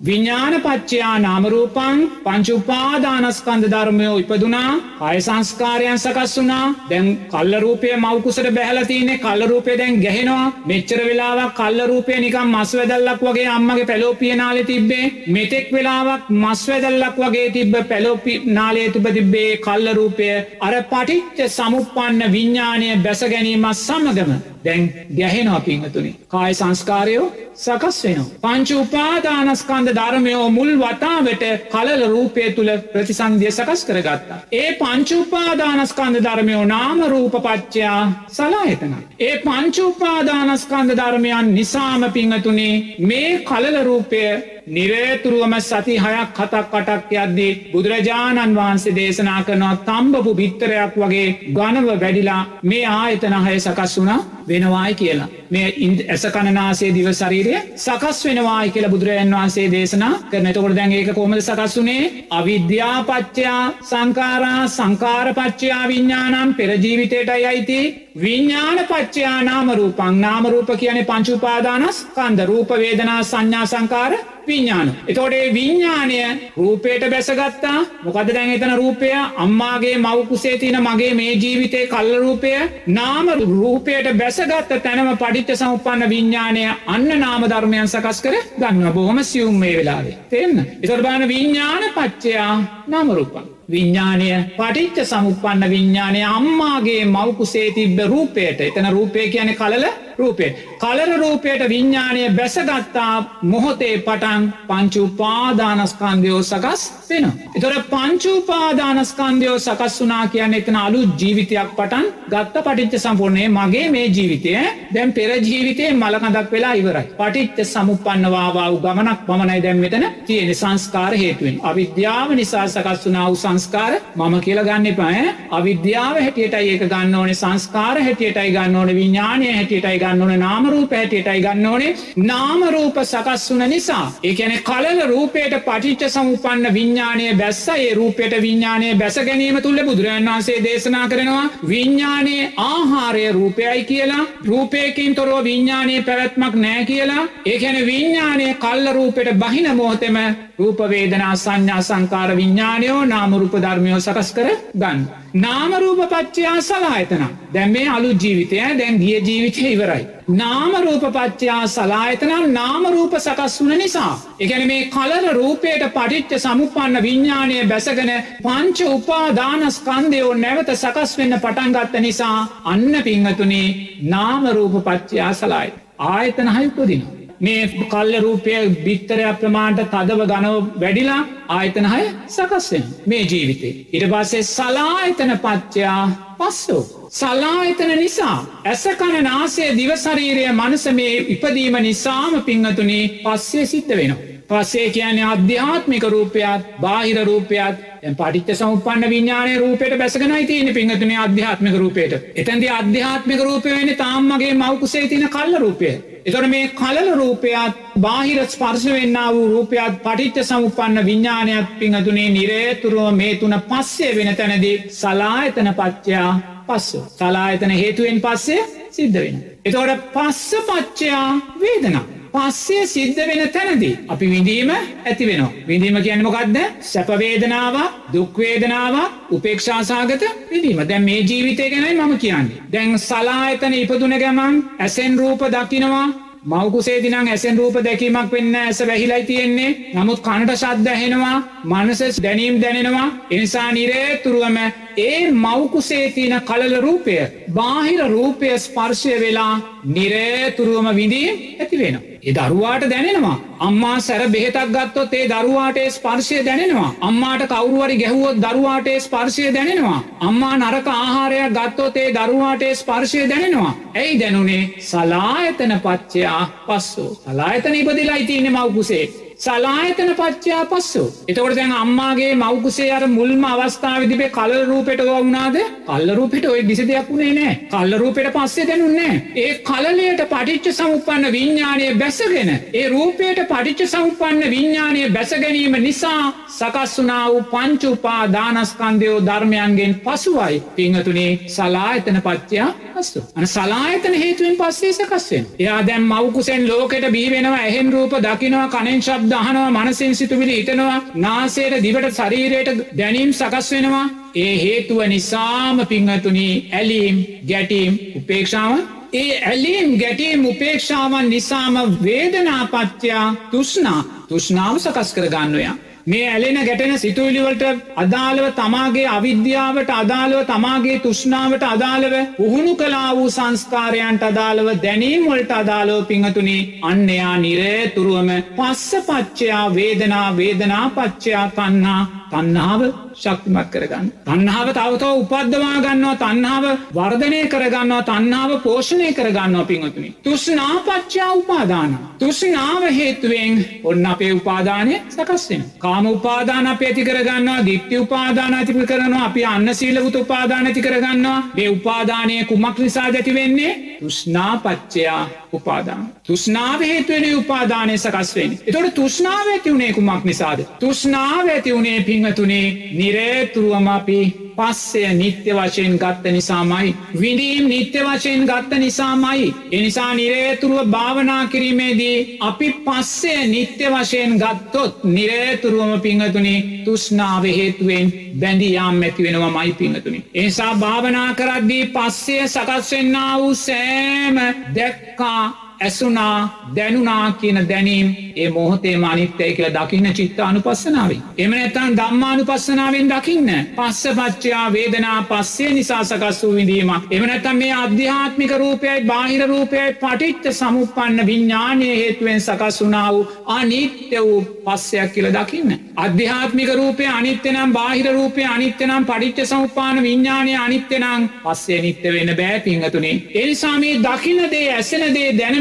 සම්පන්න. 0.06 0.56
විඤ්ඥානපච්චයා 0.66 1.18
නාමරූපන් 1.18 1.98
පංචුපාදානස්කන්ධ 2.24 3.68
ධර්මයෝ 3.70 4.18
ඉපදුනා 4.18 4.72
අය 5.00 5.20
සංස්කාරයන් 5.20 5.98
සකස් 5.98 6.36
වුනා 6.38 6.74
දැන් 6.90 7.06
කල්ලරූපය 7.28 7.88
මවකුසට 7.96 8.48
බැහලතින්නේ 8.54 9.18
කල්ලරූපය 9.18 9.78
දැන් 9.78 10.00
ගැහෙනවා 10.00 10.52
මෙච්චර 10.66 11.00
වෙලාවක් 11.08 11.54
කල්ලරූපය 11.54 12.20
නිකම් 12.20 12.54
මස් 12.54 12.74
වැදල්ලක් 12.74 13.22
වගේ 13.22 13.46
අම්මගේ 13.48 13.86
පැලෝපිය 13.86 14.34
නාලෙ 14.34 14.64
තිබ්බේ 14.64 15.12
මෙතෙක් 15.28 15.72
වෙලාවක් 15.72 16.30
මස් 16.32 16.68
වැදල්ලක් 16.68 17.16
වගේ 17.16 17.50
තිබ්බ 17.50 17.74
පැලෝපි 17.88 18.34
නාලේ 18.46 18.90
තුබ 18.90 19.08
තිබ්බේ 19.18 19.56
කල්ලරූපය 19.58 20.28
අර 20.60 20.74
පටිච්ච 20.84 21.48
සමුපන්න 21.48 22.32
විඤ්ඥානය 22.32 23.02
බැස 23.02 23.24
ගැනීමත් 23.24 23.74
සමගම 23.76 24.32
දැන් 24.64 24.92
ගැහෙනවා 25.18 25.60
පිංහතුනි 25.60 26.12
කාය 26.28 26.54
සංස්කාරයෝ 26.54 27.46
සකස් 27.56 27.98
වෙනවා. 28.04 28.26
පංච 28.42 28.70
උපාදානස්කන්ද 28.76 29.88
ධර්මයෝ 29.96 30.46
මුල් 30.50 30.72
වතාවට 30.78 31.44
කලල 31.70 32.02
රූපය 32.06 32.50
තුළ 32.52 32.72
ප්‍රතිසන්දිය 32.92 33.50
සකස් 33.50 33.84
කරගත්තා. 33.84 34.40
ඒ 34.52 34.68
පංචුපාදානස්කන්ද 34.74 36.16
ධර්මයෝ 36.22 36.64
නාම 36.66 37.00
රූපපච්චයා 37.06 38.02
සලාහිතන. 38.30 38.92
ඒ 39.20 39.34
පංචුපාදානස්කන්ද 39.38 40.96
ධර්මයන් 40.96 41.54
නිසාම 41.54 42.04
පිංහතුනේ 42.12 42.74
මේ 43.00 43.32
කලල 43.40 43.82
රූපය 43.84 44.22
නිරේතුරුවම 44.66 45.52
සති 45.60 45.94
හයක් 45.96 46.30
කතක් 46.34 46.70
කටක් 46.72 47.12
යද්දී 47.14 47.50
බුදුරජාණන් 47.72 48.56
වහන්සේ 48.56 48.94
දේශනා 48.94 49.42
කරනවා 49.44 49.76
තම්බපු 49.86 50.32
බිත්තරයක් 50.34 50.94
වගේ 50.96 51.28
ගනව 51.56 51.88
වැඩිලා 52.00 52.40
මේ 52.62 52.86
ආයතන 52.92 53.36
හය 53.44 53.60
සකස් 53.60 53.94
වුණ 53.98 54.24
වෙනවායි 54.48 54.94
කියලා. 54.94 55.28
මේ 55.50 55.68
ඇස 56.08 56.24
කණනාසේ 56.34 56.90
දිව 56.94 57.10
ශරීරය 57.12 57.54
සකස් 57.76 58.24
වෙනවායි 58.26 58.72
කියලා 58.72 58.90
බුදුරජන් 58.90 59.36
වහන්සේ 59.36 59.68
දේශනා 59.70 60.14
කරන 60.32 60.50
තකොට 60.52 60.74
දැන් 60.74 60.92
ඒක 60.92 61.12
කොමද 61.14 61.38
සකස් 61.40 61.76
වුනේ? 61.78 62.26
අවිද්‍යාපච්චයා 62.30 63.62
සංකාරා 63.82 64.66
සංකාරපච්චයා 64.68 65.84
විඤ්ඥානම් 65.88 66.54
පෙරජීවිතයටයි 66.54 67.46
අයිති. 67.46 67.80
විඤ්ඥාන 68.16 68.78
පච්චයා 68.86 69.42
නාමරූපං 69.42 70.20
නාමරූප 70.20 70.70
කියන 70.78 70.98
පංචුපාදානස් 71.06 71.96
කන්ද 72.14 72.46
රූපවේදනා 72.46 73.22
සංඥා 73.22 73.66
සංකාර 73.66 74.12
විඤ්ඥාන. 74.46 74.92
එතෝටේ 75.08 75.52
විඤ්ඥානය 75.54 76.18
රූපයට 76.56 77.04
බැසගත්තා 77.10 77.78
මොකද 78.04 78.30
දැන් 78.34 78.52
එතන 78.52 78.72
රූපය 78.74 79.10
අම්මාගේ 79.36 79.96
මවකුසේ 79.98 80.58
තින 80.58 80.78
මගේ 80.82 81.12
මේ 81.14 81.34
ජීවිතය 81.34 81.82
කල්ල 81.86 82.12
රූපය 82.18 82.52
නාම 82.88 83.28
රූපයට 83.42 84.08
බැසගත්ත 84.14 84.72
තැනම 84.78 85.10
පඩිච්ච 85.16 85.52
සම්පන්න 85.54 86.08
විඤ්ඥානය 86.08 86.64
අන්න 86.86 87.08
නාම 87.16 87.44
ධර්මයන් 87.44 87.88
සකස් 87.88 88.22
කර 88.22 88.38
ගන්න 88.56 88.94
බොහොම 88.94 89.20
සියුම් 89.24 89.54
මේ 89.56 89.76
වෙලාවේ. 89.76 90.16
තෙන්න. 90.30 90.64
එතොට 90.82 91.02
බාන 91.02 91.28
විඤ්ඥාන 91.28 91.92
පච්චයා 91.94 92.56
නාමරූපන්. 92.86 93.55
විඤ්ඥානය 93.68 94.26
පටිච්ච 94.56 94.98
සමුපන්න 95.04 95.70
විඤ්ඥානය 95.70 96.20
අම්මාගේ 96.28 97.04
මවකුසේ 97.06 97.70
තිබ්බ 97.72 97.98
රූපයට. 98.06 98.60
එතන 98.60 98.90
රූපය 98.90 99.28
කියන 99.30 99.54
කලල 99.54 99.86
රූපේ. 100.18 100.50
කලර 100.78 101.10
රූපයට 101.18 101.62
විඤ්ඥානය 101.68 102.22
බැසගත්තා 102.38 103.14
මොහොතේ 103.44 103.94
පටන් 103.98 104.42
පංචුපාදානස්කන්දයෝ 104.68 106.42
සකස් 106.42 106.82
වෙන. 107.10 107.26
එතොට 107.56 107.90
පංචුපාදානස්කන්දයෝ 107.92 109.58
සකස් 109.58 110.00
වනා 110.02 110.24
කියන්න 110.28 110.54
එතන 110.54 110.76
අලු 110.76 111.00
ජීවිතයක් 111.20 111.70
පටන් 111.78 112.06
ගත්ත 112.30 112.64
පටිච්ච 112.66 112.98
සම්පූර්ණය 112.98 113.48
මගේ 113.50 113.86
මේ 113.90 114.06
ජීවිතය 114.08 114.54
දැම් 114.94 115.12
පෙර 115.12 115.30
ජීවිතය 115.40 115.90
මලකඳක් 115.94 116.52
වෙලා 116.52 116.74
ඉවරයි. 116.74 117.04
පටිච්ච 117.18 117.64
සමුපන්නවාවාව 117.66 118.80
ගමනක් 118.84 119.26
පමණයි 119.26 119.62
දැම් 119.62 119.78
මෙතන 119.78 120.06
තියෙන 120.26 120.54
සංස්කාර 120.54 121.12
හේතුවෙන්. 121.14 121.60
අවිද්‍යාව 121.62 122.34
නිසා 122.34 122.66
සකස් 122.68 123.06
වනා 123.06 123.26
වූ 123.26 123.36
සංස්කාර 123.36 123.92
මම 124.16 124.34
කියල 124.40 124.60
ගන්න 124.64 124.94
පාය 124.96 125.22
අවිද්‍යාව 125.50 126.16
හැටියටයි 126.16 126.72
ඒක 126.72 126.84
ගන්න 126.86 127.14
ඕනේ 127.14 127.34
සංස්කාර 127.34 127.96
හැටියටයි 128.00 128.50
ගන්න 128.50 128.76
ඕන 128.76 128.90
විඤ්ඥානය 128.90 129.52
හැටියටයි 129.52 129.98
ගන්න 130.06 130.22
ඕන 130.22 130.40
නාමරූප 130.40 130.96
හැටියටයි 130.96 131.40
ගන්න 131.40 131.66
ඕනේ. 131.66 131.94
නාමරූප 132.24 132.98
සකස් 133.04 133.46
වන 133.50 133.70
නිසා 133.70 134.04
ඒකැන 134.24 134.54
කලල 134.62 135.00
රූපයට 135.12 135.56
පටිච්ච 135.66 136.08
සමුපන්න 136.08 136.72
විඤ්ඥානය 136.76 137.28
බැස්ස 137.40 137.62
ඒ 137.76 137.92
රූපයට 137.94 138.36
විඤ්ඥානය 138.46 138.94
බැස 138.96 139.18
ගැනීම 139.28 139.60
තුළ 139.62 139.82
බුදුරන් 139.88 140.28
වන්සේ 140.28 140.58
දේශනා 140.64 141.06
කරනවා 141.08 141.44
විඤ්ඥානයේ 141.68 142.52
ආහාරය 142.64 143.26
රූපයයි 143.32 143.84
කියලා. 143.84 144.24
රූපයකින් 144.46 145.14
තොරව 145.14 145.44
විඤ්ඥානය 145.44 146.02
පැවැත්මක් 146.02 146.54
නෑ 146.56 146.84
කියලා. 146.84 147.28
ඒකැන 147.46 147.80
විඤ්ඥානය 147.86 148.54
කල්ල 148.56 148.92
රූපයට 148.92 149.32
බහින 149.38 149.72
මෝතෙම 149.76 150.18
රූපවේදනා 150.58 151.36
සංඥා 151.36 151.82
සංකාර 151.82 152.30
විඤ්ඥානයෝ 152.36 153.00
නාමරූප 153.06 153.54
ධර්මයෝ 153.64 154.00
සකස් 154.00 154.30
කර 154.36 154.48
ගන්න. 154.80 155.00
නාමරූප 155.34 156.00
පච්චයා 156.12 156.60
සලායතන 156.62 157.24
දැම් 157.54 157.70
මේ 157.70 157.88
අලු 157.88 158.10
ජීවිතය 158.14 158.60
දැන් 158.78 158.96
ගිය 159.02 159.18
ජීවිතය 159.20 159.64
ඉවරයි. 159.72 160.06
නාමරූප 160.40 161.04
පච්චයා 161.16 161.66
සලායතන 161.66 162.32
නාමරූප 162.52 163.16
සකස් 163.18 163.56
වන 163.60 163.78
නිසා. 163.78 164.12
එකැන 164.40 164.66
මේ 164.66 164.88
කලර 164.94 165.26
රූපයට 165.34 165.84
පටිච්ච 165.96 166.32
සමුපන්න 166.38 167.02
විඤ්ඥානය 167.02 167.58
බැසගෙන 167.72 168.12
පංච 168.42 168.88
උපාදානස්කන්දයෝ 168.94 170.32
නැවත 170.36 170.72
සකස් 170.74 171.18
වෙන්න 171.18 171.40
පටන්ගත්ත 171.40 172.00
නිසා 172.00 172.38
අන්න 172.64 173.02
පිංහතුනේ 173.04 173.68
නාමරූප 174.14 174.80
පච්චයා 174.88 175.32
සලායි. 175.34 175.76
ආයතන 175.98 176.50
හයිපදිනවා. 176.56 177.15
මේ 177.40 177.68
කල්ල 177.90 178.12
රූපය 178.20 178.54
බිත්තරයක් 178.84 179.40
ප්‍රමාණට 179.40 179.82
තදව 179.90 180.28
ගනව 180.30 180.54
වැඩිලා 180.80 181.22
ආයතනහය 181.48 182.04
සකස්වෙන් 182.28 182.84
මේ 183.06 183.22
ජීවිතේ. 183.22 183.74
ඉට 183.92 184.06
පස්සේ 184.12 184.42
සලායතන 184.44 185.32
පච්චයා 185.38 186.04
පස්සෝ. 186.38 186.82
සලායතන 187.10 187.92
නිසා 187.96 188.38
ඇසකන 188.64 189.18
නාසේ 189.22 189.68
දිවශරීරය 189.76 190.46
මනස 190.52 190.86
මේ 190.92 191.12
ඉපදීම 191.34 191.76
නිසාම 191.82 192.42
පිංහතුනේ 192.42 193.04
පස්සේ 193.24 193.66
සිද්ධ 193.66 193.96
වෙනවා. 193.96 194.35
පස්සේ 194.50 194.88
කියන්නේ 194.90 195.26
අධ්‍යාත්මික 195.26 196.04
රූපයක් 196.06 196.66
බාහිර 196.80 197.18
රූපයක් 197.24 197.84
පටිච්ච 198.12 198.50
සම්පන්න 198.54 199.10
විඤ්ඥානය 199.10 199.54
රූපයට 199.58 199.98
බැසගෙනයි 199.98 200.46
තියන 200.46 200.74
පිංහතුනේ 200.74 201.18
අධ්‍යාත්මික 201.18 201.76
රූපයට 201.76 202.12
එතැන්දි 202.34 202.68
අධ්‍යාත්මික 202.72 203.40
රූපය 203.42 203.70
වෙන 203.70 203.90
තාම්මගේ 203.96 204.52
මවකුසේ 204.54 205.08
තින 205.08 205.28
කල්ල 205.28 205.58
රූපය 205.58 205.90
එතොට 206.24 206.48
මේ 206.48 206.72
කලල 206.74 207.08
රූපයත් 207.14 207.84
බාහිර 207.98 208.42
ස්පර්ශ 208.46 208.88
වෙන්න 208.90 209.18
වූ 209.28 209.46
රූපයත් 209.48 210.02
පටිච්ච 210.02 210.42
සමුපන්න 210.44 211.04
විඤ්ඥානයක් 211.04 211.78
පිංහතුනේ 211.78 212.28
නිරේතුරුව 212.30 213.14
මේ 213.14 213.32
තුන 213.36 213.56
පස්සේ 213.68 214.12
වෙන 214.14 214.36
තැනදී 214.36 214.76
සලායතන 214.92 215.70
පච්චයා 215.74 216.32
පස්සු. 216.66 217.00
සලායතන 217.10 217.70
හේතුවෙන් 217.72 218.20
පස්සේ 218.20 218.62
සිද්ධ 218.90 219.18
වෙන. 219.18 219.36
එතෝට 219.64 220.06
පස්ස 220.12 220.54
පච්චයා 220.68 221.28
වේදනා. 221.60 222.04
පස්සේ 222.36 222.86
සිද්ධ 222.86 223.20
වෙන 223.22 223.48
තැනදී. 223.50 223.94
අපි 224.08 224.26
විඳීම 224.26 224.70
ඇති 224.70 225.26
වෙනවා. 225.26 225.52
විඳීම 225.68 225.96
කියන්නමකක්ද 226.02 226.58
සැපවේදනාව 226.82 227.76
දුක්වේදනාව 228.12 228.94
උපේක්ෂාසාගත 229.30 230.28
විදීම 230.50 230.84
දැන් 230.84 231.04
මේ 231.04 231.20
ජීවිතය 231.22 231.70
ගැනයි 231.70 231.96
මම 231.96 232.14
කියන්නේ. 232.18 232.62
දැන් 232.72 232.98
සලායතන 233.00 233.74
ඉපදුන 233.74 234.16
ගැමන් 234.18 234.62
ඇසෙන් 234.78 235.18
රූප 235.18 235.42
දකිනවා 235.48 236.06
මවකුසේදිනං 236.44 237.28
ඇසෙන් 237.28 237.56
රූප 237.58 237.76
දැකීමක් 237.84 238.32
වෙන්න 238.32 238.54
ඇස 238.56 238.80
වැහිලයි 238.80 239.24
තියෙන්නේ 239.24 239.70
නමුත් 239.94 240.20
කණට 240.20 240.54
ශද්ධ 240.54 240.90
ඇහෙනවා 240.90 241.38
මනසස් 241.64 242.20
දැනීම් 242.22 242.60
දැනෙනවා 242.62 243.06
එනිසා 243.30 243.66
නිරේතුරුවම 243.72 244.58
ඒ 244.98 245.30
මවකුසේ 245.32 246.04
තියන 246.10 246.34
කලල 246.42 246.76
රූපය 246.80 247.16
බාහිර 247.50 248.04
රූපය 248.08 248.52
ස්පර්ශය 248.58 249.16
වෙලා 249.20 249.54
නිරේතුරුවම 249.86 250.88
විඳීම් 250.94 251.42
ඇති 251.58 251.78
වෙන. 251.78 251.98
ඒ 252.26 252.32
දරුවාට 252.34 252.84
දැනෙනවා. 252.90 253.40
අම්මා 253.58 253.98
සැර 254.00 254.22
බෙහෙතක් 254.30 254.70
ගත්තොත් 254.76 255.12
ඒ 255.14 255.28
දරුවාට 255.28 255.76
ස්පර්ශය 255.96 256.38
දැනෙනවා. 256.44 256.94
අම්මාට 257.00 257.42
කවරුවරි 257.52 257.96
ගැහුවොත් 257.98 258.40
දරුවාට 258.44 258.88
ස්පර්ශය 259.00 259.44
දැනෙනවා. 259.54 260.00
අම්මා 260.20 260.54
නරක 260.56 260.88
ආහාරයක් 260.94 261.54
ගත්තොත් 261.58 261.96
ඒ 261.96 262.08
දරුවාට 262.16 262.64
ස්පර්ශය 262.80 263.28
දැනෙනවා. 263.28 263.76
ඇයි 263.94 264.18
දැනුනේ 264.20 264.64
සලායතන 264.80 265.76
පච්චයා 265.84 266.42
පස්සෝ. 266.66 267.10
සලායතන 267.14 267.74
ඉපදිලා 267.74 268.16
ඉතින්නේ 268.16 268.50
මවකුසේ. 268.50 269.25
සලායතන 269.40 270.10
පච්චා 270.14 270.62
පස්සු. 270.66 271.02
එතකොට 271.28 271.54
දැන් 271.54 271.72
අම්මාගේ 271.74 272.28
මවකුසේ 272.34 272.86
අර 272.90 273.02
මුල්ම 273.08 273.42
අවස්ථාවදිබේ 273.46 274.30
කල 274.30 274.52
රූපෙට 274.64 275.00
වුණාද 275.08 275.56
කල්ල 275.86 276.10
රූපෙට 276.14 276.46
ඔය 276.46 276.60
දිසි 276.62 276.84
දෙයක් 276.84 277.10
වුණේ 277.10 277.34
නෑ 277.34 277.56
කල්ල 277.66 277.92
රූපෙට 277.96 278.28
පස්සේ 278.32 278.66
දැනුන්නේ 278.66 279.14
ඒ 279.36 279.50
කලලයට 279.62 280.22
පටිච්ච 280.26 280.68
සමුපන්න 280.72 281.28
විඤ්ඥානය 281.30 281.88
බැසගෙන 281.96 282.52
ඒ 282.52 282.86
රූපයට 282.88 283.42
පටිච්ච 283.44 283.84
සමුපන්න 283.86 284.40
විඤ්ඥානය 284.46 285.02
බැසගැනීම 285.10 285.76
නිසා 285.80 286.22
සකස් 286.50 286.96
වනා 286.98 287.24
වූ 287.26 287.44
පංචුපා 287.44 288.22
දානස්කන්දයෝ 288.30 289.18
ධර්මයන්ගෙන් 289.22 289.94
පසුවයි 290.00 290.62
පිංහතුනේ 290.76 291.30
සලායතන 291.50 292.22
පච්චයා 292.22 292.70
පස්සු. 292.94 293.20
අන 293.34 293.46
සලායතන 293.46 294.14
හේතුවෙන් 294.14 294.56
පස්සේ 294.56 294.92
සකස්වෙන්. 294.94 295.46
එයා 295.58 295.80
දැම් 295.84 296.04
මවකුසෙන් 296.06 296.68
ලෝකෙට 296.68 297.06
බීවෙනවා 297.10 297.62
එහෙන් 297.64 297.92
රූප 297.92 298.12
දකිනවා 298.22 298.68
කනෙන් 298.70 299.02
ශබ් 299.26 299.32
දහනවා 299.32 299.70
මනසින් 299.76 300.14
සිතුවිලි 300.14 300.56
හිතනවා 300.56 300.98
නාසේට 301.16 301.82
දිවට 301.82 302.06
ශරීරයට 302.12 302.82
දැනීම් 302.92 303.30
සකස් 303.32 303.70
වෙනවා 303.72 304.04
ඒ 304.36 304.54
හේතුව 304.56 305.00
නිසාම 305.04 305.80
පිංහතුනී 305.86 306.52
ඇලීම් 306.72 307.16
ගැටීම් 307.48 307.98
උපේක්ෂාව 308.16 308.72
ඒ 309.14 309.32
ඇලීම් 309.42 309.96
ගැටීම් 309.98 310.46
උපේක්ෂාවන් 310.46 311.30
නිසාම 311.30 311.76
වේදනාපච්චයා 312.00 313.26
තුෂ්නා 313.50 314.00
තුෂ්නාව 314.28 314.78
සකස් 314.78 315.10
කර 315.12 315.28
ගන්නවයා. 315.28 315.74
මේ 316.06 316.26
ඇලෙන 316.26 316.58
ගැටෙන 316.58 316.98
සිතුවිලිවලට 316.98 317.62
අදාළව 317.96 318.44
තමාගේ 318.54 319.06
අවිද්‍යාවට 319.08 319.90
අදාළව 319.92 320.42
තමාගේ 320.44 320.98
තුෂ්නාවට 320.98 321.64
අදාළව 321.64 322.14
පුහුණු 322.36 322.74
කලා 322.76 323.08
වූ 323.12 323.30
සංස්කාරයන්ට 323.30 324.22
අදාළව 324.22 324.68
දැනීම්වලට 324.82 325.50
අදාළව 325.52 326.04
පිංහතුනි 326.04 326.58
අන්නයා 326.82 327.34
නිරේතුරුවම 327.38 328.30
පස්ස 328.52 329.08
පච්චයා 329.08 329.66
වේදනා 329.74 330.28
වේදනා 330.36 330.86
පච්චයා 330.90 331.48
තන්නා 331.50 332.00
තන්නාව 332.30 332.86
ශක්තිමත් 333.16 333.68
කරගන්න. 333.72 334.08
තන්නාව 334.26 334.68
තවතව 334.70 335.12
උපද්දවා 335.22 335.76
ගන්නවා 335.84 336.16
තන්නාව 336.22 336.64
වර්ධනය 336.96 337.40
කරගන්නවා 337.46 338.02
තන්නාව 338.02 338.50
පෝෂණය 338.62 339.08
කරගන්නවා 339.12 339.64
පිංහතුනි. 339.64 340.10
තුෂ්නාපච්චා 340.22 341.30
උපාදාන. 341.32 341.98
තුෂ්නාව 342.18 342.82
හේතුවෙන් 342.98 343.64
ඔන්න 343.84 344.06
අපේ 344.06 344.32
උපාදානය 344.32 345.00
සකස්වෙන. 345.08 345.64
කාම 345.78 346.06
උපාදාන 346.06 346.66
අප 346.66 346.82
ඇති 346.82 347.04
කරගන්නවා 347.04 347.66
දික්ති 347.66 347.98
උපාදාන 347.98 348.54
ඇතිපි 348.54 348.86
කරනවා 348.86 349.24
අපි 349.24 349.44
අන්න 349.44 349.74
සීලවුත 349.74 350.16
උපාදාන 350.16 350.66
ඇති 350.66 350.82
කරගන්නවා 350.82 351.38
මේ 351.56 351.68
උපාදානය 351.68 352.44
කුමක් 352.44 352.78
නිසා 352.78 353.08
දැති 353.12 353.34
වෙන්නේ 353.34 353.72
තුෂ්නාපච්චයා 354.00 355.22
උපාදාන. 355.52 356.06
තුෂ්නාව 356.26 356.80
හේතුවෙන 356.82 357.36
උපාදානය 357.36 357.98
සකස්වෙන්. 357.98 358.58
එතොට 358.66 358.94
තුෂ්නාව 358.94 359.46
ඇති 359.48 359.70
වුණේ 359.70 359.92
කුමක් 359.92 360.24
නිසාද. 360.24 360.60
තුෂ්නාව 360.80 361.48
ඇති 361.48 361.74
වුණේ 361.74 362.00
පිංහතුනේ 362.00 362.66
නිරේතුරුවම 363.06 363.88
අපි 363.90 364.20
පස්සය 364.56 365.02
නිත්‍ය 365.12 365.50
වශයෙන් 365.52 365.94
ගත්ත 365.94 366.24
නිසාමයි. 366.28 366.94
විඳීම් 367.14 367.64
නිත්‍ය 367.66 368.00
වශයෙන් 368.00 368.44
ගත්ත 368.44 368.78
නිසාමයි. 368.78 369.54
එනිසා 369.70 370.14
නිරේතුරුව 370.14 370.86
භාවනා 370.86 371.46
කිරීමේදී 371.46 372.38
අපි 372.40 372.68
පස්සේ 372.84 373.46
නිත්‍ය 373.46 373.84
වශයෙන් 373.86 374.32
ගත්තොත් 374.36 375.04
නිරේතුරුවම 375.06 376.00
පිංහතුනේ 376.00 376.64
තුෂ්නාව 376.84 377.44
හේතුවෙන් 377.50 378.12
බැඳියාම් 378.40 379.02
ඇති 379.02 379.22
වෙනවා 379.22 379.52
මයි 379.52 379.72
පිංහතුනි. 379.74 380.24
එනිසා 380.34 380.74
භාවනා 380.76 381.34
කරද්දී 381.34 381.84
පස්සේ 381.88 382.48
සකස්වෙන්න 382.48 383.16
වූ 383.36 383.54
සෑම 383.56 384.36
දැක්කා 384.74 385.65
ඇසුනා 385.80 386.68
දැනුනා 386.76 387.32
කියන 387.32 387.68
දැනීම් 387.68 388.14
ඒ 388.36 388.50
මොහොතේ 388.50 388.96
මානිත්‍යය 388.96 389.52
කියල 389.52 389.70
දකින්න 389.70 390.14
චිත්ත 390.14 390.40
අනුපස්සනාවේ. 390.40 391.20
එම 391.38 391.50
නැතන් 391.50 391.96
දම්මානුපස්සනාවෙන් 391.96 393.08
දකින්න 393.08 393.50
පස්ස 393.76 394.16
පච්චයා 394.16 394.72
වේදනා 394.72 395.22
පස්සේ 395.22 395.72
නිසා 395.72 396.04
සකස් 396.04 396.42
වූ 396.42 396.54
විඳීම. 396.54 396.90
එමනැතම් 397.10 397.56
මේ 397.56 397.72
අධ්‍යාත්මික 397.74 398.52
රූපයයි 398.54 399.00
බාහිර 399.02 399.48
රූපයයි 399.48 399.94
පටිච්ච 399.94 400.52
සමුපන්න 400.52 401.26
විඤ්ඥානය 401.26 401.88
හේතුවෙන් 401.92 402.40
සකස් 402.40 402.80
වුනා 402.80 403.12
වූ 403.12 403.26
අනිත්‍ය 403.48 404.20
වූ 404.20 404.40
පස්සයක් 404.66 405.12
කියල 405.12 405.30
දකින්න. 405.30 405.76
අධ්‍යාත්මික 405.96 406.74
රූපය 406.74 407.06
අනිත්‍යනම් 407.08 407.72
බාහිර 407.72 408.12
රූපය 408.12 408.44
අනිත්‍යනම් 408.46 409.04
පටිච්ච 409.04 409.46
සමුපාන 409.46 410.02
විඤ්ඥානය 410.02 410.56
අනිත්‍යනං 410.56 411.28
පස්සේ 411.44 411.80
නිත්‍ය 411.82 412.12
වෙන 412.12 412.36
බෑ 412.36 412.60
පිංහතුනේ. 412.60 413.14
එනිසාමේ 413.34 413.94
දකින්නදේ 414.00 414.66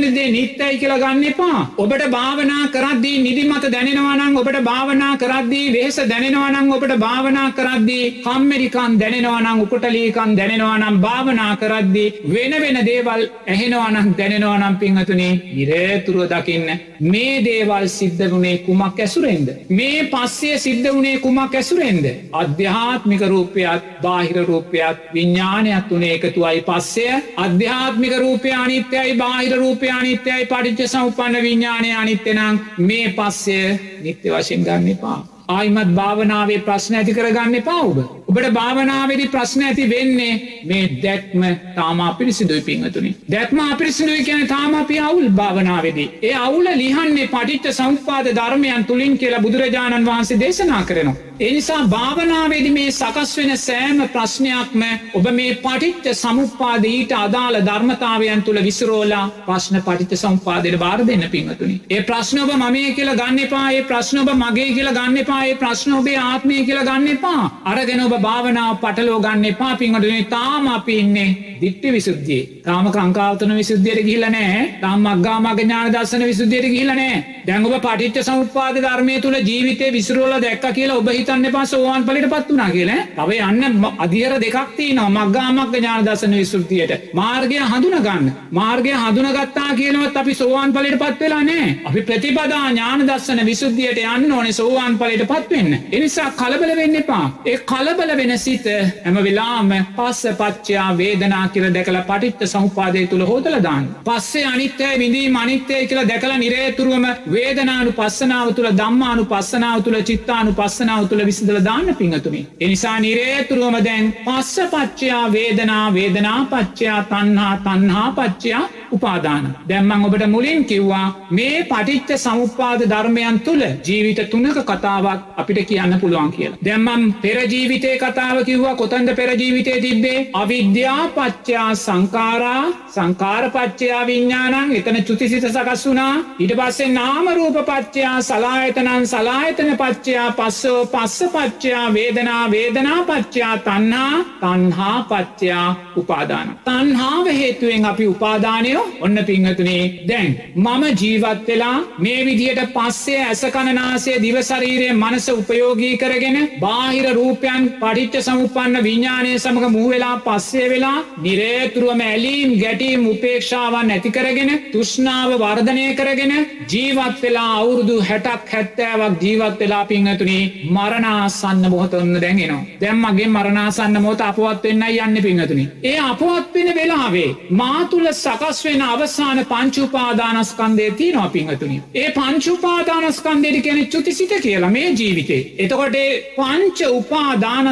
ඇසෙනදේ 0.06 0.16
දැනනදේ 0.16 0.32
නිත්තයි 0.32 0.78
කියලා 0.78 1.00
ගන්න 1.00 1.24
එපා. 1.24 1.74
ඔබට 1.78 2.04
භාවනා 2.10 2.68
කරද්දී 2.68 3.22
නිදිමත 3.22 3.66
දැනෙනවනං 3.66 4.38
ඔබට 4.38 4.58
භාවනා 4.64 5.18
කරද්දී 5.18 5.74
වෙහෙස 5.74 5.98
දැනෙනවනං 6.04 6.72
ඔබට 6.72 6.94
භාවනා 6.98 7.52
කරද්දී 7.52 8.12
කම්මරිකන් 8.24 9.00
දැනෙනවනං 9.00 9.62
උපටලීකන් 9.62 10.36
දැනෙනවනම් 10.38 11.00
භාවනා 11.00 11.52
කරද්දී 11.58 12.14
වෙන 12.26 12.56
වෙන 12.56 12.80
දේවල් 12.86 13.26
ඇහෙනවනං 13.48 14.16
දැනෙනවනම් 14.18 14.78
පිංහතුනේ 14.78 15.32
නිරේතුරුව 15.50 16.28
දකින්න 16.28 16.70
මේ 17.02 17.42
දේවල් 17.42 17.88
සිද්ධ 17.90 18.24
වුණේ 18.26 18.58
කුමක් 18.60 19.00
ඇසුරෙන්ද. 19.00 19.50
මේ 19.70 20.04
පස්සේ 20.06 20.58
සිද්ධ 20.58 20.90
වුණේ 20.90 21.20
කුමක් 21.20 21.54
ඇසුරෙන්ද. 21.54 22.06
අධ්‍යාත්මික 22.34 23.22
රූපයත් 23.24 23.92
බාහිර 24.02 24.46
රූපයත් 24.46 25.10
විඤ්ඥානයක් 25.14 25.90
වනේ 25.92 26.14
එකතුවයි 26.16 26.64
පස්සය 26.64 27.08
අධ්‍යාත්මික 27.38 28.18
රූපය 28.18 28.52
අනිත්‍යයි 28.54 29.16
බාහිර 29.16 29.56
රූපය 29.56 29.90
අනිත්‍යයි 29.98 30.46
පටිච්ච 30.46 30.88
සම්පන්න 30.88 31.46
විඤ්ඥානය 31.46 31.90
අනිත්‍යනං 31.94 32.60
මේ 32.80 33.08
පස්සය 33.12 33.58
නිත්‍ය 34.04 34.28
වශයෙන් 34.32 34.68
ගන්න 34.68 34.92
එපා. 34.94 35.18
ආයිමත් 35.48 35.92
භාවනාවේ 35.98 36.60
ප්‍රශ්න 36.68 36.96
ඇති 36.96 37.14
කරගන්න 37.14 37.56
එපාවබ. 37.56 37.98
ඔබට 38.28 38.48
භාවනාවේදි 38.52 39.26
ප්‍රශ්න 39.28 39.64
ඇති 39.64 39.84
වෙන්නේ 39.90 40.34
මේ 40.66 40.86
දැක්ම 41.04 41.44
තාම 41.76 42.00
පිරිසිදුයි 42.18 42.62
පිංහතුනි. 42.62 43.12
දැක්ම 43.32 43.60
අපිරිසිදුයි 43.62 44.24
කියන 44.24 44.48
තාම 44.48 44.74
අපි 44.76 45.00
අවුල් 45.02 45.30
භාවනාවේදී. 45.32 46.10
ඒ 46.24 46.34
අවුල 46.38 46.68
ලිහන්නේ 46.76 47.28
පටිච්ච 47.28 47.72
සංපාද 47.74 48.32
ධර්මයන් 48.32 48.86
තුළින් 48.86 49.18
කියලා 49.18 49.42
බුදුරජාණන් 49.42 50.06
වහන්සේ 50.06 50.40
දේශනා 50.40 50.84
කරනවා. 50.84 51.16
එනිසා 51.40 51.88
භාවනාවේදි 51.88 52.72
මේ 52.72 52.92
සකස් 52.92 53.32
වෙන 53.38 53.58
සෑම 53.60 54.02
ප්‍රශ්නයක්ම 54.10 54.84
ඔබ 55.14 55.26
මේ 55.32 55.56
පටිච්ච 55.58 56.06
සමුපාද 56.16 56.86
ඊට 56.86 57.12
අදාළ 57.18 57.60
ධර්මතාවයන් 57.62 58.44
තුළ 58.44 58.62
විසරෝලා 58.64 59.24
ප්‍රශ්න 59.46 59.82
පටිච්ච 59.82 60.18
සම්පාදයට 60.18 60.80
බාර 60.80 61.00
දෙන්න 61.04 61.28
පිංහතුනි. 61.32 61.76
ඒ 61.90 62.02
ප්‍රශ්නඔබ 62.04 62.52
මමය 62.56 62.84
කියලා 62.96 63.16
ගන්න 63.16 63.40
එපා 63.40 63.66
ඒ 63.72 63.84
ප්‍රශ්නොබ 63.84 64.34
මගේ 64.36 64.70
කියලා 64.72 64.94
ගන්න 64.94 65.18
එපා 65.18 65.42
ඒ 65.46 65.56
ප්‍රශ්න 65.56 65.94
ඔබේ 65.94 66.18
ආත්මය 66.24 66.64
කියලා 66.64 66.86
ගන්න 66.86 67.08
එපා 67.10 67.44
අරගෙන 67.66 68.06
ඔබ 68.06 68.15
භාවනාව 68.20 68.78
පටලෝ 68.78 69.20
ගන්න 69.20 69.46
එපා. 69.46 69.74
පින්වතුනි 69.76 70.24
තාම 70.28 70.68
අපි 70.70 70.98
ඉන්නේ 70.98 71.30
දිට්ඨි 71.62 71.92
විසුද්ධියේ. 71.92 72.50
තාම 72.64 72.86
කාංකාවතන 72.90 73.56
විසුද්ධියට 73.56 74.02
ගිහිල්ලා 74.02 74.30
නැහැ. 74.30 74.64
තාම 74.82 75.08
මග්ගා 75.08 75.38
මග්ග 75.40 75.60
ඥාන 75.60 75.94
දර්ශන 75.94 76.24
විසුද්ධියට 76.24 76.68
ගිහිල්ලා 76.68 76.96
නැහැ. 76.96 77.20
දැඟුව 77.46 77.76
පටිච්ච 77.80 78.24
සමුපාද 78.24 78.78
ධර්මය 78.78 79.20
තුළ 79.20 79.38
ජීවිතය 79.42 79.92
විසිරුවල 79.92 80.36
දැක්ක 80.40 80.66
කියලා 80.72 80.98
ඔබ 80.98 81.10
හිතන්න 81.10 81.50
පස් 81.50 81.74
ඕවන් 81.76 82.04
පලිට 82.04 82.28
පත් 82.28 82.48
වනා 82.52 82.70
කියල. 82.70 82.92
තව 83.16 83.30
යන්න 83.44 83.90
අධිර 84.00 84.38
දෙකක්ති 84.40 84.90
න 84.94 85.02
මක්ගාමක් 85.10 85.76
ඥාන 85.76 86.06
දසන 86.06 86.36
විසෘතියට 86.36 87.14
මාර්ගය 87.14 87.60
හඳුනගන්න 87.66 88.32
මාර්ගය 88.54 88.94
හඳුනගත්තා 88.96 89.70
කියනවත් 89.76 90.18
අපි 90.18 90.34
සෝවාන් 90.36 90.74
පලිට 90.74 91.00
පත් 91.00 91.20
වෙලා 91.22 91.44
නෑ 91.44 91.68
අපි 91.86 92.02
ප්‍රතිපදා 92.04 92.64
ඥාන 92.66 93.06
දස්සන 93.08 93.42
විසුද්ධියට 93.46 94.00
යන්න 94.06 94.32
ඕනෙ 94.32 94.52
සෝවාන් 94.54 94.98
පලට 94.98 95.28
පත්වෙන්න 95.28 95.72
එනිසා 95.92 96.32
කලබල 96.34 96.72
වෙන්න 96.76 96.96
එපා. 96.96 97.26
ඒ 97.46 97.58
කලබල 97.64 98.05
වෙන 98.12 98.34
සිත 98.38 98.66
ඇම 98.68 99.18
වෙලාම 99.20 99.72
පස්ස 99.96 100.38
පච්චයා 100.40 100.88
වේදනා 100.98 101.44
කියල 101.50 101.68
දැකල 101.70 101.98
පටිත්ත 102.04 102.44
සහපාදය 102.46 103.04
තුළ 103.08 103.26
හෝදලදාන්න 103.26 103.86
පස්සේ 104.04 104.46
අනිත්‍යය 104.46 104.94
විඳී 104.96 105.28
මනිත්‍යය 105.30 105.82
කියලා 105.86 106.08
දැකලා 106.08 106.38
නිරේතුරුවම 106.38 107.06
වේදනානු 107.32 107.92
පස්සනාව 107.92 108.54
තුළ 108.54 108.70
දම්මානු 108.74 109.26
පස්සනාව 109.26 109.84
තුළ 109.84 110.00
චිත්තානු 110.04 110.54
පස්සනාව 110.54 111.10
තුළ 111.10 111.26
විසිදල 111.26 111.60
දාන්න 111.62 111.96
පිංහතුනි 111.96 112.42
එනිසා 112.62 112.98
නිරේතුරුවම 113.00 113.78
දැන් 113.84 114.14
පස්ස 114.26 114.56
පච්චයා 114.72 115.26
වේදනා 115.32 115.86
වේදනා 115.94 116.40
පච්චයා 116.46 117.02
තන්හා 117.06 117.54
තන්හා 117.66 118.10
පච්චයා 118.12 118.64
උපාදාන 118.92 119.46
දැම්මං 119.70 120.06
ඔබට 120.06 120.28
මුලින් 120.28 120.66
කිව්වා 120.66 121.08
මේ 121.32 121.64
පටිච්ච 121.66 122.18
සමුපාද 122.18 122.82
ධර්මයන් 122.86 123.40
තුළ 123.42 123.64
ජීවිත 123.86 124.22
තුනක 124.30 124.58
කතාවක් 124.66 125.22
අපිට 125.38 125.60
කියන්න 125.66 126.00
පුළුවන් 126.00 126.32
කියලා. 126.32 126.58
දැම්මම් 126.66 127.14
පෙරජීවිතය 127.16 127.95
කතාව 127.98 128.38
කිව්වා 128.46 128.76
කොතන්ද 128.76 129.10
පෙරජීවිතය 129.16 129.76
තිබ්බේ? 129.82 130.20
අවිද්‍යා 130.36 131.02
පච්චයා 131.10 131.72
සංකාරා 131.78 132.64
සංකාරපච්චයා 132.90 134.02
විඤ්ඥානං 134.06 134.76
එතන 134.78 135.00
චුතිසිත 135.04 135.46
සකස් 135.46 135.86
වුනා 135.86 136.14
ඉට 136.40 136.54
පස්සේ 136.56 136.90
නාමරූප 136.90 137.58
පච්චයා 137.64 138.18
සලායතනන් 138.22 139.08
සලායතන 139.08 139.72
පච්චයා 139.76 140.30
පස්සෝ 140.34 140.80
පස්ස 140.88 141.34
පච්චයා 141.36 141.86
වේදනා 141.94 142.44
වේදනා 142.52 143.00
පච්චයා 143.06 143.56
තන්නා 143.60 144.14
තන්හා 144.42 144.98
පච්චයා 145.06 145.70
උපාදාන. 145.96 146.48
තන්හාාව 146.66 147.28
හේතුවෙන් 147.34 147.86
අපි 147.86 148.08
උපාදානයෝ 148.08 148.86
ඔන්න 149.02 149.18
පිංහතුනේ 149.26 149.84
දැන් 150.08 150.30
මම 150.56 150.84
ජීවත් 150.96 151.48
වෙලා 151.48 151.78
මේ 152.00 152.20
විදියට 152.26 152.62
පස්සේ 152.76 153.22
ඇසකණනාසේ 153.26 154.18
දිවශරීරය 154.22 154.90
මනස 154.94 155.28
උපයෝගී 155.32 155.94
කරගෙන 155.98 156.38
බාහිර 156.60 157.08
රූපයන් 157.14 157.64
පටිච්ච 157.86 158.24
සමුපන්න 158.24 158.78
විඤ්ඥානය 158.80 159.32
සමඟ 159.36 159.72
මූවෙලා 159.72 160.14
පස්සේ 160.20 160.68
වෙලා 160.68 161.00
නිරේතුරුවම 161.20 162.02
ඇලීම් 162.04 162.54
ගැටීම් 162.58 163.04
උපේක්ෂාවන් 163.08 163.92
ඇතිකරගෙන 163.92 164.52
තුෂ්නාව 164.72 165.36
වර්ධනය 165.38 165.86
කරගෙන 165.96 166.34
ජීවත් 166.68 167.22
වෙලා 167.22 167.52
අවුරුදු 167.56 167.98
හැටක් 168.04 168.54
හැත්තෑවක් 168.54 169.22
ජීවත් 169.22 169.60
වෙලා 169.60 169.84
පිංහතුනේ 169.86 170.44
මරණාසන්න 170.72 171.70
බොහොතොන්න 171.70 172.16
දැන්ගෙනවා 172.18 172.64
දැම්මගේ 172.82 173.30
මරණාසන්න 173.30 174.02
මොත 174.02 174.24
අපවත් 174.24 174.66
වෙන්න 174.66 174.88
යන්න 174.88 175.22
පිංහතුනි 175.22 175.68
ඒ 175.86 175.98
අපවත් 176.06 176.56
වෙන 176.56 176.74
වෙලාවේ 176.76 177.30
මාතුල 177.52 178.08
සකස් 178.16 178.64
වෙන 178.66 178.82
අවසාන 178.84 179.40
පංචුපාදානස්කන්දේ 179.46 180.90
තියනවා 180.94 181.30
පිංහතුනි. 181.30 181.82
ඒ 181.96 182.10
පංචුපාදානස්කන්දයට 182.12 183.62
කෙනෙ 183.64 183.86
චුතිසිත 183.88 184.34
කියලා 184.42 184.70
මේ 184.72 184.90
ජීවිතේ. 184.92 185.42
එතකොට 185.58 185.98
පංච 186.36 186.80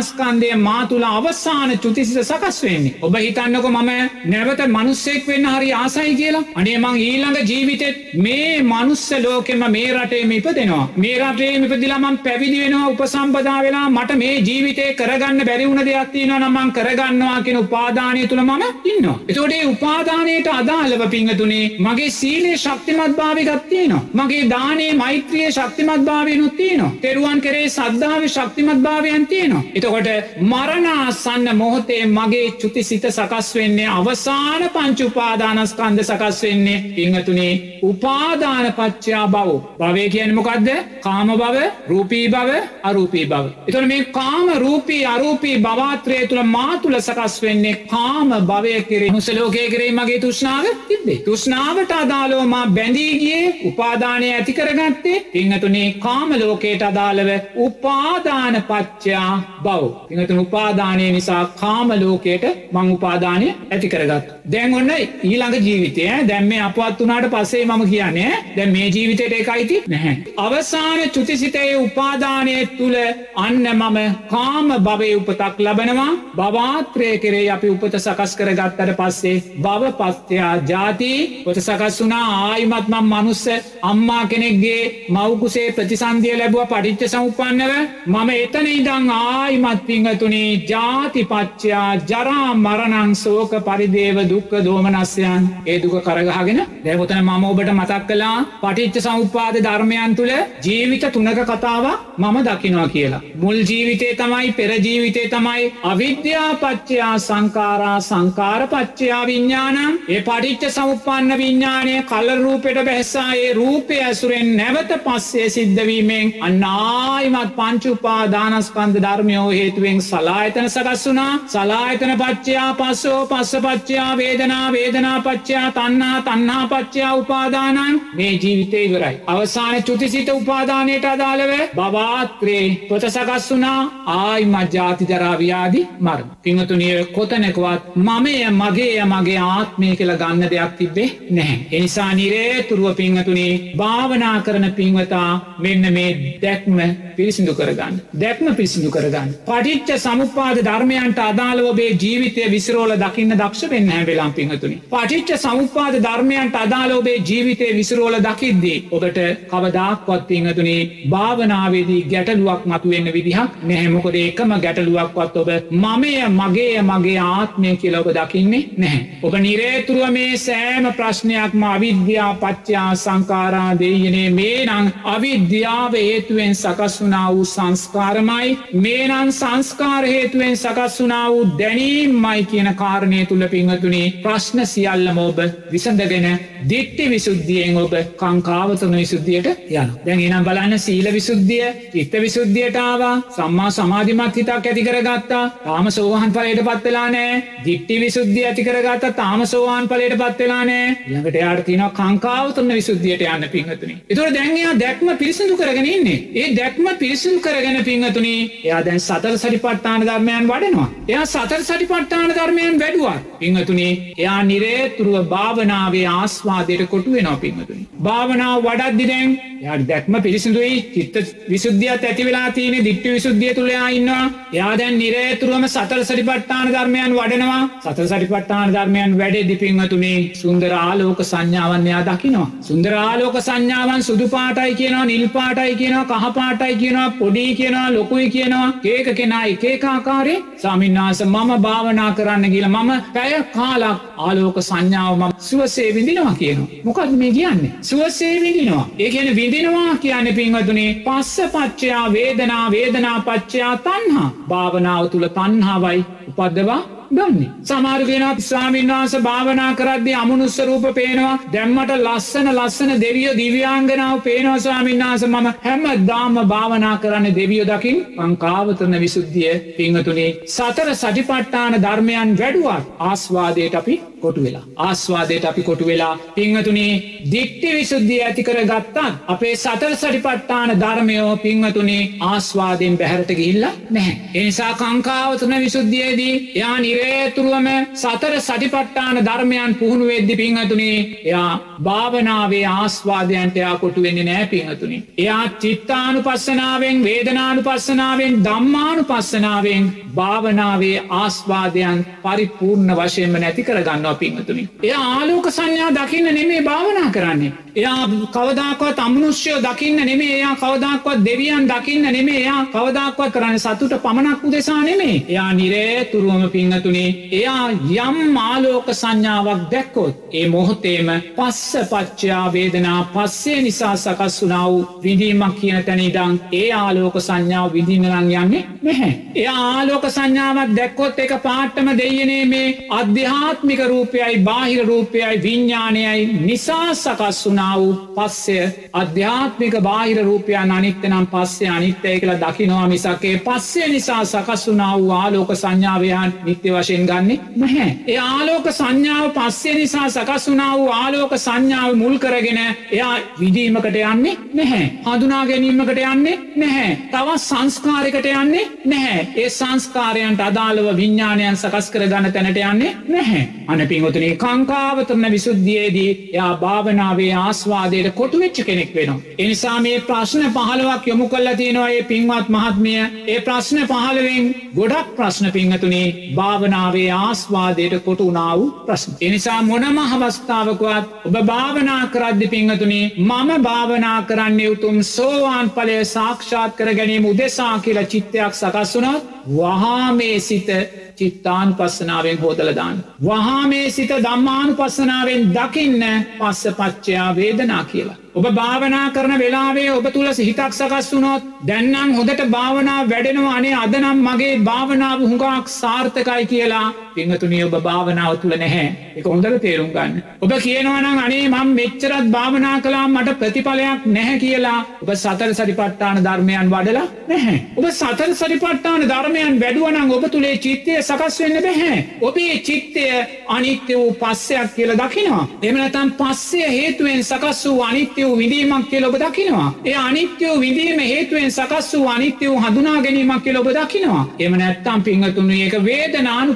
උපාදානස්කන්දය 0.03 0.55
මාතුල 0.57 1.03
අවසාන 1.05 1.71
චුතිසිත 1.77 2.17
සකස් 2.19 2.57
වෙන්නේ. 2.63 2.93
ඔබ 3.01 3.15
හිතන්නක 3.15 3.65
මම 3.67 3.91
නැවත 4.25 4.61
මනුස්සෙක් 4.67 5.27
වෙන්න 5.27 5.45
හරි 5.47 5.69
ආසයි 5.73 6.15
කියලා 6.15 6.43
අනේ 6.55 6.77
මං 6.77 6.97
ඊළඟ 6.99 7.39
ජීවිතෙත් 7.43 7.97
මේ 8.15 8.61
මනුස්ස 8.63 9.05
ලෝකෙම 9.17 9.63
මේ 9.67 9.93
රටේම 9.95 10.31
ඉපදෙනවා. 10.31 10.89
මේ 10.97 11.15
රටේ 11.19 11.51
ඉපදිලාමන් 11.57 12.17
පැවිදි 12.19 12.59
වෙනවා 12.63 12.89
උපසම්පදා 12.89 13.59
වෙලා 13.61 13.89
මට 13.89 14.17
මේ 14.17 14.35
ජීවිතය 14.41 14.87
කරගන්න 14.93 15.45
බැරිවුණ 15.45 15.85
දෙයක් 15.85 16.11
තියෙනවා 16.11 16.39
නමං 16.41 16.73
කරගන්නවා 16.73 17.41
කියෙන 17.41 17.57
උපාදානය 17.57 18.27
තුළ 18.27 18.43
මම 18.43 18.63
ඉන්නවා. 18.85 19.17
එතෝටේ 19.27 19.63
උපාදානයට 19.65 20.51
අදාළව 20.53 21.03
පිංහතුනේ 21.09 21.65
මගේ 21.79 22.09
සීලේ 22.11 22.57
ශක්තිමත් 22.57 23.17
භාවි 23.17 23.43
ගත්තියනවා. 23.43 24.03
මගේ 24.15 24.43
දානේ 24.49 24.91
මෛත්‍රිය 24.95 25.51
ශක්තිමත් 25.51 26.05
භාවය 26.05 26.37
නුත්තියනවා. 26.37 26.91
තෙරුවන් 27.01 27.41
කරේ 27.41 27.67
සද්ධාව 27.69 28.29
ශක්තිමත් 28.29 28.83
භාවයන් 28.83 29.27
තියනවා. 29.27 29.63
එතකොට 29.93 30.41
මරණාසන්න 30.41 31.47
මොහොතේ 31.53 32.05
මගේ 32.07 32.51
චුති 32.53 32.83
සිත 32.83 33.05
සකස් 33.07 33.55
වෙන්නේ 33.55 33.87
අවසාන 33.89 34.63
පංචුපාදානස්කන්ද 34.69 35.99
සකස් 36.01 36.43
වෙන්නේ 36.43 36.83
පිංහතුනේ 36.95 37.79
උපාදාන 37.83 38.73
පච්චා 38.73 39.27
බව. 39.27 39.49
භවය 39.79 40.09
කියනමොකක්ද 40.09 40.69
කාම 41.01 41.27
බව 41.33 41.57
රූපී 41.87 42.29
බව 42.29 42.49
අරූපී 42.83 43.25
බව. 43.25 43.45
එතොට 43.67 43.87
මේ 43.87 44.05
කාම 44.07 44.47
රූපී 44.57 45.05
අරූපී 45.05 45.57
බවාත්‍රය 45.59 46.27
තුළ 46.27 46.43
මාතුල 46.45 46.97
සකස් 46.99 47.41
වෙන්නේ 47.41 47.75
කාම 47.85 48.29
භවය 48.43 48.75
කරේ 48.83 49.11
මුසලෝකය 49.11 49.67
කරේ 49.69 49.91
මගේ 49.91 50.19
තුෂ්නාව 50.19 50.65
තිබේ. 50.87 51.19
තුෂ්නාවට 51.19 51.91
අදාලෝමා 51.93 52.67
බැඳීගියේ 52.69 53.55
උපාදානය 53.65 54.27
ඇති 54.31 54.53
කරගත්තේ 54.53 55.23
පිංහතුනේ 55.33 55.87
කාම 55.99 56.29
ලෝකයට 56.39 56.81
අදාළව 56.83 57.29
උපාදාන 57.57 58.63
පච්චා 58.63 59.31
බව. 59.63 59.82
පිහතුන 60.07 60.39
උපාදානය 60.39 61.05
නිසා 61.11 61.43
කාම 61.55 61.89
ලෝකයට 61.95 62.45
මං 62.73 62.91
උපාදානය 62.91 63.47
ඇති 63.49 63.89
කරගත්. 63.89 64.27
දැන් 64.47 64.73
ඔන්න 64.73 64.91
ඊළඟ 65.23 65.57
ජීවිතය 65.59 66.07
දැම් 66.27 66.45
මේ 66.45 66.61
අපත් 66.61 67.01
වනාට 67.01 67.29
පසේ 67.31 67.63
මම 67.65 67.83
කියන්නේ 67.87 68.31
දැ 68.55 68.67
මේ 68.67 68.87
ජීවිතයට 68.89 69.33
එකයිති 69.33 69.81
නැහැ. 69.87 70.15
අවසාන 70.37 70.99
චුතිසිතයේ 71.09 71.75
උපාදානය 71.77 72.55
තුළ 72.77 72.97
අන්න 73.37 73.65
මම 73.73 73.99
කාම 74.29 74.67
භවය 74.79 75.09
උපතක් 75.15 75.59
ලබනවා. 75.59 76.11
බවාත්‍රය 76.35 77.09
කරේ 77.19 77.49
අපි 77.49 77.69
උපත 77.69 77.95
සකස් 77.97 78.35
කරගත්තට 78.37 78.95
පස්සේ 78.97 79.35
බව 79.57 79.91
පස්තයා 79.93 80.53
ජාති 80.67 81.11
පොත 81.45 81.57
සකස් 81.57 82.01
වුනා 82.01 82.27
ආයිමත්මම් 82.43 83.05
මනුස්ස 83.05 83.45
අම්මා 83.83 84.23
කෙනෙක්ගේ 84.27 84.81
මවකුසේ 85.09 85.67
ප්‍රතිසන්දිය 85.73 86.35
ලැබුව 86.35 86.67
පටිච්ච 86.67 87.11
සමුපන්නව 87.13 87.73
මම 88.07 88.29
එතන 88.35 88.67
ඉදං 88.69 89.09
ආයිමත් 89.11 89.72
පිංහතුනේ 89.79 90.49
ජාතිපච්චයා 90.65 91.89
ජරා 92.03 92.49
මරණං 92.55 93.11
සෝක 93.15 93.51
පරිදේව 93.61 94.17
දුක්ක 94.25 94.51
දෝමනස්යන් 94.63 95.43
ඒ 95.65 95.77
දුක 95.79 95.95
කරගහගෙන 96.03 96.59
දැකොතන 96.83 97.21
මම 97.21 97.43
ඔබට 97.45 97.71
මතක් 97.71 98.01
කලා 98.09 98.37
පටිච්ච 98.61 99.01
සෞපාද 99.01 99.55
ධර්මයන් 99.59 100.15
තුළ 100.15 100.33
ජීවිත 100.63 101.05
තුනක 101.09 101.39
කතාවක් 101.43 101.99
මම 102.17 102.37
දකිනවා 102.45 102.87
කියලා. 102.89 103.21
මුල් 103.35 103.57
ජීවිතේ 103.63 104.13
තමයි 104.15 104.51
පෙරජීවිතේ 104.53 105.27
තමයි 105.29 105.63
අවිද්‍යාපච්චයා 105.83 107.15
සංකාරා 107.19 107.99
සංකාරපච්චයා 108.01 109.23
විඤ්ඥානං 109.25 109.99
ඒ 110.07 110.21
පටිච්ච 110.21 110.71
සමුපන්න 110.71 111.37
විඤ්ඥානය 111.37 111.95
කල 112.03 112.29
රූපෙට 112.37 112.79
බැහසා 112.83 113.29
ඒ 113.35 113.53
රූපය 113.53 113.99
ඇසුරෙන් 114.01 114.49
නැවත 114.57 114.91
පස්සේ 115.05 115.49
සිද්ධවීමෙන් 115.49 116.33
අන්නායිමත් 116.41 117.55
පංචුපා 117.55 118.21
දානස්කන්ද 118.33 118.97
ධර්මයෝ 119.03 119.49
හේතුවෙන් 119.53 120.01
සලායතන 120.01 120.69
සකස් 120.69 121.05
වුනා 121.07 121.33
සලායතන 121.47 122.13
පච්චයා 122.21 122.69
පස්සෝ 122.73 123.19
පස්ස 123.27 123.55
පච්චයා 123.65 124.11
වේදනා 124.17 124.65
වේදනා 124.71 125.17
පච්චයා 125.21 125.67
තන්නා 125.71 126.17
තන්නා 126.21 126.63
පච්චයා 126.67 127.13
උපාදානන් 127.15 128.01
මේ 128.15 128.33
ජීවිතය 128.33 128.83
ඉවරයි. 128.83 129.15
අවසාන 129.27 129.83
චුතිසිත 129.83 130.29
උපාදානයට 130.31 131.05
අදාළව 131.05 131.53
බවාත්‍රේ 131.75 132.65
පොත 132.89 133.07
සකස් 133.09 133.49
වුනා 133.51 133.79
ආයි 134.07 134.45
මජ්‍යාති 134.47 135.09
ජරාව්‍යාදි 135.11 135.87
මර. 135.99 136.21
පිංහතුනිය 136.43 137.05
කොතනෙකවත් 137.15 137.95
මමය 137.97 138.35
මගේ 138.53 139.05
මගේ 139.05 139.39
ආත්මය 139.39 139.95
කියල 139.95 140.13
ගන්න 140.21 140.49
දෙයක් 140.51 140.73
තිබ්බේ 140.77 141.09
නැහැ. 141.29 141.59
එනිසා 141.71 142.11
නිරේතුරුව 142.13 142.95
පිංහතුනේ 142.95 143.73
භාවනා 143.77 144.37
කරන 144.41 144.67
පින්වතා 144.73 145.31
මෙන්න 145.59 145.93
මේ 145.93 146.39
දැක්ම 146.43 146.77
පිරිසිදු 147.15 147.53
කරගන්න. 147.53 148.01
දැක්ම 148.19 148.55
පිසිදු 148.55 148.89
කරගන්න. 148.91 149.29
පටිච්ච 149.43 149.91
සමුපාද 149.97 150.57
ධර්මයන්ට 150.59 151.19
අදාළ 151.21 151.61
ඔබේ 151.63 151.91
ජීවිතය 151.95 152.47
විසිරෝල 152.47 152.93
දකින්න 152.95 153.33
දක්ෂ 153.33 153.69
වෙන්න 153.69 153.89
හැවෙලාම් 153.89 154.33
පිහතුනි. 154.33 154.77
පටිච්ච 154.89 155.31
සමුපාද 155.37 155.95
ධර්මයන්ට 155.99 156.57
අදාළ 156.57 156.91
ඔබේ 156.91 157.17
ජීවිතය 157.21 157.69
විසිරෝල 157.73 158.17
දකිද්දී 158.19 158.79
ඔබට 158.91 159.21
කවදක්වත් 159.51 160.27
පිහතුනේ 160.27 160.81
භාවනාවේදී 161.09 162.01
ගැටලුවක් 162.05 162.65
මතුවෙන්න 162.65 163.13
විදිහක් 163.13 163.61
නැහැමොකද 163.63 164.17
එකම 164.17 164.55
ගැටලුවක්වත් 164.57 165.37
ඔබ 165.37 165.49
මමය 165.83 166.13
මගේ 166.31 166.81
මගේ 166.83 167.19
ආත්මය 167.29 167.77
කියල 167.77 167.95
ඔබ 167.95 168.11
දකින්නේ 168.11 168.63
නැහැ. 168.77 169.01
ඔබ 169.23 169.33
නිරේතුරුව 169.39 170.09
මේ 170.09 170.23
මේ 170.23 170.37
සෑම 170.39 170.85
ප්‍රශ්නයක්ම 170.93 171.63
අවිද්‍යා 171.65 172.29
පච්චා 172.35 172.91
සංකාරා 172.95 173.71
දෙයනේ 173.79 174.29
මේ 174.29 174.65
නං 174.65 174.87
අවිද්‍යාව 175.05 175.97
හේතුවෙන් 175.97 176.55
සකස් 176.55 176.95
වනා 177.01 177.27
වූ 177.29 177.45
සංස්කාරමයි 177.45 178.57
මේනං 178.75 179.32
සංස්කාර 179.33 180.05
හේතුවෙන් 180.05 180.55
සකස් 180.55 180.95
වනා 180.99 181.25
වූ 181.27 181.43
දැනීම්මයි 181.57 182.45
කියන 182.45 182.69
කාරණය 182.75 183.19
තුළ 183.25 183.45
පිංහතුනේ 183.49 184.07
ප්‍රශ්න 184.23 184.65
සියල්ලම 184.65 185.19
ඔබ 185.19 185.39
විසඳගෙන 185.71 186.27
දිට්ටි 186.65 187.09
විසුද්ධියෙන් 187.09 187.77
ඔබ 187.77 187.95
කංකාවතන 188.17 188.95
විසුද්ධියට 188.95 189.49
යන 189.73 189.91
දැන් 190.05 190.21
එනම් 190.21 190.45
බලන්න 190.45 190.79
සීල 190.79 191.09
විසුද්ධිය 191.11 191.67
ඉත්ත 191.95 192.13
විසුද්ධියටාවා 192.19 193.15
සම්මා 193.31 193.69
සමාධිමත් 193.71 194.35
හිතක් 194.35 194.53
ඇතිකර 194.63 194.99
ගත්තා 195.01 195.43
තාම 195.63 195.91
සෝහන් 195.91 196.31
පලයට 196.31 196.63
පත්වෙලා 196.63 197.07
නෑ 197.09 197.41
දිට්ටි 197.65 197.99
විසුද්ධිය 197.99 198.45
ඇතිකරගත්ත 198.45 199.09
තාම 199.15 199.45
සෝවාන් 199.47 199.89
පලයට 199.89 200.17
පත්වෙලා 200.17 200.63
නෑ 200.65 200.87
ළඟට 201.03 201.37
යාට 201.37 201.65
තින 201.65 201.85
කංකාවතුන්න 201.93 202.73
විසුද්ධියට 202.73 203.27
යන්න 203.27 203.49
පිංහතුනි 203.51 203.99
එතුර 204.09 204.33
දැන්යා 204.33 204.73
දැක්ම 204.79 205.09
පිරිසිදු 205.17 205.57
කරගෙන 205.57 205.85
ඉන්නේ. 205.87 206.19
ඒ 206.33 206.55
දැක්ම 206.55 206.87
පිරිසිදු 206.95 207.39
කරගෙන 207.39 207.83
පිංහතුනි 207.83 208.33
එයා 208.59 208.81
දැන් 208.81 208.99
සතර 209.23 209.37
සටිපට්ටාන 209.37 210.01
ධර්මයන් 210.01 210.47
වඩනවා. 210.47 210.87
එයා 211.07 211.25
සතර 211.25 211.61
සටිපට්ටාන 211.61 212.29
ධර්මයන් 212.31 212.79
වැඩුවා. 212.79 213.17
පිංහතුනි 213.39 213.87
එයා 214.17 214.41
නිරේතුරුව 214.43 215.29
භාවනාවේ 215.29 216.05
ආස්වාදයට 216.09 216.83
කොටු 216.89 217.13
වෙනවා 217.13 217.37
පිංහතුනි 217.37 217.87
භාවනාව 218.03 218.65
වඩද්දි 218.65 219.05
දැන් 219.07 219.29
යාට 219.61 219.85
දැක්ම 219.87 220.15
පිරිසිදුයි 220.21 220.75
චිත්ත 220.93 221.15
විසුද්ධියත් 221.49 222.03
ඇති 222.03 222.25
වෙලා 222.27 222.49
තියෙන 222.51 222.85
දිට්ටි 222.87 223.13
විසුද්ධිය 223.13 223.53
තුළයා 223.53 223.87
ඉන්නවා. 223.89 224.25
එයා 224.53 224.73
දැන් 224.77 224.97
නිරේතුරුවම 224.97 225.65
සතර 225.67 226.01
සටිපට්ටාන 226.01 226.73
ධර්මයන් 226.73 227.15
වඩනවා. 227.19 227.61
සතර 227.83 228.07
සටිපට්ටාන 228.07 228.75
ධර්මයන් 228.75 229.17
වැඩේ 229.19 229.45
දිපිංහතුනේ 229.47 230.19
සුන්දර 230.41 230.73
ආලෝක 230.79 231.23
සංඥාවන්යා 231.23 232.03
දකිනවා. 232.09 232.49
සුන්දර 232.61 232.93
ආලෝක 232.99 233.39
සංඥාවන් 233.41 234.03
සුදු 234.03 234.27
පාටයි 234.27 234.75
කියනවා 234.75 235.05
නිල් 235.05 235.25
පාටයි 235.29 235.79
කියනවා 235.81 236.21
කහපාටයි 236.23 236.75
කියනවා 236.75 237.09
පොඩි 237.21 237.47
කියනවා 237.55 237.87
ලොකුයි 237.93 238.29
කියනවා. 238.29 238.67
ඒක 238.85 239.12
කෙනා 239.13 239.43
එකේකාකාරේ 239.45 240.39
සාමින්නාස 240.57 241.21
මම 241.25 241.51
භාවනා 241.61 242.11
කරන්න 242.11 242.51
කියල 242.53 242.67
මම 242.67 242.91
පැය 243.13 243.33
කාලක් 243.55 244.01
ආලෝක 244.19 244.57
සංඥාව 244.61 245.13
මම 245.17 245.33
සුවසේ 245.39 245.89
විඳිනවා 245.95 246.35
කියනවා. 246.35 246.69
මොකද 246.83 247.11
මේ 247.21 247.31
කියන්නේ? 247.31 247.71
සුවසේ 247.81 248.33
විඳිනවා. 248.41 248.85
ඒ 248.99 249.09
කියන 249.09 249.35
විඳිනවා 249.35 249.95
කියන්න 249.97 250.35
පින්වතුනේ 250.35 250.89
පස්ස 251.05 251.37
පච්චයා 251.53 252.05
වේදනා 252.13 252.65
වේදනා 252.71 253.17
පච්චයා 253.21 253.75
තන්හා 253.79 254.29
භාවනාව 254.49 255.05
තුළ 255.09 255.27
තන්හාවයි 255.37 256.05
උපදවා 256.37 256.81
ගන්නේ. 257.11 257.49
සමාරගෙන 257.63 258.25
ස්වාමින්වාස 258.39 259.15
භාවනා 259.23 259.71
කරද්දි 259.75 260.13
අමනුස්ස 260.13 260.57
රූප 260.59 260.85
පේනවා. 260.95 261.39
දැම්මට 261.53 261.91
ලස්සන 261.97 262.47
ලස්සන 262.49 262.91
දෙවියෝ 263.01 263.35
දිව්‍යාංගනාව 263.37 264.21
පේනවා 264.21 264.59
ස්වාමින්වාස 264.59 265.25
මම 265.25 265.47
හැම 265.63 265.83
දාම 266.07 266.35
භාවනා 266.47 266.95
කරන්න 266.97 267.35
දෙවියෝ 267.35 267.67
දකිින්. 267.67 267.99
පංකාවතරන 268.17 268.99
විසුද්ධිය 268.99 269.53
පිංහතුනේ. 269.77 270.31
සතර 270.47 270.89
සටිපට්ටාන 270.95 271.81
ධර්මයන් 271.81 272.37
වැඩුවත් 272.39 272.89
ආස්වාදයට 273.01 273.75
අපි 273.75 274.01
කොටු 274.23 274.43
වෙලා. 274.43 274.63
ආස්වාදයට 274.79 275.45
අපි 275.45 275.63
කොටු 275.63 275.85
වෙලා 275.85 276.13
පිංහතුනේ 276.35 276.91
දික්ටි 277.31 277.69
විසුද්ධිය 277.73 278.21
ඇතිකර 278.21 278.59
ගත්තත් 278.63 278.97
අපේ 279.27 279.53
සතර 279.55 279.93
සටිපට්ටාන 279.95 280.73
ධර්මයෝ 280.77 281.31
පිංහතුනේ 281.37 282.01
ආස්වාදයෙන් 282.23 282.97
බැහැරට 282.97 283.31
ගිල්ල 283.33 283.65
නැහැ. 283.89 284.15
එනිසා 284.33 284.71
කංකාවතුන 284.75 285.55
විසුද්ධියයේදී 285.57 286.33
යා 286.55 286.75
නිරේතුරුවම 286.79 287.69
සතර 287.95 288.35
සටිපට්ටාන 288.39 289.21
ධර්මයන් 289.21 289.75
පුහුණු 289.75 290.07
වෙද්දි 290.07 290.35
පිංහතුනේ 290.35 290.97
එයා 291.23 291.51
භාවනාවේ 291.83 292.65
ආස්වාදයන්ට 292.67 293.57
එයා 293.57 293.75
කොටු 293.77 294.03
වෙන්නේ 294.03 294.25
නෑ 294.25 294.47
පිංහතුනි. 294.47 294.97
එයා 295.17 295.43
චිත්තානු 295.61 296.23
පස්සනාවෙන් 296.23 297.03
වේදනානු 297.03 297.63
පස්සනාවෙන් 297.63 298.39
දම්මානු 298.43 299.03
පස්සනාවෙන් 299.05 299.91
භාවනාවේ 300.15 300.97
ආස්වාදයන් 301.13 302.05
පරිපූර්ණ 302.23 302.95
වශයෙන්ම 302.95 303.35
නැති 303.37 303.63
කරගන්නවා 303.63 304.12
පිංහතුනි. 304.15 304.69
එය 304.83 304.93
ආලෝක 304.93 305.51
සංඥා 305.51 305.91
දකින්න 305.91 306.33
නෙමේ 306.33 306.61
භාවනා 306.61 307.11
කරන්නේ. 307.11 307.53
එයා 307.75 308.07
කවදක්වත් 308.31 308.99
අමනුෂ්‍යයෝ 308.99 309.59
දකින්න 309.61 309.95
නෙමේ 310.01 310.33
එයා 310.35 310.55
කවදක්වත් 310.55 311.25
දෙවියන් 311.25 311.67
දකින්න 311.67 312.03
නෙමේ 312.07 312.37
එයා 312.37 312.65
කවදක්වත් 312.67 313.31
කරන්න 313.33 313.59
සතුට 313.59 313.95
පමණක් 314.03 314.43
උදෙසා 314.43 314.81
නෙමේ 314.81 315.15
එයා 315.27 315.53
නිරේ 315.53 316.05
තුරුවම 316.05 316.43
පිංහතුනේ 316.49 317.29
එයා 317.31 317.69
යම් 317.71 318.37
ආලෝක 318.39 318.93
සංඥාවක් 318.93 319.63
දැක්කොත් 319.71 320.33
ඒ 320.33 320.45
මොහොතේම 320.49 321.09
පස්ස 321.37 321.89
පච්චයා 321.91 322.53
වේදනා 322.53 322.99
පස්සේ 323.13 323.61
නිසා 323.61 323.95
සකස් 323.95 324.41
වුනා 324.41 324.67
වූ 324.67 325.01
විඳීමක් 325.03 325.57
කියන 325.59 325.83
තැනිදං 325.83 326.37
ඒ 326.53 326.69
ආලෝක 326.73 327.17
සංඥාව 327.19 327.73
විදිනරං 327.73 328.31
යන්නේ 328.33 328.63
නැහැ. 328.83 329.11
එය 329.35 329.47
ආලෝක 329.47 330.05
සංඥාවක් 330.09 330.77
දැක්කොත් 330.77 331.19
එක 331.19 331.35
පාට්ටම 331.43 331.91
දෙයනේ 331.97 332.45
මේ 332.45 332.69
අධ්‍යාත්මික 332.91 333.83
රූපයයි 334.03 334.39
බාහිර 334.39 334.85
රූපයයි 334.85 335.41
විඤ්ඥානයයි 335.43 336.25
නිසා 336.41 336.95
සකස් 336.95 337.45
වුනා 337.45 337.75
වූ 337.77 337.93
පස්සය 338.15 338.55
අධ්‍යාත්මික 338.93 339.75
බාහිර 339.79 340.17
රූපයන් 340.19 340.71
අනිත්‍ය 340.71 341.07
නම් 341.07 341.27
පස්සේ 341.27 341.69
අනිත්‍යය 341.69 342.19
කියලා 342.19 342.39
දකිනවා 342.43 342.87
මිසක්කේ 342.87 343.35
පස්සේ 343.39 343.87
නිසා 343.87 344.25
සකස් 344.25 344.67
වුනා 344.67 344.97
වූ 344.97 345.11
ආලෝක 345.13 345.51
සංඥාවයන් 345.53 346.33
නිත්‍ය 346.45 346.69
වශයෙන් 346.71 347.05
ගන්නේ 347.05 347.39
නැහැ. 347.55 347.91
ඒ 348.07 348.17
ආලෝක 348.19 348.67
සංඥාව 348.71 349.29
පස්සේ 349.31 349.73
නිසා 349.73 350.09
සකස් 350.09 350.47
වුනා 350.47 350.71
වූ 350.77 350.89
ආලෝක 350.91 351.37
සංඥාව 351.37 351.95
මුල් 351.95 352.17
කරගෙන 352.17 352.59
එයා 352.59 353.15
විදීමකට 353.39 353.99
යන්නේ 354.03 354.35
නැහැ. 354.53 354.85
හඳුනා 355.05 355.45
ගැනීමකට 355.45 356.03
යන්නේ 356.03 356.35
නැහැ. 356.55 356.91
තවත් 357.07 357.39
සංස්කාරකට 357.39 358.29
යන්නේ 358.33 358.67
නැහැ. 358.85 359.27
ඒ 359.35 359.49
සංස්කාරයන්ට 359.51 360.41
අදාළව 360.41 360.93
විඤ්ඥානයන් 360.93 361.57
සකස් 361.57 361.91
කර 361.91 362.07
ගන්න 362.07 362.31
තැනට 362.31 362.63
යන්නේ 362.65 362.95
නැහැ. 363.09 363.43
අන 363.67 363.87
පින්වතුනේ 363.93 364.31
කංකාවතරන 364.37 365.25
විසුද්ධියයේදී 365.31 366.11
යා 366.33 366.51
භාවනාවේ 366.57 367.31
ආස්වාදයට 367.37 368.09
කොටු 368.13 368.39
වෙච්ච 368.39 368.59
කෙනෙක් 368.63 368.91
වෙනවා. 368.95 369.19
එනිසා 369.37 369.77
මේ 369.79 369.97
ප්‍රශ්න 370.01 370.43
පහළුවක් 370.51 371.07
යොමු 371.07 371.29
කල්ල 371.29 371.49
තියෙනවා 371.53 371.89
ඒ 371.89 372.03
පින්වත් 372.03 372.47
මහත්මිය 372.49 373.01
ඒ 373.27 373.39
ප්‍රශ්න 373.41 373.79
පහළුවෙන් 373.85 374.45
ගොඩක් 374.75 375.09
ප්‍රශ්න 375.15 375.51
පිංහතුනේ 375.51 376.07
භාවනාවේ 376.35 377.09
ආස්වාදයට 377.17 377.95
කොටු 378.01 378.29
වනාව 378.29 378.59
ප්‍රශ්න. 378.85 379.11
එනිසා 379.21 379.59
මොනම 379.63 379.97
අවස්ථාවකවත් 380.05 381.05
ඔබ 381.27 381.35
භාවනා 381.43 382.01
කරද්දි 382.07 382.47
පිංහතුනේ 382.47 383.11
මම 383.19 383.49
භාවනා 383.63 384.17
කරන්නේ 384.23 384.69
උතුම් 384.69 384.97
සෝවාන් 385.05 385.69
පලය 385.71 385.99
සාක්ෂාත් 386.07 386.75
කර 386.75 386.89
ගැනීම 386.93 387.25
උදෙසා 387.25 387.75
කියලා 387.79 388.05
චිත්තයක් 388.05 388.53
සකස් 388.53 388.95
වුණත් 388.95 389.23
වහා 389.49 390.13
මේ 390.13 390.39
සිත 390.41 390.69
චිත්තාන් 391.17 391.75
පස්සනාවෙන් 391.75 392.37
හෝදලදාන්න. 392.37 392.97
වහා 393.25 393.67
මේ 393.67 393.87
සිත 393.89 394.11
දම්මානු 394.19 394.75
පස්සනාවෙන් 394.75 395.47
දකින්න 395.53 396.03
පස්ස 396.39 396.75
පච්චයා 396.77 397.29
වේදනා 397.35 397.83
කියලා. 397.83 398.17
ඔබ 398.35 398.45
භාවනා 398.51 399.07
කරන 399.09 399.33
වෙලාවේ 399.39 399.89
ඔබ 399.91 400.05
තුළ 400.13 400.29
සිහිතක් 400.33 400.71
සකස් 400.71 401.09
වුණොත් 401.13 401.43
දැන්නම් 401.67 402.13
හොදට 402.13 402.41
භාවනා 402.49 402.99
වැඩෙනවා 403.09 403.55
අනේ 403.55 403.73
අදනම් 403.75 404.23
මගේ 404.27 404.55
භාවනාව 404.61 405.19
හුඟක් 405.23 405.67
සාර්ථකයි 405.71 406.45
කියලා 406.45 406.87
පිංහතුනිය 407.15 407.63
ඔබ 407.67 407.75
භාවනාව 407.87 408.33
තුළ 408.41 408.55
නැහැ 408.57 408.87
එක 409.17 409.25
හොඳට 409.25 409.59
තේරුම් 409.65 409.89
ගන්න. 409.95 410.21
ඔබ 410.41 410.53
කියනවනම් 410.65 411.19
අනේ 411.25 411.47
මං 411.49 411.73
මෙච්චරත් 411.79 412.27
භාවනා 412.35 412.75
කලා 412.85 413.05
මට 413.07 413.35
ප්‍රතිඵලයක් 413.41 414.07
නැහැ 414.07 414.39
කියලා 414.43 414.79
ඔබ 415.03 415.09
සතර 415.15 415.51
සරිපට්ටාන 415.53 416.21
ධර්මයන් 416.25 416.71
වඩලා 416.73 417.05
නැහැ. 417.27 417.57
ඔබ 417.77 417.85
සතර 417.91 418.31
සරිපට්ටාන 418.41 419.07
ධර්මයන් 419.11 419.59
වැඩුවනං 419.63 420.13
ඔබ 420.17 420.25
තුළේ 420.33 420.57
චිත්තය 420.57 420.97
සකස් 421.01 421.39
වෙන්න 421.41 421.59
බැහැ. 421.65 421.97
ඔබේ 422.21 422.55
චිත්තය 422.67 423.05
අනිත්‍ය 423.49 423.93
වූ 423.95 424.15
පස්සයක් 424.15 424.75
කියල 424.75 424.95
දකිනවා. 424.95 425.43
එමනතම් 425.63 426.09
පස්සේ 426.19 426.69
හේතුවෙන් 426.69 427.23
සකස් 427.23 427.63
වූ 427.65 427.83
අනිත්‍ය 427.83 428.25
වූ 428.25 428.37
විඳීමක් 428.37 428.89
කියල 428.89 429.05
ඔබ 429.05 429.17
දකිනවා. 429.17 429.69
ඒ 429.85 429.95
අනිත්‍ය 429.99 430.45
වූ 430.45 430.59
විඳීම 430.59 430.99
හේතුවෙන් 431.01 431.51
සකස් 431.51 431.93
වූ 431.93 432.07
අනිත්‍ය 432.07 432.49
වූ 432.49 432.59
හඳුනා 432.59 432.97
ගැනීමක් 433.01 433.43
කියල 433.43 433.57
ඔබ 433.57 433.69
දකිනවා. 433.69 434.23
එම 434.39 434.57
නැත්තම් 434.57 435.03
පිංහතුුණු 435.03 435.53
ඒක 435.55 435.75
වේදනානු 435.85 436.53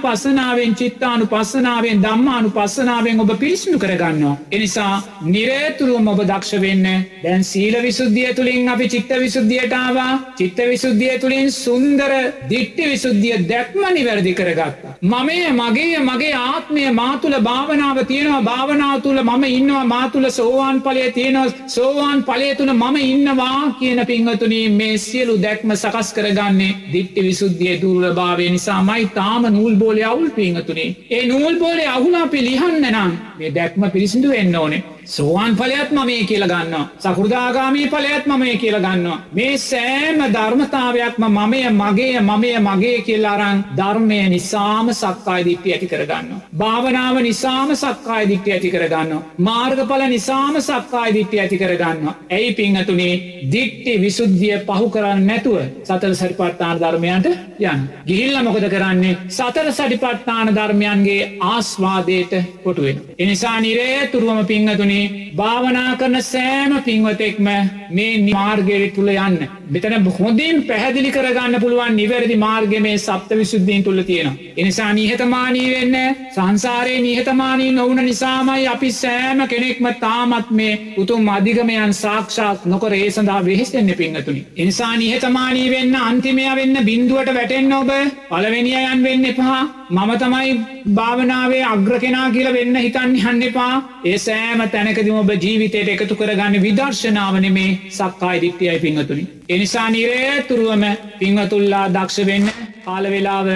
පස්සනාවෙන් 0.47 0.75
චිත්තානු 0.75 1.25
පස්සනාවෙන් 1.25 2.01
දම්මානු 2.01 2.49
පස්සනාවෙන් 2.49 3.19
ඔබ 3.19 3.31
පිරිසිදු 3.39 3.77
කරගන්නවා. 3.77 4.37
එනිසා 4.51 5.01
නිරේතුරුවම 5.23 6.07
ඔබ 6.07 6.21
දක්ෂ 6.21 6.61
වෙන්න. 6.61 6.85
දැන් 7.23 7.43
සීල 7.43 7.75
විසුද්ධිය 7.77 8.33
තුළින් 8.33 8.69
අපි 8.69 8.87
චිත්ත 8.87 9.11
විසුද්ධියටාවා 9.15 10.13
චිත්ත 10.37 10.59
විසුද්ධිය 10.65 11.19
තුළින් 11.19 11.51
සුන්දර 11.53 12.11
දිට්ටි 12.49 12.83
විසුද්ධිය 12.85 13.39
දැක්ම 13.43 13.81
නිවැරදි 13.89 14.33
කරගත්තා. 14.33 14.93
මමේ 15.03 15.51
මගේ 15.51 15.99
මගේ 16.01 16.33
ආත්මය 16.35 16.85
මාතුල 16.93 17.35
භාවනාව 17.41 17.99
තියෙනවා. 18.05 18.41
භාවනාව 18.43 19.01
තුළ 19.01 19.21
මම 19.21 19.43
ඉන්නවා. 19.49 19.83
මාතුල 19.85 20.29
සෝවාන් 20.31 20.81
පලය 20.81 21.11
තියෙනවා. 21.11 21.67
සෝවාන් 21.67 22.23
පලය 22.23 22.55
තුළ 22.55 22.73
මම 22.73 22.95
ඉන්නවා 23.05 23.75
කියන 23.79 24.05
පිංහතුනී 24.05 24.69
මේ 24.71 24.97
සියලු 24.99 25.35
දැක්ම 25.37 25.75
සකස් 25.75 26.13
කරගන්නේ 26.13 26.71
දිට්ටි 26.93 27.21
විසුද්ධිය 27.21 27.75
දුර්ල 27.81 28.07
භාවය 28.13 28.49
නිසාමයි. 28.49 29.11
තාම 29.13 29.51
නූල් 29.51 29.75
බෝලය 29.75 30.03
අවුල්ට 30.05 30.36
පිංහතුනේ. 30.37 30.89
ඒ 31.11 31.23
නූල් 31.27 31.55
පෝලේ 31.55 31.89
අහුලා 31.95 32.23
අපි 32.23 32.45
ලිහන්න 32.47 32.85
නම් 32.91 33.11
මේ 33.39 33.55
දැක්ම 33.55 33.89
පිරිසිදු 33.95 34.29
වෙන්න 34.29 34.55
ඕනේ. 34.55 34.83
සෝවාන් 35.07 35.55
පලයත් 35.55 35.91
මමේ 35.91 36.23
කියල 36.23 36.43
ගන්න. 36.43 36.85
සකෘදාගාමී 36.99 37.87
පලයත් 37.87 38.25
මමේ 38.25 38.57
කියල 38.57 38.77
ගන්නවා. 38.77 39.19
මේ 39.31 39.57
සෑම 39.59 40.19
ධර්මතාවයක්ම 40.33 41.23
මමය 41.27 41.61
මගේ 41.71 42.21
මමය 42.21 42.51
මගේ 42.59 43.01
කියල්ලාරං 43.01 43.63
ධර්මය 43.77 44.19
නිසාම 44.29 44.89
සක්කාය 44.93 45.45
දිට්ටි 45.45 45.73
ඇති 45.73 45.87
කරගන්න. 45.87 46.41
භාවනාව 46.57 47.21
නිසාම 47.21 47.71
සක්කාය 47.73 48.27
දිට්ටි 48.27 48.51
ඇති 48.51 48.69
කරගන්න. 48.69 49.21
මාර්ගඵල 49.39 50.03
නිසාම 50.07 50.61
සක්කාය 50.61 51.13
දිට්ටි 51.13 51.39
ඇති 51.39 51.57
කරගන්න. 51.57 52.09
ඇයි 52.29 52.53
පිංහතුනේ 52.53 53.13
දිට්ටි 53.51 53.93
විසුද්ධිය 54.01 54.59
පහු 54.67 54.89
කරන්න 54.89 55.25
නැතුව 55.27 55.57
සතර 55.83 56.15
සරිපට්ඨාන 56.15 56.79
ධර්මයන්ට 56.79 57.27
යන්. 57.61 57.87
ගිහිල්ල 58.05 58.43
මොකද 58.43 58.67
කරන්නේ 58.67 59.15
සතර 59.29 59.71
සටිපට්ඨාන 59.71 60.53
ධර්මයන්ගේ 60.55 61.31
ආස්වාදයට 61.45 62.33
කොටුවෙන. 62.63 63.01
එනිසා 63.17 63.57
නිරේ 63.61 64.07
තුරුවම 64.07 64.45
පිංහතුනේ 64.45 64.96
පින්වතුනි 64.97 65.31
භාවනා 65.35 65.97
කරන 65.97 66.17
සෑම 66.23 66.73
පින්වතෙක්ම 66.83 67.47
මේ 67.89 68.17
නිමාර්ගයට 68.19 68.95
තුළ 68.95 69.09
යන්න. 69.09 69.37
මෙතන 69.69 69.95
හොඳින් 70.17 70.63
පැහැදිලි 70.63 71.11
කරගන්න 71.11 71.61
පුළුවන් 71.61 71.95
නිවැරදි 71.95 72.37
මාර්ග 72.37 72.73
මේ 72.79 72.97
සප්ත 72.97 73.31
විශුද්ධීන් 73.33 73.83
තුළ 73.83 74.01
තියෙන. 74.03 74.39
එනිසා 74.57 74.91
නිහතමානී 74.93 75.69
වෙන්න 75.71 75.95
සංසාරයේ 76.31 77.01
නිහතමානී 77.01 77.71
නොවන 77.71 78.01
නිසාමයි 78.01 78.67
අපි 78.67 78.91
සෑම 78.93 79.47
කෙනෙක්ම 79.47 79.87
තාමත් 79.97 80.51
මේ 80.51 80.79
උතුම් 80.97 81.29
අධිගමයන් 81.29 81.93
සාක්ෂාත් 81.95 82.65
නොකර 82.65 82.93
ඒ 82.93 83.09
සඳහා 83.09 83.45
වෙහෙස්තෙන්න 83.45 83.93
පින්ගතුනි. 83.95 84.45
එනිසා 84.57 84.93
නිහතමානී 84.95 85.71
වෙන්න 85.71 85.95
අන්තිමය 86.03 86.47
වෙන්න 86.55 86.85
බින්දුවට 86.85 87.33
වැටෙන්න 87.33 87.73
ඔබ 87.73 87.91
පලවෙනිය 88.29 88.79
යන් 88.85 89.03
වෙන්න 89.03 89.25
එපා 89.25 89.61
මම 89.89 90.11
තමයි 90.17 90.49
භාවනාවේ 90.93 91.63
අග්‍ර 91.65 91.99
කෙනා 91.99 92.25
කියල 92.31 92.47
වෙන්න 92.53 92.75
හිතන්න 92.77 93.13
හන්න 93.17 93.43
එපා 93.43 93.75
ඒ 94.05 94.17
සෑම 94.19 94.63
තැනකදම 94.67 95.15
ඔබ 95.15 95.29
ජීවිතයට 95.37 95.91
එකතු 95.93 96.15
කරගන්න 96.15 96.57
විදර්ශනාවන 96.61 97.47
මේ 97.51 97.77
සක්කායි 97.91 98.41
දිට්ටියයි 98.41 98.79
පිංහතුනි. 98.79 99.23
එනිසා 99.49 99.87
නිරේතුරුවම 99.89 100.83
පිංහතුල්ලා 101.19 101.85
දක්ෂ 101.89 102.25
වෙන්න 102.25 102.51
කාලවෙලාව 102.87 103.47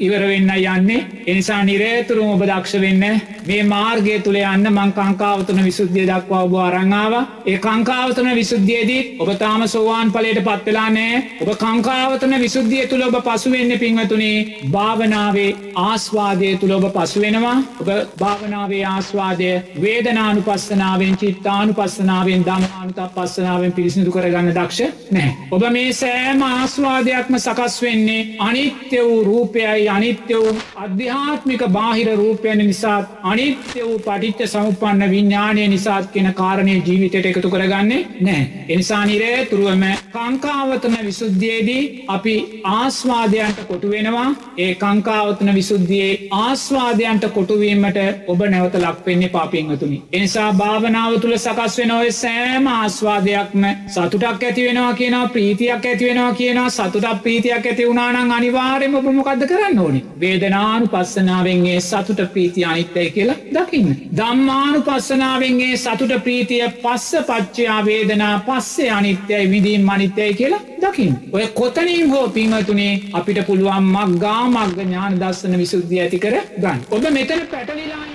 ඉවර 0.00 0.22
වෙන්න 0.24 0.50
යන්නේ. 0.56 1.06
එනිසා 1.26 1.62
නිරේතුරුම 1.64 2.30
ඔබ 2.30 2.42
දක්ෂ 2.44 2.80
වෙන්න. 2.80 3.20
මේ 3.44 3.62
මාර්ගය 3.64 4.18
තුළ 4.20 4.36
යන්න 4.36 4.68
මං 4.70 4.92
කංකාවතන 4.94 5.58
විසුද්ධිය 5.64 6.06
දක්වා 6.06 6.42
ඔබ 6.44 6.54
අරංාව 6.58 7.14
ඒ 7.44 7.58
කංකාවතන 7.58 8.30
විසුද්ධියදී 8.34 9.02
ඔබ 9.18 9.30
තාම 9.36 9.66
සෝවාන් 9.68 10.12
පලට 10.12 10.44
පත්වෙලා 10.44 10.88
නෑ 10.90 11.18
ඔබ 11.40 11.50
කංකාවතන 11.56 12.34
විසුද්ධිය 12.38 12.86
තුළ 12.86 13.04
ඔබ 13.04 13.18
පසුවෙන්න 13.20 13.74
පිංහතුනේ 13.78 14.38
භාවනාවේ 14.70 15.50
ආස්වාදය 15.76 16.54
තුළ 16.56 16.72
ඔබ 16.72 16.86
පසුවෙනවා 16.90 17.56
ඔබ 17.80 17.90
භාවනාවේ 18.18 18.84
ආස්වාදය 18.86 19.50
වේදනානු 19.80 20.42
පස්සනාවෙන් 20.42 21.16
චිත්තානු 21.16 21.74
පස්සනාවෙන් 21.74 22.44
දමානුතක් 22.44 23.12
පස්සනාවෙන් 23.14 23.72
පිරිසිදු 23.72 24.10
කරගන්න 24.10 24.52
දක්ෂ 24.52 25.12
නෑ 25.12 25.36
ඔබ 25.50 25.68
මේ 25.70 25.92
සෑම 25.94 26.42
ආස්වාදයක්ම 26.44 27.38
සකස් 27.38 27.78
වෙන්නේ 27.82 28.20
අනිත්‍ය 28.64 28.98
වූ 28.98 29.24
රූපයයි 29.24 29.88
අනිත්‍ය 29.88 30.34
වූ 30.34 30.52
අධ්‍යාත්මික 30.76 31.62
බාහිර 31.68 32.08
රූපයන 32.14 32.60
නිසාත් 32.60 33.08
අනිත්‍ය 33.22 33.80
වූ 33.80 33.98
පටිච්ච 33.98 34.40
සමුපන්න 34.46 35.04
විඤ්ඥානය 35.06 35.66
නිසාත් 35.68 36.06
කියෙන 36.08 36.34
කාරණය 36.34 36.76
ජීවිතයට 36.78 37.26
එකතු 37.26 37.50
කරගන්නේ 37.50 38.00
නෑ. 38.20 38.42
එනිසා 38.68 39.02
නිරේ 39.04 39.46
තුරුවම 39.46 39.84
කංකාවතන 40.14 40.96
විසුද්ධියයේදී 41.02 42.04
අපි 42.08 42.34
ආස්වාදයන්ට 42.72 43.60
කොටු 43.64 43.90
වෙනවා 43.90 44.28
ඒ 44.58 44.72
කංකාවතන 44.76 45.54
විසුද්ධියයේ 45.54 46.28
ආස්වාදයන්ට 46.38 47.28
කොටුවීමට 47.30 48.00
ඔබ 48.26 48.40
නැවත 48.46 48.76
ලක්වෙන්නේ 48.76 49.28
පාපිංහතුනි. 49.30 50.02
එනිසා 50.12 50.50
භාවනාව 50.54 51.18
තුළ 51.20 51.36
සකස් 51.36 51.78
වෙන 51.78 51.92
ඔය 51.92 52.12
සෑම 52.14 52.66
ආස්වාදයක්ම 52.68 53.68
සතුටක් 53.88 54.42
ඇති 54.42 54.66
වෙනවා 54.66 54.94
කියන 54.94 55.18
ප්‍රීතියක් 55.30 55.84
ඇති 55.84 56.04
වෙනවා 56.04 56.32
කියන 56.34 56.64
සතුටක් 56.70 57.22
ප්‍රීතියක් 57.22 57.66
ඇති 57.66 57.88
වුණනාං 57.88 58.34
අනිවාරයම 58.54 58.94
ඔබ 58.94 59.06
මොකක්ද 59.08 59.42
කරන්න 59.50 59.78
ඕනි 59.78 60.00
වේදනානු 60.20 60.88
පස්සනාවෙන්ගේ 60.88 61.80
සතුට 61.80 62.20
ප්‍රීතිය 62.34 62.64
අනිත්තය 62.64 63.04
කියලා 63.10 63.36
දකින්න. 63.56 63.90
දම්මානු 64.18 64.82
පස්සනාවෙන්ගේ 64.82 65.76
සතුට 65.76 66.14
ප්‍රීතිය 66.24 66.62
පස්ස 66.82 67.26
පච්චයා 67.28 67.80
වේදනා 67.88 68.32
පස්සේ 68.48 68.90
අනිත්‍යයි 68.90 69.50
විදීම් 69.52 69.88
අනිත්‍යයි 69.88 70.34
කියලා 70.34 70.62
දකිින්. 70.82 71.14
ඔය 71.32 71.46
කොතනින් 71.60 72.10
හෝ 72.10 72.26
පිංහතුනේ 72.30 72.92
අපිට 73.12 73.46
පුළුවන් 73.46 73.92
මක්ගා 73.92 74.42
මක්ග 74.48 74.80
ඥාන 74.80 75.20
දස්සන 75.20 75.58
විසුද්ධිය 75.58 76.02
ඇති 76.02 76.18
කර 76.18 76.36
ගන්න. 76.56 76.84
ඔබ 76.90 77.10
මෙතන 77.10 77.48
පැටලිලා 77.50 78.13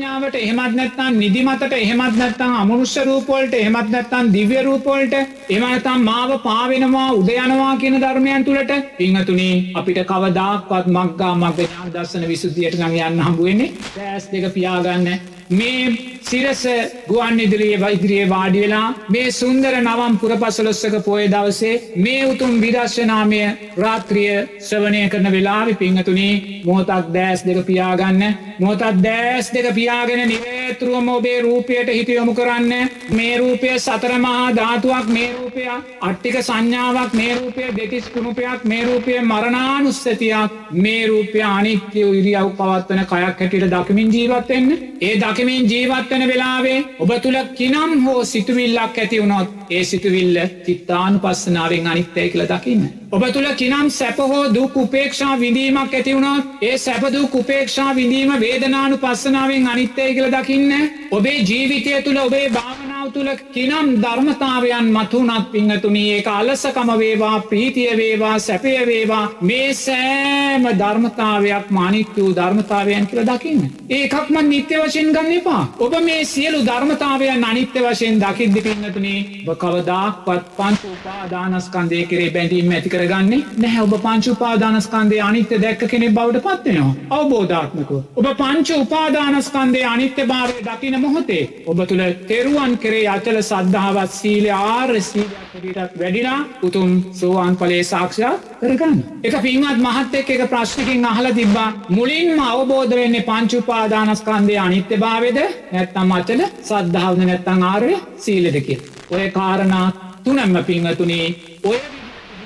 සංඥාවට 0.00 0.34
එහෙමත් 0.36 0.74
නැත්තම් 0.74 1.14
නිදිමතට 1.14 1.72
එහෙමත් 1.74 2.16
නැත්තම් 2.16 2.52
අමනුෂ්‍ය 2.54 3.02
රූපවලට 3.04 3.54
එහෙමත් 3.54 3.90
නැත්තම් 3.90 4.30
දිව්‍ය 4.32 4.62
රූපවලට 4.62 5.14
එහෙම 5.14 5.64
නැත්තම් 5.64 6.04
මාව 6.04 6.30
පාවෙනවා 6.40 7.08
උද 7.12 7.28
යනවා 7.34 7.74
කියන 7.76 7.98
ධර්මයන් 8.00 8.44
තුලට 8.44 8.72
පින්තුණි 8.98 9.48
අපිට 9.74 10.00
කවදාක්වත් 10.06 10.88
මග්ගා 10.88 11.34
මග්ග 11.34 11.58
ඥාන 11.60 11.92
දර්ශන 11.92 12.24
විසුද්ධියට 12.28 12.80
නම් 12.80 12.96
යන්න 13.00 13.20
හම්බ 13.20 13.44
වෙන්නේ 13.44 13.74
ඈස් 13.98 14.30
දෙක 14.32 14.48
පියාගන්න. 14.54 15.39
මේ 15.50 16.10
සිරස 16.22 16.62
ගුවන් 17.08 17.40
ඉදිරියේ 17.40 17.80
වෛදිරියේ 17.80 18.28
වාඩි 18.28 18.60
වෙලා 18.60 18.94
මේ 19.08 19.30
සුන්දර 19.32 19.74
නවම් 19.76 20.18
පුරපසළොස්සක 20.18 20.94
පොය 21.04 21.24
දවසේ 21.26 21.80
මේ 21.96 22.20
උතුම් 22.24 22.52
විදර්ශනාමය 22.60 23.40
රාත්‍රිය 23.76 24.36
ශ්‍රවණය 24.60 25.00
කරන 25.08 25.26
වෙලාවි 25.28 25.74
පිංහතුනි 25.76 26.28
මොහොතක් 26.64 27.08
දෑස් 27.10 27.42
දෙක 27.42 27.66
පියාගන්න. 27.66 28.22
මොහොතත් 28.60 29.02
දෑස් 29.02 29.50
දෙක 29.50 29.66
පියාගෙන 29.74 30.22
නිවේතුරුවම 30.24 31.08
ඔබේ 31.10 31.40
රූපයට 31.40 31.88
හිත 31.88 32.08
යොමු 32.10 32.34
කරන්න. 32.34 32.90
මේ 33.10 33.34
රූපය 33.36 33.74
සතරමහා 33.78 34.46
ධාතුවක් 34.52 35.06
මේ 35.08 35.32
රූපය 35.32 35.66
අට්ටික 36.00 36.36
සංඥාවක් 36.40 37.12
මේ 37.14 37.34
රූපය 37.34 37.64
දෙතිස් 37.72 38.08
කුණුපයක් 38.08 38.64
මේ 38.64 38.84
රූපය 38.84 39.18
මරණානුස්සතියක් 39.22 40.50
මේ 40.78 41.02
රූපය 41.06 41.42
අනිත්‍ය 41.48 42.06
ඉරියව් 42.12 42.54
පවත්වන 42.54 43.04
කයක් 43.04 43.12
හැටියට 43.36 43.70
දකිමින් 43.72 44.12
ජීවත්වෙන්න 44.12 44.70
ඒ 45.00 45.14
දකිමින් 45.40 45.66
ජීවත්වන 45.66 46.24
වෙලාවේ 46.28 46.78
ඔබ 46.98 47.10
තුළ 47.18 47.38
කිනම් 47.54 48.04
හෝ 48.04 48.24
සිතුවිල්ලක් 48.24 48.98
ඇති 48.98 49.20
වුණොත් 49.20 49.60
ඒ 49.70 49.84
සිතුවිල්ල 49.84 50.38
චිත්තානු 50.66 51.18
පස්සනාවෙන් 51.18 51.86
අනිත්තය 51.86 52.28
කියල 52.28 52.44
දකින්න. 52.44 52.82
ඔබ 53.10 53.22
තුළ 53.28 53.48
කිනම් 53.54 53.90
සැපහෝ 53.90 54.42
දුක් 54.54 54.76
උපේක්ෂා 54.76 55.34
විඳීමක් 55.36 55.94
ඇතිවුණොත් 55.94 56.62
ඒ 56.62 56.78
සැපදුක් 56.78 57.34
උපේක්ෂා 57.34 57.94
විඳීම 57.94 58.32
වේදනානු 58.36 58.98
පස්සනාවෙන් 58.98 59.66
අනිත්තය 59.66 60.08
කියල 60.10 60.28
දකින්න 60.28 60.72
ඔබේ 61.10 61.38
ජීවිතය 61.40 62.02
තුළ 62.02 62.18
ඔබේ 62.18 62.46
භාවනාව 62.48 63.06
තුළ 63.10 63.30
කිනම් 63.52 63.88
ධර්මතාවයන් 64.02 64.90
මතුනත් 64.92 65.46
පිංහතුනී 65.52 66.08
ඒ 66.12 66.22
අලසකම 66.30 66.90
වේවා 66.98 67.36
ප්‍රීතිය 67.42 67.96
වේවා 67.96 68.36
සැපය 68.40 68.74
වේවා 68.86 69.24
මේ 69.42 69.68
සෑම 69.76 70.68
ධර්මතාවයක් 70.78 71.70
මානිත්‍ය 71.70 72.18
වූ 72.18 72.36
ධර්මතාවයන් 72.36 73.06
කියල 73.06 73.22
දකින්න. 73.24 73.62
ඒකක්ම 73.90 74.36
නිත්‍ය 74.44 74.74
වශයෙන් 74.80 75.10
ගන්න 75.10 75.29
එපා. 75.32 75.62
ඔබ 75.78 75.94
මේ 76.02 76.24
සියලු 76.24 76.60
ධර්මතාවයන් 76.66 77.44
අනිත්‍ය 77.44 77.80
වශයෙන් 77.80 78.20
දකිද්දි 78.20 78.60
පින්නතුනේ 78.66 79.18
කවදාක්වත් 79.62 80.44
පංච 80.56 80.82
උපාදානස්කන්දය 80.90 82.00
කරේ 82.06 82.30
බැඳීම 82.30 82.72
ඇති 82.72 82.88
කරගන්නේ 82.88 83.40
නැහැ 83.56 83.82
ඔබ 83.82 83.94
පංච 83.98 84.26
උපාදානස්කන්දේ 84.28 85.20
අනිත්‍ය 85.20 85.58
දැක්ක 85.58 85.82
කෙනෙ 85.86 86.08
බවට 86.10 86.42
පත්වෙනවා. 86.46 86.94
අවබෝධාත්මක. 87.10 87.90
ඔබ 88.16 88.26
පංච 88.36 88.68
උපාදානස්කන්දේ 88.76 89.84
අනිත්‍ය 89.86 90.26
භාවය 90.26 90.56
දකින 90.62 91.00
මොහොතේ 91.00 91.44
ඔබ 91.66 91.84
තුළ 91.88 92.04
තෙරුවන් 92.28 92.78
කරේ 92.78 93.08
අචල 93.08 93.40
සද්ධාවත් 93.42 94.12
සීල 94.12 94.46
ආර්සීලටත් 94.52 95.98
වැඩිලා 96.00 96.38
උතුම් 96.62 96.90
සෝවාන් 97.12 97.56
පලේ 97.56 97.82
සාක්ෂාත් 97.84 98.40
කරගන්න. 98.60 98.98
එක 99.24 99.34
පින්වත් 99.42 99.78
මහත්තෙක් 99.78 100.30
එක 100.30 100.42
ප්‍රශ්නකින් 100.50 101.04
අහල 101.04 101.26
තිබ්බා 101.32 101.68
මුලින්ම 101.90 102.40
අවබෝධ 102.42 102.94
වෙන්නේ 102.94 103.22
පංචුපාදානස්කන්දය 103.22 104.56
අනිත්‍ය 104.58 105.00
භාවද 105.20 105.38
නැත්තම් 105.72 106.12
අචල 106.12 106.40
සද්ධාවන 106.62 107.22
නැත්තං 107.22 107.62
ආරය 107.62 107.94
සීලදකිල්. 108.18 108.80
ඔය 109.10 109.24
කාරණා 109.30 109.86
තුනම්ම 110.24 110.56
පිංහතුනේ 110.64 111.26
ඔය 111.64 111.78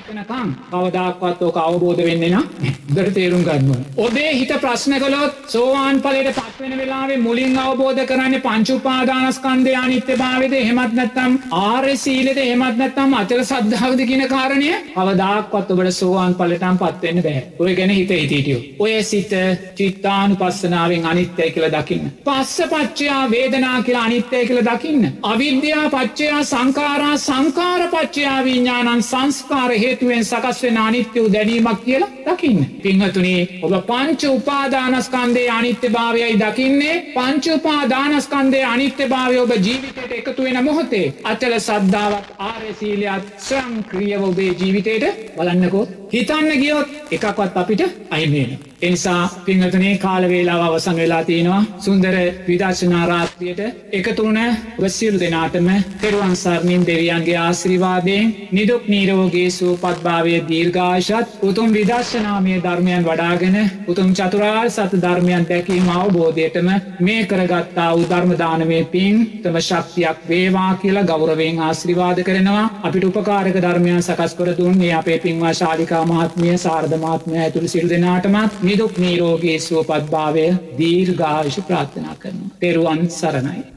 එතනකම් 0.05 0.49
කවදක්වත් 0.71 1.41
ඕක 1.41 1.57
අවබෝධ 1.59 2.01
වෙන්නේ 2.07 2.29
නම් 2.29 2.45
දර 2.87 3.07
තේරුම් 3.13 3.43
ගන්න. 3.43 3.85
ඔබේ 3.97 4.31
හිත 4.39 4.51
ප්‍රශ්න 4.63 4.93
කළොත් 5.01 5.37
සෝවාන් 5.47 6.01
පලට 6.03 6.33
පත්වෙන 6.37 6.75
වෙලාවේ 6.79 7.17
මුලින් 7.17 7.57
අවබෝධ 7.57 8.01
කරන්න 8.05 8.35
පංචුපාදානස්කන්දය 8.43 9.73
අනිත්‍ය 9.75 10.17
භාවද 10.21 10.53
හෙමත් 10.59 10.93
නැත්තම් 10.99 11.37
ආර්ය 11.59 11.95
සීලද 11.97 12.41
හෙමත් 12.41 12.77
නැත්තම් 12.81 13.15
අචර 13.21 13.41
සද්ධාවද 13.43 14.03
කියන 14.09 14.23
කාරණය 14.27 14.69
අවදාක්වත් 14.95 15.73
ඔබට 15.75 15.91
සෝවාන් 15.99 16.37
පලටම් 16.41 16.77
පත්වෙන්න 16.83 17.23
බෑ 17.25 17.41
ඔය 17.59 17.73
ගැන 17.73 17.95
හිත 17.97 18.13
හිටියෝ. 18.13 18.61
ඔය 18.79 19.01
සිත 19.03 19.33
චිත්තානු 19.75 20.37
පස්සනාවෙන් 20.37 21.05
අනිත්‍යය 21.05 21.49
කියල 21.55 21.67
දකින්න. 21.71 22.13
පස්ස 22.23 22.69
පච්චයා 22.71 23.23
වේදනා 23.31 23.81
කියලා 23.81 24.05
අනිත්‍යය 24.11 24.45
කියල 24.45 24.61
දකින්න. 24.69 25.09
අවිද්‍යා 25.23 25.89
පච්චයා 25.89 26.43
සංකාරා 26.45 27.17
සංකාර 27.19 27.89
පච්චයා 27.89 28.39
විඤ්ඥානන් 28.43 29.03
සංස්කාර 29.03 29.71
හේතුවෙන් 29.95 30.25
සකස් 30.25 30.63
වෙන 30.63 30.77
අනිත්‍ය 30.77 31.19
වූ 31.19 31.33
දැනීමක් 31.33 31.83
කියලා 31.85 32.09
දකින්න. 32.27 32.65
පිංහතුනේ 32.83 33.59
ඔබ 33.61 33.73
පංච 33.87 34.23
උපාදානස්කන්දේ 34.29 35.49
අනිත්‍ය 35.49 35.89
භාවයයි 35.89 36.39
දකින්නේ. 36.39 36.95
පංච 37.15 37.45
උපාදානස්කන්දේ 37.55 38.63
අනිත්‍ය 38.65 39.07
භාවය 39.07 39.37
ඔබ 39.39 39.51
ජීවිතයට 39.57 40.11
එකතු 40.11 40.43
වෙන 40.43 40.63
මොහොතේ. 40.63 41.13
අචල 41.23 41.59
සද්ධාවත් 41.59 42.27
ආරසීලයක් 42.39 43.23
ස්වංක්‍රියව 43.39 44.23
ඔබේ 44.23 44.51
ජීවිතයට 44.53 45.05
බලන්නකෝ 45.37 45.85
හිතන්න 46.15 46.51
ගියොත් 46.57 46.87
එකක්වත් 47.11 47.57
අපිට 47.57 47.81
අයිමේන. 48.09 48.57
එනිසා 48.81 49.29
පිංහතනේ 49.45 49.97
කාලවේලාව 49.97 50.61
අවසං 50.63 50.95
වෙලා 50.95 51.23
තියෙනවා 51.23 51.63
සුන්දර 51.79 52.15
විදර්ශනාරාත්‍රියයට 52.47 53.61
එකතුන 53.91 54.39
වසිරු 54.79 55.19
දෙනාටම 55.19 55.69
තෙරුවන්සරණින් 56.01 56.83
දෙවියන්ගේ 56.83 57.37
ආශ්‍රිවාදයෙන් 57.37 58.33
නිදුක් 58.51 58.83
නීරෝගේ 58.85 59.49
සූපත්භාවය 59.49 60.35
දීර්ඝාශත් 60.49 61.27
උතුම් 61.41 61.73
විදර්ශනාමය 61.73 62.55
ධර්මයන් 62.59 63.03
වඩාගෙන 63.03 63.57
උතුම් 63.87 64.09
චතුරාර් 64.13 64.69
සත 64.69 65.01
ධර්මයන් 65.01 65.45
දැකීම 65.45 65.89
අවබෝධයටම 65.91 66.69
මේ 67.01 67.21
කරගත්තා 67.25 67.89
උධර්මදානමය 67.95 68.81
පින් 68.87 69.15
තම 69.41 69.59
ශක්තියක් 69.61 70.27
වේවා 70.27 70.71
කියලා 70.77 71.05
ගෞරවෙන් 71.05 71.59
ආශ්‍රිවාද 71.61 72.23
කරනවා 72.23 72.65
අපිට 72.83 73.09
උපකාරක 73.11 73.57
ධර්මයන් 73.59 74.01
සකස් 74.01 74.35
කර 74.35 74.53
දුන්නේ 74.53 74.93
අපේ 74.93 75.19
පින්වා 75.19 75.53
ශාලිකා 75.55 76.04
මහත්මිය 76.05 76.57
සාර්ධමාත්මය 76.57 77.37
ඇතුළ 77.39 77.67
සිරු 77.67 77.89
දෙනාටමත් 77.89 78.63
නිදුක් 78.63 78.97
නීරෝගේ 78.97 79.59
සුවපත්භාවය 79.59 80.47
දීර්ඝාවිශ 80.77 81.61
ප්‍රාර්ථනා 81.61 82.15
කරන. 82.19 82.43
තෙරුවන් 82.59 83.09
සරණයි. 83.11 83.74